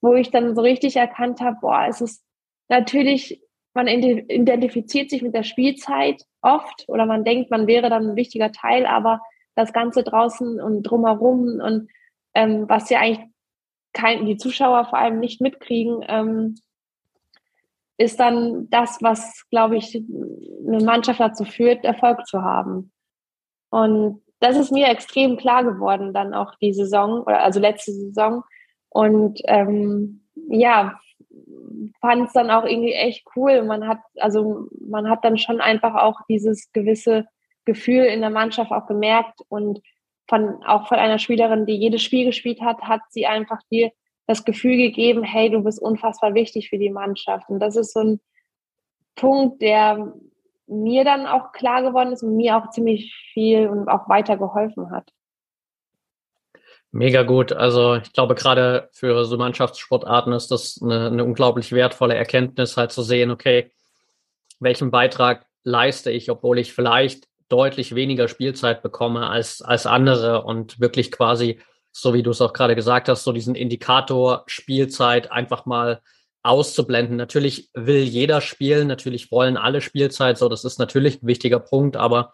wo 0.00 0.14
ich 0.14 0.30
dann 0.30 0.54
so 0.54 0.62
richtig 0.62 0.96
erkannt 0.96 1.40
habe, 1.40 1.56
boah, 1.60 1.86
es 1.88 2.00
ist 2.00 2.22
natürlich, 2.68 3.40
man 3.74 3.88
identifiziert 3.88 5.10
sich 5.10 5.22
mit 5.22 5.34
der 5.34 5.42
Spielzeit 5.42 6.22
oft 6.40 6.84
oder 6.88 7.06
man 7.06 7.24
denkt, 7.24 7.50
man 7.50 7.66
wäre 7.66 7.90
dann 7.90 8.10
ein 8.10 8.16
wichtiger 8.16 8.52
Teil, 8.52 8.86
aber 8.86 9.20
das 9.54 9.72
Ganze 9.72 10.02
draußen 10.02 10.60
und 10.60 10.82
drumherum 10.82 11.60
und 11.60 11.88
ähm, 12.34 12.68
was 12.68 12.90
ja 12.90 13.00
eigentlich 13.00 13.26
kein, 13.92 14.26
die 14.26 14.36
Zuschauer 14.36 14.84
vor 14.84 14.98
allem 14.98 15.20
nicht 15.20 15.40
mitkriegen, 15.40 16.04
ähm, 16.06 16.54
ist 17.96 18.20
dann 18.20 18.68
das, 18.68 18.98
was, 19.00 19.46
glaube 19.50 19.76
ich, 19.76 19.96
eine 19.96 20.84
Mannschaft 20.84 21.18
dazu 21.18 21.44
führt, 21.44 21.84
Erfolg 21.84 22.26
zu 22.26 22.42
haben. 22.42 22.92
Und 23.70 24.22
das 24.40 24.56
ist 24.56 24.70
mir 24.70 24.88
extrem 24.88 25.38
klar 25.38 25.64
geworden, 25.64 26.12
dann 26.12 26.34
auch 26.34 26.54
die 26.56 26.74
Saison, 26.74 27.22
oder 27.22 27.42
also 27.42 27.58
letzte 27.58 27.92
Saison. 27.92 28.44
Und 28.90 29.40
ähm, 29.44 30.26
ja, 30.48 31.00
fand 32.00 32.26
es 32.26 32.32
dann 32.32 32.50
auch 32.50 32.64
irgendwie 32.64 32.92
echt 32.92 33.24
cool. 33.36 33.62
Man 33.62 33.86
hat, 33.86 33.98
also 34.18 34.68
man 34.80 35.08
hat 35.08 35.24
dann 35.24 35.38
schon 35.38 35.60
einfach 35.60 35.94
auch 35.94 36.20
dieses 36.28 36.72
gewisse 36.72 37.26
Gefühl 37.64 38.04
in 38.04 38.20
der 38.20 38.30
Mannschaft 38.30 38.70
auch 38.70 38.86
gemerkt 38.86 39.40
und 39.48 39.80
von, 40.28 40.62
auch 40.64 40.88
von 40.88 40.98
einer 40.98 41.18
Spielerin, 41.18 41.66
die 41.66 41.76
jedes 41.76 42.02
Spiel 42.02 42.26
gespielt 42.26 42.60
hat, 42.60 42.82
hat 42.82 43.00
sie 43.10 43.26
einfach 43.26 43.60
dir 43.70 43.90
das 44.26 44.44
Gefühl 44.44 44.76
gegeben, 44.76 45.22
hey, 45.22 45.50
du 45.50 45.62
bist 45.62 45.80
unfassbar 45.80 46.34
wichtig 46.34 46.68
für 46.68 46.78
die 46.78 46.90
Mannschaft. 46.90 47.48
Und 47.48 47.60
das 47.60 47.76
ist 47.76 47.92
so 47.92 48.00
ein 48.00 48.20
Punkt, 49.14 49.62
der 49.62 50.14
mir 50.66 51.04
dann 51.04 51.26
auch 51.26 51.52
klar 51.52 51.82
geworden 51.82 52.12
ist 52.12 52.22
und 52.22 52.36
mir 52.36 52.56
auch 52.56 52.70
ziemlich 52.70 53.14
viel 53.32 53.68
und 53.68 53.88
auch 53.88 54.08
weiter 54.08 54.36
geholfen 54.36 54.90
hat. 54.90 55.10
Mega 56.96 57.24
gut. 57.24 57.52
Also 57.52 57.96
ich 57.96 58.14
glaube, 58.14 58.34
gerade 58.34 58.88
für 58.90 59.26
so 59.26 59.36
Mannschaftssportarten 59.36 60.32
ist 60.32 60.50
das 60.50 60.80
eine, 60.82 61.08
eine 61.08 61.24
unglaublich 61.24 61.72
wertvolle 61.72 62.14
Erkenntnis, 62.14 62.78
halt 62.78 62.90
zu 62.90 63.02
sehen, 63.02 63.30
okay, 63.30 63.70
welchen 64.60 64.90
Beitrag 64.90 65.44
leiste 65.62 66.10
ich, 66.10 66.30
obwohl 66.30 66.58
ich 66.58 66.72
vielleicht 66.72 67.28
deutlich 67.50 67.94
weniger 67.94 68.28
Spielzeit 68.28 68.82
bekomme 68.82 69.28
als, 69.28 69.60
als 69.60 69.84
andere 69.84 70.44
und 70.44 70.80
wirklich 70.80 71.12
quasi, 71.12 71.60
so 71.92 72.14
wie 72.14 72.22
du 72.22 72.30
es 72.30 72.40
auch 72.40 72.54
gerade 72.54 72.74
gesagt 72.74 73.10
hast, 73.10 73.24
so 73.24 73.32
diesen 73.32 73.56
Indikator 73.56 74.44
Spielzeit 74.46 75.30
einfach 75.30 75.66
mal 75.66 76.00
auszublenden. 76.42 77.16
Natürlich 77.18 77.68
will 77.74 78.04
jeder 78.04 78.40
spielen, 78.40 78.88
natürlich 78.88 79.30
wollen 79.30 79.58
alle 79.58 79.82
Spielzeit, 79.82 80.38
so 80.38 80.48
das 80.48 80.64
ist 80.64 80.78
natürlich 80.78 81.22
ein 81.22 81.26
wichtiger 81.26 81.60
Punkt, 81.60 81.98
aber 81.98 82.32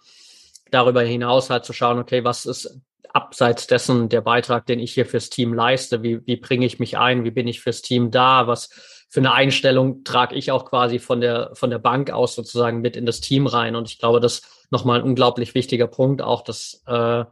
darüber 0.71 1.03
hinaus 1.03 1.51
halt 1.51 1.65
zu 1.65 1.73
schauen, 1.73 1.99
okay, 1.99 2.23
was 2.23 2.47
ist 2.47 2.81
abseits 3.15 3.67
dessen 3.67 4.09
der 4.09 4.21
Beitrag, 4.21 4.67
den 4.67 4.81
ich 4.81 4.95
hier 4.95 5.07
fürs 5.07 5.31
Team 5.31 5.55
leiste? 5.55 6.03
Wie, 6.03 6.27
wie 6.27 6.37
bringe 6.37 6.67
ich 6.67 6.79
mich 6.79 6.99
ein? 6.99 7.25
Wie 7.25 7.31
bin 7.31 7.49
ich 7.49 7.61
fürs 7.61 7.83
Team 7.83 8.11
da? 8.11 8.47
Was 8.47 8.69
für 9.09 9.21
eine 9.21 9.33
Einstellung 9.33 10.05
trage 10.05 10.35
ich 10.35 10.51
auch 10.51 10.65
quasi 10.65 10.99
von 10.99 11.21
der, 11.21 11.51
von 11.55 11.71
der 11.71 11.79
Bank 11.79 12.11
aus 12.11 12.35
sozusagen 12.35 12.81
mit 12.81 12.97
in 12.97 13.07
das 13.07 13.21
Team 13.21 13.47
rein? 13.47 13.77
Und 13.77 13.89
ich 13.89 13.99
glaube, 13.99 14.21
das 14.21 14.41
ist 14.41 14.67
nochmal 14.71 15.01
ein 15.01 15.05
unglaublich 15.05 15.55
wichtiger 15.55 15.87
Punkt, 15.87 16.23
auch 16.23 16.43
dass, 16.43 16.83
äh, 16.87 17.25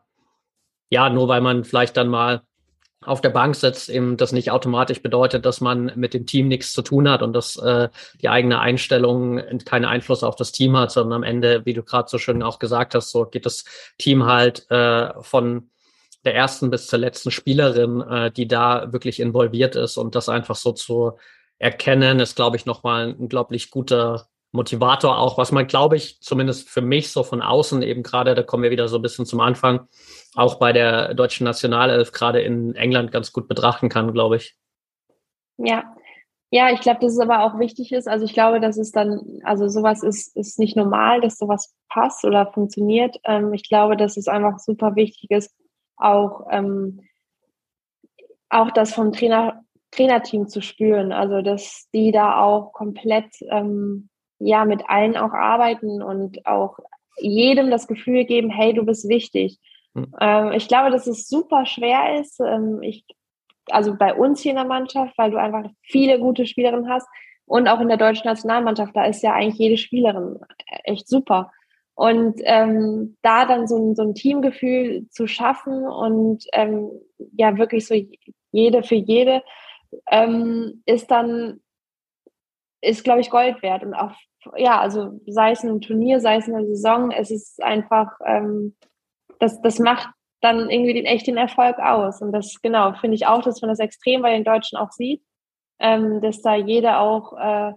ja, 0.90 1.10
nur 1.10 1.28
weil 1.28 1.40
man 1.40 1.64
vielleicht 1.64 1.96
dann 1.96 2.08
mal 2.08 2.42
auf 3.02 3.20
der 3.22 3.30
Bank 3.30 3.56
sitzt, 3.56 3.88
eben 3.88 4.16
das 4.16 4.32
nicht 4.32 4.50
automatisch 4.50 5.02
bedeutet, 5.02 5.46
dass 5.46 5.60
man 5.60 5.92
mit 5.96 6.12
dem 6.12 6.26
Team 6.26 6.48
nichts 6.48 6.72
zu 6.72 6.82
tun 6.82 7.08
hat 7.08 7.22
und 7.22 7.32
dass 7.32 7.56
äh, 7.56 7.88
die 8.20 8.28
eigene 8.28 8.60
Einstellung 8.60 9.40
keinen 9.64 9.86
Einfluss 9.86 10.22
auf 10.22 10.36
das 10.36 10.52
Team 10.52 10.76
hat, 10.76 10.90
sondern 10.90 11.14
am 11.14 11.22
Ende, 11.22 11.64
wie 11.64 11.72
du 11.72 11.82
gerade 11.82 12.10
so 12.10 12.18
schön 12.18 12.42
auch 12.42 12.58
gesagt 12.58 12.94
hast, 12.94 13.10
so 13.10 13.24
geht 13.24 13.46
das 13.46 13.64
Team 13.96 14.26
halt 14.26 14.70
äh, 14.70 15.12
von 15.22 15.70
der 16.24 16.34
ersten 16.34 16.70
bis 16.70 16.86
zur 16.88 16.98
letzten 16.98 17.30
Spielerin, 17.30 18.02
äh, 18.02 18.30
die 18.30 18.46
da 18.46 18.92
wirklich 18.92 19.20
involviert 19.20 19.76
ist 19.76 19.96
und 19.96 20.14
das 20.14 20.28
einfach 20.28 20.56
so 20.56 20.72
zu 20.72 21.12
erkennen, 21.58 22.20
ist, 22.20 22.36
glaube 22.36 22.56
ich, 22.56 22.66
nochmal 22.66 23.08
ein 23.08 23.14
unglaublich 23.14 23.70
guter 23.70 24.29
Motivator 24.52 25.18
auch, 25.18 25.38
was 25.38 25.52
man, 25.52 25.66
glaube 25.66 25.96
ich, 25.96 26.20
zumindest 26.20 26.68
für 26.68 26.80
mich 26.80 27.12
so 27.12 27.22
von 27.22 27.40
außen 27.40 27.82
eben 27.82 28.02
gerade, 28.02 28.34
da 28.34 28.42
kommen 28.42 28.64
wir 28.64 28.70
wieder 28.70 28.88
so 28.88 28.96
ein 28.96 29.02
bisschen 29.02 29.26
zum 29.26 29.40
Anfang, 29.40 29.88
auch 30.34 30.56
bei 30.56 30.72
der 30.72 31.14
deutschen 31.14 31.44
Nationalelf 31.44 32.12
gerade 32.12 32.40
in 32.40 32.74
England 32.74 33.12
ganz 33.12 33.32
gut 33.32 33.46
betrachten 33.46 33.88
kann, 33.88 34.12
glaube 34.12 34.36
ich. 34.36 34.56
Ja, 35.56 35.84
ja, 36.52 36.72
ich 36.72 36.80
glaube, 36.80 37.00
dass 37.00 37.12
es 37.12 37.20
aber 37.20 37.44
auch 37.44 37.60
wichtig 37.60 37.92
ist. 37.92 38.08
Also 38.08 38.24
ich 38.24 38.32
glaube, 38.32 38.58
dass 38.58 38.76
es 38.76 38.90
dann, 38.90 39.40
also 39.44 39.68
sowas 39.68 40.02
ist, 40.02 40.36
ist 40.36 40.58
nicht 40.58 40.76
normal, 40.76 41.20
dass 41.20 41.38
sowas 41.38 41.72
passt 41.88 42.24
oder 42.24 42.52
funktioniert. 42.52 43.16
Ähm, 43.24 43.54
ich 43.54 43.68
glaube, 43.68 43.96
dass 43.96 44.16
es 44.16 44.26
einfach 44.26 44.58
super 44.58 44.96
wichtig 44.96 45.30
ist, 45.30 45.54
auch, 45.96 46.48
ähm, 46.50 47.02
auch 48.48 48.72
das 48.72 48.92
vom 48.92 49.12
Trainer, 49.12 49.62
Trainerteam 49.92 50.48
zu 50.48 50.60
spüren. 50.60 51.12
Also 51.12 51.40
dass 51.40 51.88
die 51.94 52.10
da 52.10 52.42
auch 52.42 52.72
komplett 52.72 53.30
ähm, 53.48 54.08
ja 54.40 54.64
mit 54.64 54.88
allen 54.88 55.16
auch 55.16 55.32
arbeiten 55.32 56.02
und 56.02 56.44
auch 56.46 56.78
jedem 57.18 57.70
das 57.70 57.86
Gefühl 57.86 58.24
geben, 58.24 58.50
hey, 58.50 58.72
du 58.72 58.84
bist 58.84 59.08
wichtig. 59.08 59.58
Mhm. 59.94 60.12
Ähm, 60.20 60.52
ich 60.52 60.68
glaube, 60.68 60.90
dass 60.90 61.06
es 61.06 61.28
super 61.28 61.66
schwer 61.66 62.20
ist. 62.20 62.40
Ähm, 62.40 62.82
ich, 62.82 63.04
also 63.70 63.94
bei 63.94 64.14
uns 64.14 64.40
hier 64.40 64.50
in 64.50 64.56
der 64.56 64.64
Mannschaft, 64.64 65.16
weil 65.18 65.30
du 65.30 65.38
einfach 65.38 65.70
viele 65.82 66.18
gute 66.18 66.46
Spielerinnen 66.46 66.88
hast 66.88 67.06
und 67.46 67.68
auch 67.68 67.80
in 67.80 67.88
der 67.88 67.96
deutschen 67.96 68.26
Nationalmannschaft, 68.26 68.96
da 68.96 69.04
ist 69.04 69.22
ja 69.22 69.32
eigentlich 69.32 69.58
jede 69.58 69.76
Spielerin 69.76 70.38
echt 70.84 71.08
super. 71.08 71.50
Und 71.94 72.40
ähm, 72.44 73.18
da 73.22 73.44
dann 73.44 73.66
so 73.66 73.76
ein, 73.76 73.94
so 73.94 74.02
ein 74.02 74.14
Teamgefühl 74.14 75.06
zu 75.10 75.26
schaffen 75.26 75.86
und 75.86 76.46
ähm, 76.52 76.90
ja 77.36 77.58
wirklich 77.58 77.86
so 77.86 77.94
jede 78.52 78.82
für 78.82 78.94
jede 78.94 79.42
ähm, 80.10 80.82
ist 80.86 81.10
dann, 81.10 81.60
ist 82.80 83.04
glaube 83.04 83.20
ich 83.20 83.30
Gold 83.30 83.62
wert. 83.62 83.82
Und 83.82 83.94
auch, 83.94 84.12
ja, 84.56 84.80
also 84.80 85.20
sei 85.26 85.52
es 85.52 85.62
ein 85.62 85.80
Turnier, 85.80 86.20
sei 86.20 86.36
es 86.36 86.48
eine 86.48 86.66
Saison, 86.66 87.10
es 87.10 87.30
ist 87.30 87.62
einfach, 87.62 88.12
ähm, 88.24 88.76
das, 89.38 89.60
das 89.62 89.78
macht 89.78 90.08
dann 90.40 90.70
irgendwie 90.70 90.94
den 90.94 91.06
echten 91.06 91.36
Erfolg 91.36 91.78
aus. 91.78 92.22
Und 92.22 92.32
das, 92.32 92.60
genau, 92.62 92.94
finde 92.94 93.14
ich 93.14 93.26
auch, 93.26 93.42
dass 93.42 93.60
man 93.60 93.68
das 93.68 93.78
extrem 93.78 94.22
bei 94.22 94.32
den 94.32 94.44
Deutschen 94.44 94.78
auch 94.78 94.90
sieht, 94.90 95.22
ähm, 95.78 96.20
dass 96.20 96.40
da 96.42 96.54
jeder 96.54 97.00
auch 97.00 97.34
äh, 97.38 97.72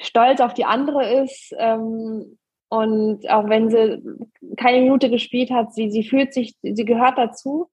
stolz 0.00 0.40
auf 0.40 0.54
die 0.54 0.64
andere 0.64 1.22
ist. 1.22 1.52
Ähm, 1.58 2.38
und 2.68 3.28
auch 3.30 3.48
wenn 3.48 3.70
sie 3.70 4.02
keine 4.56 4.80
Minute 4.80 5.10
gespielt 5.10 5.50
hat, 5.50 5.74
sie, 5.74 5.90
sie 5.90 6.04
fühlt 6.04 6.34
sich, 6.34 6.56
sie 6.62 6.84
gehört 6.84 7.18
dazu. 7.18 7.70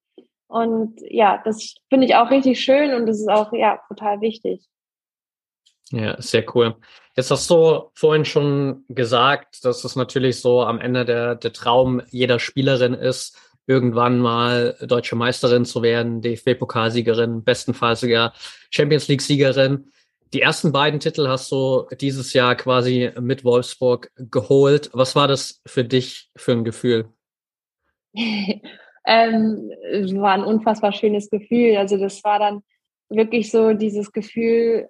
Und 0.47 0.99
ja, 1.01 1.41
das 1.43 1.75
finde 1.89 2.05
ich 2.05 2.15
auch 2.15 2.29
richtig 2.29 2.61
schön 2.61 2.93
und 2.93 3.07
das 3.07 3.19
ist 3.19 3.29
auch 3.29 3.53
ja 3.53 3.79
total 3.87 4.21
wichtig. 4.21 4.63
Ja, 5.89 6.19
sehr 6.21 6.45
cool. 6.55 6.75
Jetzt 7.15 7.29
hast 7.29 7.49
du 7.49 7.91
vorhin 7.93 8.25
schon 8.25 8.85
gesagt, 8.89 9.65
dass 9.65 9.83
es 9.83 9.95
natürlich 9.95 10.41
so 10.41 10.63
am 10.63 10.79
Ende 10.79 11.05
der, 11.05 11.35
der 11.35 11.53
Traum 11.53 12.01
jeder 12.09 12.39
Spielerin 12.39 12.93
ist, 12.93 13.37
irgendwann 13.67 14.19
mal 14.19 14.75
deutsche 14.81 15.15
Meisterin 15.15 15.65
zu 15.65 15.83
werden, 15.83 16.21
DFB-Pokalsiegerin, 16.21 17.43
bestenfalls 17.43 18.01
sogar 18.01 18.33
Champions 18.71 19.07
League-Siegerin. 19.07 19.91
Die 20.33 20.41
ersten 20.41 20.71
beiden 20.71 20.99
Titel 20.99 21.27
hast 21.27 21.51
du 21.51 21.87
dieses 22.01 22.33
Jahr 22.33 22.55
quasi 22.55 23.11
mit 23.19 23.43
Wolfsburg 23.45 24.11
geholt. 24.15 24.89
Was 24.93 25.15
war 25.15 25.27
das 25.27 25.61
für 25.67 25.83
dich 25.83 26.31
für 26.35 26.53
ein 26.53 26.63
Gefühl? 26.63 27.09
Ähm, 29.05 29.69
war 30.21 30.31
ein 30.31 30.45
unfassbar 30.45 30.93
schönes 30.93 31.29
Gefühl. 31.29 31.75
Also 31.75 31.97
das 31.97 32.23
war 32.23 32.39
dann 32.39 32.63
wirklich 33.09 33.51
so 33.51 33.73
dieses 33.73 34.13
Gefühl, 34.13 34.87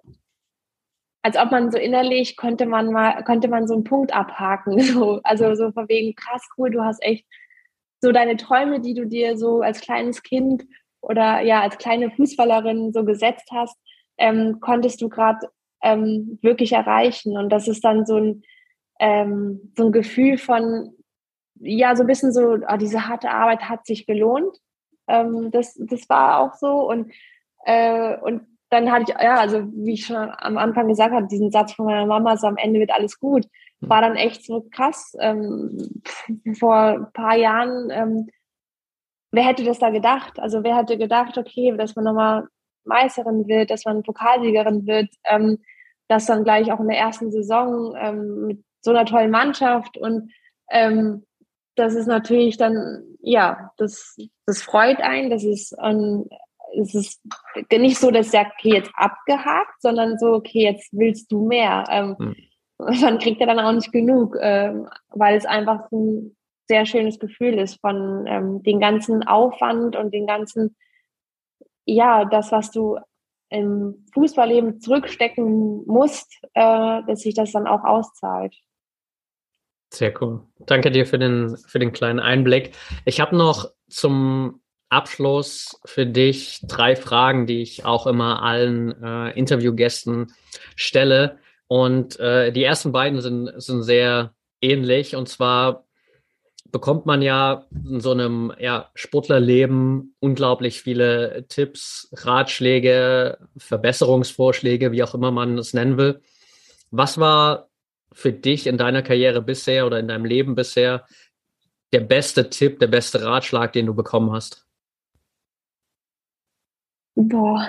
als 1.24 1.38
ob 1.38 1.50
man 1.50 1.70
so 1.70 1.78
innerlich 1.78 2.36
konnte 2.36 2.66
man 2.66 2.92
mal, 2.92 3.24
konnte 3.24 3.48
man 3.48 3.66
so 3.66 3.72
einen 3.72 3.84
Punkt 3.84 4.14
abhaken. 4.14 4.78
So, 4.80 5.20
also 5.24 5.54
so 5.54 5.72
von 5.72 5.88
wegen, 5.88 6.14
krass, 6.14 6.42
cool, 6.58 6.70
du 6.70 6.84
hast 6.84 7.02
echt 7.02 7.24
so 8.02 8.12
deine 8.12 8.36
Träume, 8.36 8.80
die 8.80 8.92
du 8.92 9.06
dir 9.06 9.38
so 9.38 9.62
als 9.62 9.80
kleines 9.80 10.22
Kind 10.22 10.64
oder 11.00 11.40
ja, 11.40 11.62
als 11.62 11.78
kleine 11.78 12.10
Fußballerin 12.10 12.92
so 12.92 13.06
gesetzt 13.06 13.48
hast, 13.50 13.74
ähm, 14.18 14.60
konntest 14.60 15.00
du 15.00 15.08
gerade 15.08 15.48
ähm, 15.82 16.38
wirklich 16.42 16.72
erreichen. 16.72 17.38
Und 17.38 17.48
das 17.48 17.68
ist 17.68 17.82
dann 17.84 18.04
so 18.04 18.18
ein, 18.18 18.42
ähm, 19.00 19.72
so 19.78 19.86
ein 19.86 19.92
Gefühl 19.92 20.36
von, 20.36 20.92
ja, 21.54 21.96
so 21.96 22.02
ein 22.02 22.06
bisschen 22.06 22.34
so, 22.34 22.58
oh, 22.68 22.76
diese 22.76 23.08
harte 23.08 23.30
Arbeit 23.30 23.62
hat 23.70 23.86
sich 23.86 24.06
gelohnt. 24.06 24.58
Ähm, 25.08 25.50
das, 25.50 25.74
das 25.78 26.06
war 26.10 26.40
auch 26.40 26.54
so. 26.54 26.86
Und, 26.86 27.10
äh, 27.64 28.18
und 28.18 28.42
dann 28.74 28.90
hatte 28.90 29.12
ich, 29.12 29.22
ja, 29.22 29.36
also 29.36 29.64
wie 29.72 29.94
ich 29.94 30.06
schon 30.06 30.16
am 30.16 30.58
Anfang 30.58 30.88
gesagt 30.88 31.14
habe, 31.14 31.26
diesen 31.26 31.50
Satz 31.50 31.72
von 31.72 31.86
meiner 31.86 32.06
Mama, 32.06 32.36
so 32.36 32.46
am 32.46 32.56
Ende 32.56 32.80
wird 32.80 32.92
alles 32.92 33.18
gut, 33.18 33.44
hm. 33.80 33.88
war 33.88 34.00
dann 34.00 34.16
echt 34.16 34.44
so 34.44 34.66
krass. 34.70 35.16
Ähm, 35.20 36.02
vor 36.58 36.76
ein 36.76 37.12
paar 37.12 37.36
Jahren, 37.36 37.90
ähm, 37.90 38.28
wer 39.32 39.44
hätte 39.44 39.64
das 39.64 39.78
da 39.78 39.90
gedacht? 39.90 40.38
Also 40.38 40.62
wer 40.62 40.76
hätte 40.76 40.98
gedacht, 40.98 41.38
okay, 41.38 41.74
dass 41.76 41.96
man 41.96 42.04
nochmal 42.04 42.48
Meisterin 42.84 43.46
wird, 43.48 43.70
dass 43.70 43.84
man 43.84 44.02
Pokalsiegerin 44.02 44.86
wird, 44.86 45.08
ähm, 45.24 45.58
dass 46.08 46.26
dann 46.26 46.44
gleich 46.44 46.70
auch 46.70 46.80
in 46.80 46.88
der 46.88 46.98
ersten 46.98 47.30
Saison 47.30 47.94
ähm, 47.96 48.46
mit 48.46 48.64
so 48.82 48.90
einer 48.90 49.06
tollen 49.06 49.30
Mannschaft 49.30 49.96
und 49.96 50.30
ähm, 50.70 51.24
das 51.76 51.94
ist 51.94 52.06
natürlich 52.06 52.56
dann, 52.56 53.02
ja, 53.20 53.72
das, 53.78 54.16
das 54.46 54.62
freut 54.62 55.00
einen, 55.00 55.30
das 55.30 55.44
ist, 55.44 55.74
ähm, 55.82 56.28
es 56.80 56.94
ist 56.94 57.20
nicht 57.70 57.98
so, 57.98 58.10
dass 58.10 58.26
ich 58.26 58.32
sage, 58.32 58.50
okay, 58.58 58.74
jetzt 58.74 58.90
abgehakt, 58.94 59.80
sondern 59.80 60.18
so, 60.18 60.34
okay, 60.34 60.62
jetzt 60.62 60.88
willst 60.92 61.30
du 61.30 61.46
mehr. 61.46 61.84
Ähm, 61.90 62.16
hm. 62.18 62.36
Man 63.00 63.18
kriegt 63.18 63.40
ja 63.40 63.46
dann 63.46 63.60
auch 63.60 63.72
nicht 63.72 63.92
genug, 63.92 64.36
ähm, 64.40 64.88
weil 65.10 65.36
es 65.36 65.46
einfach 65.46 65.90
ein 65.92 66.36
sehr 66.66 66.86
schönes 66.86 67.18
Gefühl 67.18 67.58
ist 67.58 67.80
von 67.80 68.26
ähm, 68.26 68.62
den 68.62 68.80
ganzen 68.80 69.22
Aufwand 69.22 69.96
und 69.96 70.12
den 70.12 70.26
ganzen, 70.26 70.76
ja, 71.84 72.24
das, 72.24 72.52
was 72.52 72.70
du 72.70 72.98
im 73.50 74.06
Fußballleben 74.12 74.80
zurückstecken 74.80 75.84
musst, 75.86 76.38
äh, 76.54 77.02
dass 77.06 77.20
sich 77.20 77.34
das 77.34 77.52
dann 77.52 77.66
auch 77.66 77.84
auszahlt. 77.84 78.56
Sehr 79.92 80.12
cool. 80.20 80.42
Danke 80.66 80.90
dir 80.90 81.06
für 81.06 81.18
den, 81.18 81.56
für 81.56 81.78
den 81.78 81.92
kleinen 81.92 82.18
Einblick. 82.18 82.72
Ich 83.04 83.20
habe 83.20 83.36
noch 83.36 83.70
zum 83.88 84.60
Abschluss 84.94 85.80
für 85.84 86.06
dich 86.06 86.60
drei 86.62 86.96
Fragen, 86.96 87.46
die 87.46 87.62
ich 87.62 87.84
auch 87.84 88.06
immer 88.06 88.42
allen 88.42 89.02
äh, 89.02 89.30
Interviewgästen 89.32 90.32
stelle. 90.76 91.38
Und 91.66 92.18
äh, 92.20 92.52
die 92.52 92.62
ersten 92.62 92.92
beiden 92.92 93.20
sind, 93.20 93.50
sind 93.60 93.82
sehr 93.82 94.34
ähnlich. 94.60 95.16
Und 95.16 95.28
zwar 95.28 95.84
bekommt 96.70 97.06
man 97.06 97.22
ja 97.22 97.66
in 97.72 98.00
so 98.00 98.10
einem 98.10 98.52
ja, 98.58 98.90
Sportlerleben 98.94 100.16
unglaublich 100.20 100.80
viele 100.80 101.46
Tipps, 101.48 102.08
Ratschläge, 102.12 103.38
Verbesserungsvorschläge, 103.56 104.92
wie 104.92 105.02
auch 105.02 105.14
immer 105.14 105.30
man 105.30 105.58
es 105.58 105.74
nennen 105.74 105.98
will. 105.98 106.20
Was 106.90 107.18
war 107.18 107.68
für 108.12 108.32
dich 108.32 108.66
in 108.66 108.78
deiner 108.78 109.02
Karriere 109.02 109.42
bisher 109.42 109.86
oder 109.86 109.98
in 109.98 110.08
deinem 110.08 110.24
Leben 110.24 110.54
bisher 110.54 111.06
der 111.92 112.00
beste 112.00 112.50
Tipp, 112.50 112.78
der 112.80 112.88
beste 112.88 113.24
Ratschlag, 113.24 113.72
den 113.72 113.86
du 113.86 113.94
bekommen 113.94 114.32
hast? 114.32 114.63
Boah, 117.16 117.68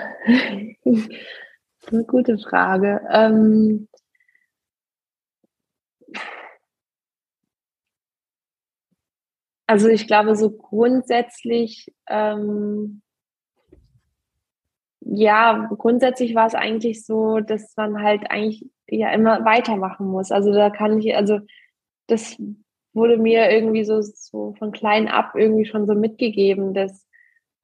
eine 0.84 2.04
gute 2.04 2.38
Frage. 2.38 3.00
Ähm, 3.10 3.88
also 9.66 9.88
ich 9.88 10.06
glaube, 10.06 10.34
so 10.36 10.50
grundsätzlich, 10.50 11.92
ähm, 12.08 13.02
ja, 15.00 15.68
grundsätzlich 15.78 16.34
war 16.34 16.46
es 16.46 16.54
eigentlich 16.54 17.04
so, 17.04 17.40
dass 17.40 17.76
man 17.76 18.02
halt 18.02 18.30
eigentlich 18.30 18.68
ja 18.88 19.10
immer 19.12 19.44
weitermachen 19.44 20.06
muss. 20.06 20.32
Also 20.32 20.52
da 20.52 20.70
kann 20.70 20.98
ich, 20.98 21.14
also 21.16 21.40
das 22.08 22.36
wurde 22.92 23.18
mir 23.18 23.50
irgendwie 23.50 23.84
so, 23.84 24.00
so 24.02 24.54
von 24.58 24.72
klein 24.72 25.08
ab 25.08 25.34
irgendwie 25.36 25.66
schon 25.66 25.86
so 25.86 25.94
mitgegeben, 25.94 26.74
dass 26.74 27.05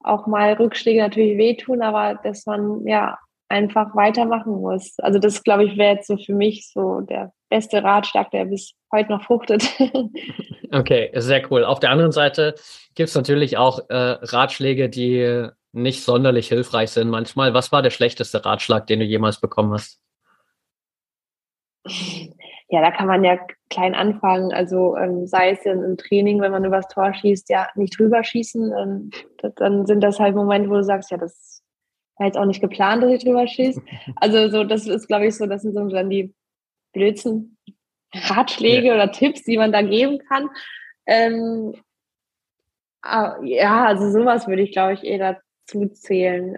auch 0.05 0.26
mal 0.26 0.53
Rückschläge 0.55 1.00
natürlich 1.00 1.38
wehtun, 1.38 1.82
aber 1.82 2.20
dass 2.22 2.46
man 2.46 2.86
ja 2.86 3.18
einfach 3.48 3.94
weitermachen 3.94 4.53
muss. 4.53 4.98
Also 4.98 5.18
das, 5.18 5.42
glaube 5.42 5.64
ich, 5.64 5.76
wäre 5.76 5.96
jetzt 5.96 6.07
so 6.07 6.16
für 6.16 6.34
mich 6.34 6.70
so 6.72 7.00
der 7.00 7.32
beste 7.50 7.82
Ratschlag, 7.82 8.30
der 8.30 8.46
bis 8.46 8.72
heute 8.90 9.12
noch 9.12 9.24
fruchtet. 9.24 9.64
okay, 10.72 11.11
sehr 11.14 11.50
cool. 11.50 11.64
Auf 11.64 11.78
der 11.78 11.90
anderen 11.90 12.12
Seite 12.12 12.55
gibt 12.94 13.11
es 13.11 13.14
natürlich 13.14 13.59
auch 13.59 13.90
äh, 13.90 13.94
Ratschläge, 13.94 14.88
die 14.88 15.48
nicht 15.72 16.03
sonderlich 16.03 16.48
hilfreich 16.48 16.90
sind 16.90 17.11
manchmal. 17.11 17.53
Was 17.55 17.72
war 17.72 17.82
der 17.82 17.90
schlechteste 17.90 18.44
Ratschlag, 18.44 18.86
den 18.86 19.00
du 19.00 19.05
jemals 19.05 19.40
bekommen 19.40 19.72
hast? 19.74 20.00
ja, 22.72 22.80
da 22.80 22.90
kann 22.90 23.06
man 23.06 23.22
ja 23.22 23.38
klein 23.68 23.94
anfangen. 23.94 24.50
Also 24.54 24.96
ähm, 24.96 25.26
sei 25.26 25.50
es 25.50 25.62
ja 25.62 25.72
im 25.72 25.98
Training, 25.98 26.40
wenn 26.40 26.52
man 26.52 26.64
übers 26.64 26.88
Tor 26.88 27.12
schießt, 27.12 27.50
ja, 27.50 27.68
nicht 27.74 27.98
drüber 27.98 28.24
schießen. 28.24 28.72
Ähm, 28.72 29.10
das, 29.42 29.54
dann 29.56 29.84
sind 29.84 30.00
das 30.00 30.18
halt 30.18 30.34
Momente, 30.34 30.70
wo 30.70 30.76
du 30.76 30.82
sagst, 30.82 31.10
ja, 31.10 31.18
das 31.18 31.62
war 32.16 32.26
jetzt 32.26 32.38
auch 32.38 32.46
nicht 32.46 32.62
geplant, 32.62 33.02
dass 33.02 33.12
ich 33.12 33.24
drüber 33.24 33.46
schieße. 33.46 33.82
Also 34.16 34.48
so, 34.48 34.64
das 34.64 34.86
ist, 34.86 35.06
glaube 35.06 35.26
ich, 35.26 35.36
so, 35.36 35.44
das 35.44 35.60
sind 35.60 35.74
so 35.74 35.86
dann 35.86 36.08
die 36.08 36.34
blödsten 36.94 37.58
Ratschläge 38.14 38.86
ja. 38.86 38.94
oder 38.94 39.12
Tipps, 39.12 39.42
die 39.42 39.58
man 39.58 39.70
da 39.70 39.82
geben 39.82 40.18
kann. 40.26 40.48
Ähm, 41.04 41.74
ah, 43.02 43.36
ja, 43.42 43.84
also 43.84 44.10
sowas 44.10 44.48
würde 44.48 44.62
ich, 44.62 44.72
glaube 44.72 44.94
ich, 44.94 45.04
eher 45.04 45.42
dazu 45.66 45.88
zählen. 45.88 46.56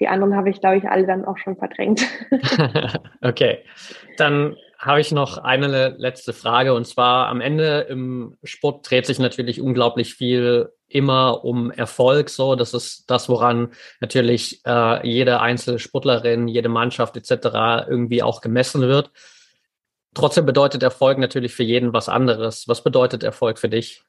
Die 0.00 0.08
anderen 0.08 0.34
habe 0.34 0.50
ich, 0.50 0.60
glaube 0.60 0.78
ich, 0.78 0.88
alle 0.88 1.06
dann 1.06 1.24
auch 1.24 1.36
schon 1.36 1.56
verdrängt. 1.56 2.02
okay, 3.20 3.58
dann 4.16 4.56
habe 4.78 5.00
ich 5.00 5.12
noch 5.12 5.36
eine 5.36 5.94
letzte 5.98 6.32
Frage 6.32 6.72
und 6.72 6.86
zwar 6.86 7.28
am 7.28 7.42
Ende 7.42 7.80
im 7.90 8.38
Sport 8.42 8.90
dreht 8.90 9.04
sich 9.04 9.18
natürlich 9.18 9.60
unglaublich 9.60 10.14
viel 10.14 10.72
immer 10.88 11.44
um 11.44 11.70
Erfolg. 11.70 12.30
So, 12.30 12.56
das 12.56 12.72
ist 12.72 13.10
das, 13.10 13.28
woran 13.28 13.72
natürlich 14.00 14.62
äh, 14.66 15.06
jede 15.06 15.40
einzelne 15.40 15.78
Sportlerin, 15.78 16.48
jede 16.48 16.70
Mannschaft 16.70 17.16
etc. 17.18 17.86
irgendwie 17.88 18.22
auch 18.22 18.40
gemessen 18.40 18.80
wird. 18.80 19.10
Trotzdem 20.14 20.46
bedeutet 20.46 20.82
Erfolg 20.82 21.18
natürlich 21.18 21.52
für 21.52 21.62
jeden 21.62 21.92
was 21.92 22.08
anderes. 22.08 22.66
Was 22.66 22.82
bedeutet 22.82 23.22
Erfolg 23.22 23.58
für 23.58 23.68
dich? 23.68 24.02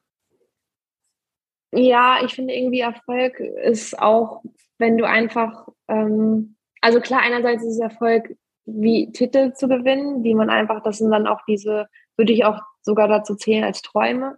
Ja, 1.71 2.23
ich 2.23 2.33
finde 2.33 2.53
irgendwie 2.53 2.81
Erfolg 2.81 3.39
ist 3.39 3.97
auch 3.97 4.43
wenn 4.81 4.97
du 4.97 5.07
einfach, 5.07 5.67
ähm, 5.87 6.57
also 6.81 6.99
klar, 6.99 7.21
einerseits 7.21 7.63
ist 7.63 7.75
es 7.75 7.79
Erfolg, 7.79 8.35
wie 8.65 9.11
Titel 9.11 9.53
zu 9.53 9.69
gewinnen, 9.69 10.23
die 10.23 10.35
man 10.35 10.49
einfach, 10.49 10.83
das 10.83 10.97
sind 10.97 11.11
dann 11.11 11.27
auch 11.27 11.39
diese, 11.47 11.87
würde 12.17 12.33
ich 12.33 12.43
auch 12.43 12.59
sogar 12.81 13.07
dazu 13.07 13.35
zählen 13.35 13.63
als 13.63 13.81
Träume. 13.81 14.37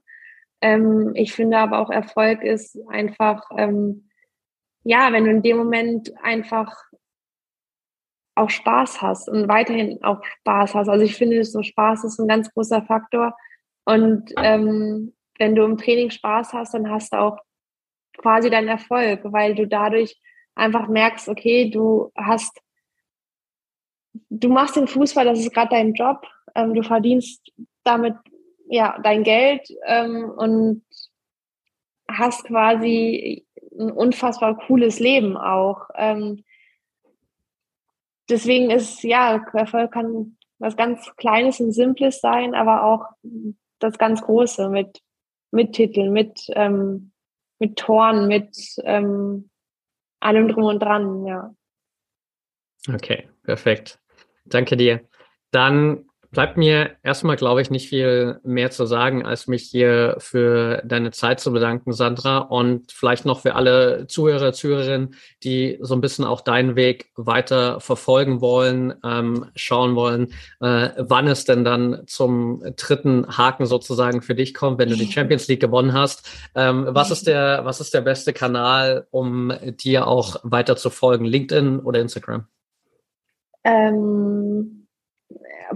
Ähm, 0.61 1.11
ich 1.15 1.33
finde 1.33 1.57
aber 1.57 1.79
auch 1.79 1.89
Erfolg 1.89 2.43
ist 2.43 2.77
einfach, 2.89 3.41
ähm, 3.57 4.09
ja, 4.83 5.11
wenn 5.11 5.23
du 5.23 5.31
in 5.31 5.41
dem 5.41 5.57
Moment 5.57 6.13
einfach 6.21 6.75
auch 8.35 8.49
Spaß 8.49 9.01
hast 9.01 9.29
und 9.29 9.47
weiterhin 9.47 10.03
auch 10.03 10.23
Spaß 10.23 10.75
hast. 10.75 10.89
Also 10.89 11.05
ich 11.05 11.15
finde, 11.15 11.43
so 11.45 11.63
Spaß 11.63 12.03
ist 12.03 12.19
ein 12.19 12.27
ganz 12.27 12.51
großer 12.53 12.81
Faktor. 12.81 13.37
Und 13.85 14.33
ähm, 14.37 15.13
wenn 15.37 15.55
du 15.55 15.63
im 15.63 15.77
Training 15.77 16.09
Spaß 16.09 16.53
hast, 16.53 16.73
dann 16.73 16.89
hast 16.89 17.13
du 17.13 17.19
auch 17.19 17.37
quasi 18.17 18.49
deinen 18.49 18.67
Erfolg, 18.67 19.21
weil 19.23 19.55
du 19.55 19.67
dadurch 19.67 20.19
einfach 20.55 20.87
merkst, 20.87 21.29
okay, 21.29 21.69
du 21.69 22.11
hast, 22.15 22.61
du 24.29 24.49
machst 24.49 24.75
den 24.75 24.87
Fußball, 24.87 25.25
das 25.25 25.39
ist 25.39 25.53
gerade 25.53 25.71
dein 25.71 25.93
Job, 25.93 26.25
ähm, 26.55 26.73
du 26.73 26.83
verdienst 26.83 27.51
damit 27.83 28.15
ja 28.67 28.97
dein 29.03 29.23
Geld 29.23 29.67
ähm, 29.85 30.29
und 30.29 30.83
hast 32.07 32.45
quasi 32.45 33.45
ein 33.77 33.91
unfassbar 33.91 34.57
cooles 34.57 34.99
Leben 34.99 35.35
auch. 35.35 35.89
Ähm, 35.95 36.43
deswegen 38.29 38.69
ist 38.69 39.03
ja 39.03 39.43
Erfolg 39.53 39.91
kann 39.91 40.37
was 40.59 40.77
ganz 40.77 41.13
Kleines 41.17 41.59
und 41.59 41.73
Simples 41.73 42.21
sein, 42.21 42.55
aber 42.55 42.83
auch 42.83 43.05
das 43.79 43.97
ganz 43.97 44.21
Große 44.21 44.69
mit 44.69 45.01
mit 45.53 45.73
Titeln, 45.73 46.11
mit 46.11 46.47
ähm, 46.49 47.11
mit 47.59 47.77
Toren, 47.77 48.27
mit 48.27 48.57
ähm, 48.83 49.49
allem 50.19 50.47
drum 50.49 50.65
und 50.65 50.79
dran, 50.79 51.25
ja. 51.25 51.55
Okay, 52.93 53.29
perfekt. 53.43 53.99
Danke 54.45 54.75
dir. 54.75 55.07
Dann 55.51 56.05
bleibt 56.33 56.57
mir 56.57 56.91
erstmal, 57.03 57.35
glaube 57.35 57.61
ich, 57.61 57.69
nicht 57.69 57.87
viel 57.87 58.39
mehr 58.43 58.71
zu 58.71 58.85
sagen, 58.85 59.25
als 59.25 59.47
mich 59.47 59.63
hier 59.63 60.15
für 60.17 60.81
deine 60.83 61.11
Zeit 61.11 61.39
zu 61.39 61.53
bedanken, 61.53 61.93
Sandra. 61.93 62.39
Und 62.39 62.91
vielleicht 62.91 63.25
noch 63.25 63.41
für 63.41 63.55
alle 63.55 64.07
Zuhörer, 64.07 64.51
Zuhörerinnen, 64.51 65.15
die 65.43 65.77
so 65.81 65.93
ein 65.95 66.01
bisschen 66.01 66.25
auch 66.25 66.41
deinen 66.41 66.75
Weg 66.75 67.11
weiter 67.15 67.79
verfolgen 67.79 68.41
wollen, 68.41 68.95
ähm, 69.05 69.45
schauen 69.55 69.95
wollen, 69.95 70.33
äh, 70.59 70.89
wann 70.97 71.27
es 71.27 71.45
denn 71.45 71.63
dann 71.63 72.03
zum 72.07 72.63
dritten 72.75 73.37
Haken 73.37 73.65
sozusagen 73.65 74.21
für 74.21 74.35
dich 74.35 74.53
kommt, 74.53 74.79
wenn 74.79 74.89
du 74.89 74.95
die 74.95 75.11
Champions 75.11 75.47
League 75.47 75.61
gewonnen 75.61 75.93
hast. 75.93 76.27
Ähm, 76.55 76.87
was 76.89 77.11
ist 77.11 77.27
der, 77.27 77.61
was 77.63 77.79
ist 77.79 77.93
der 77.93 78.01
beste 78.01 78.33
Kanal, 78.33 79.07
um 79.11 79.53
dir 79.83 80.07
auch 80.07 80.37
weiter 80.43 80.75
zu 80.75 80.89
folgen? 80.89 81.25
LinkedIn 81.25 81.79
oder 81.79 82.01
Instagram? 82.01 82.47
Ähm 83.63 84.82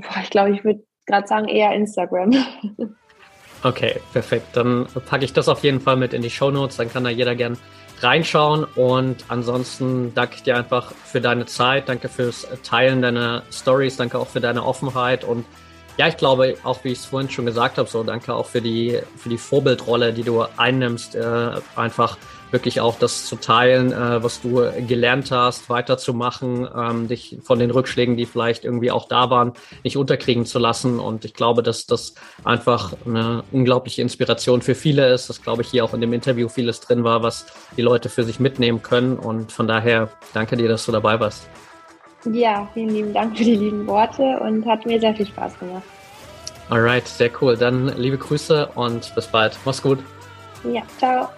boah, 0.01 0.21
ich 0.23 0.29
glaube, 0.29 0.51
ich 0.51 0.63
würde 0.63 0.83
gerade 1.05 1.27
sagen 1.27 1.47
eher 1.47 1.73
Instagram. 1.73 2.31
Okay, 3.63 3.99
perfekt. 4.13 4.55
Dann 4.55 4.85
packe 5.07 5.25
ich 5.25 5.33
das 5.33 5.49
auf 5.49 5.63
jeden 5.63 5.81
Fall 5.81 5.95
mit 5.95 6.13
in 6.13 6.21
die 6.21 6.29
Show 6.29 6.51
Notes. 6.51 6.77
Dann 6.77 6.91
kann 6.91 7.03
da 7.03 7.09
jeder 7.09 7.35
gern 7.35 7.57
reinschauen. 8.01 8.65
Und 8.75 9.25
ansonsten 9.29 10.13
danke 10.13 10.35
ich 10.35 10.43
dir 10.43 10.57
einfach 10.57 10.91
für 10.91 11.21
deine 11.21 11.45
Zeit. 11.47 11.89
Danke 11.89 12.07
fürs 12.07 12.47
Teilen 12.63 13.01
deiner 13.01 13.43
Stories. 13.51 13.97
Danke 13.97 14.19
auch 14.19 14.27
für 14.27 14.41
deine 14.41 14.63
Offenheit. 14.63 15.23
Und 15.23 15.45
ja, 15.97 16.07
ich 16.07 16.17
glaube, 16.17 16.55
auch 16.63 16.83
wie 16.83 16.89
ich 16.89 16.99
es 16.99 17.05
vorhin 17.05 17.29
schon 17.29 17.47
gesagt 17.47 17.79
habe, 17.79 17.89
so 17.89 18.03
danke 18.03 18.35
auch 18.35 18.45
für 18.45 18.61
die, 18.61 18.99
für 19.17 19.29
die 19.29 19.39
Vorbildrolle, 19.39 20.13
die 20.13 20.23
du 20.23 20.45
einnimmst. 20.57 21.15
Äh, 21.15 21.51
einfach 21.75 22.17
wirklich 22.51 22.81
auch 22.81 22.97
das 22.97 23.25
zu 23.25 23.35
teilen, 23.35 23.91
äh, 23.91 24.23
was 24.23 24.41
du 24.41 24.69
gelernt 24.87 25.31
hast, 25.31 25.69
weiterzumachen, 25.69 26.67
ähm, 26.75 27.07
dich 27.07 27.37
von 27.43 27.59
den 27.59 27.71
Rückschlägen, 27.71 28.17
die 28.17 28.25
vielleicht 28.25 28.65
irgendwie 28.65 28.91
auch 28.91 29.07
da 29.07 29.29
waren, 29.29 29.53
nicht 29.83 29.97
unterkriegen 29.97 30.45
zu 30.45 30.59
lassen. 30.59 30.99
Und 30.99 31.25
ich 31.25 31.33
glaube, 31.33 31.63
dass 31.63 31.85
das 31.85 32.15
einfach 32.43 32.93
eine 33.05 33.43
unglaubliche 33.51 34.01
Inspiration 34.01 34.61
für 34.61 34.75
viele 34.75 35.11
ist. 35.13 35.29
Das 35.29 35.41
glaube 35.41 35.61
ich 35.61 35.69
hier 35.69 35.83
auch 35.83 35.93
in 35.93 36.01
dem 36.01 36.13
Interview 36.13 36.49
vieles 36.49 36.79
drin 36.79 37.03
war, 37.03 37.23
was 37.23 37.45
die 37.75 37.81
Leute 37.81 38.09
für 38.09 38.23
sich 38.23 38.39
mitnehmen 38.39 38.81
können. 38.81 39.17
Und 39.17 39.51
von 39.51 39.67
daher 39.67 40.09
danke 40.33 40.57
dir, 40.57 40.67
dass 40.67 40.85
du 40.85 40.91
dabei 40.91 41.19
warst. 41.19 41.47
Ja, 42.25 42.67
vielen 42.73 42.89
lieben 42.89 43.13
Dank 43.13 43.37
für 43.37 43.43
die 43.43 43.55
lieben 43.55 43.87
Worte 43.87 44.39
und 44.41 44.65
hat 44.65 44.85
mir 44.85 44.99
sehr 44.99 45.15
viel 45.15 45.27
Spaß 45.27 45.59
gemacht. 45.59 45.83
Alright, 46.69 47.07
sehr 47.07 47.29
cool. 47.41 47.55
Dann 47.55 47.87
liebe 47.97 48.17
Grüße 48.17 48.69
und 48.75 49.13
bis 49.15 49.27
bald. 49.27 49.57
Mach's 49.63 49.81
gut. 49.81 49.99
Ja, 50.63 50.81
ciao. 50.97 51.29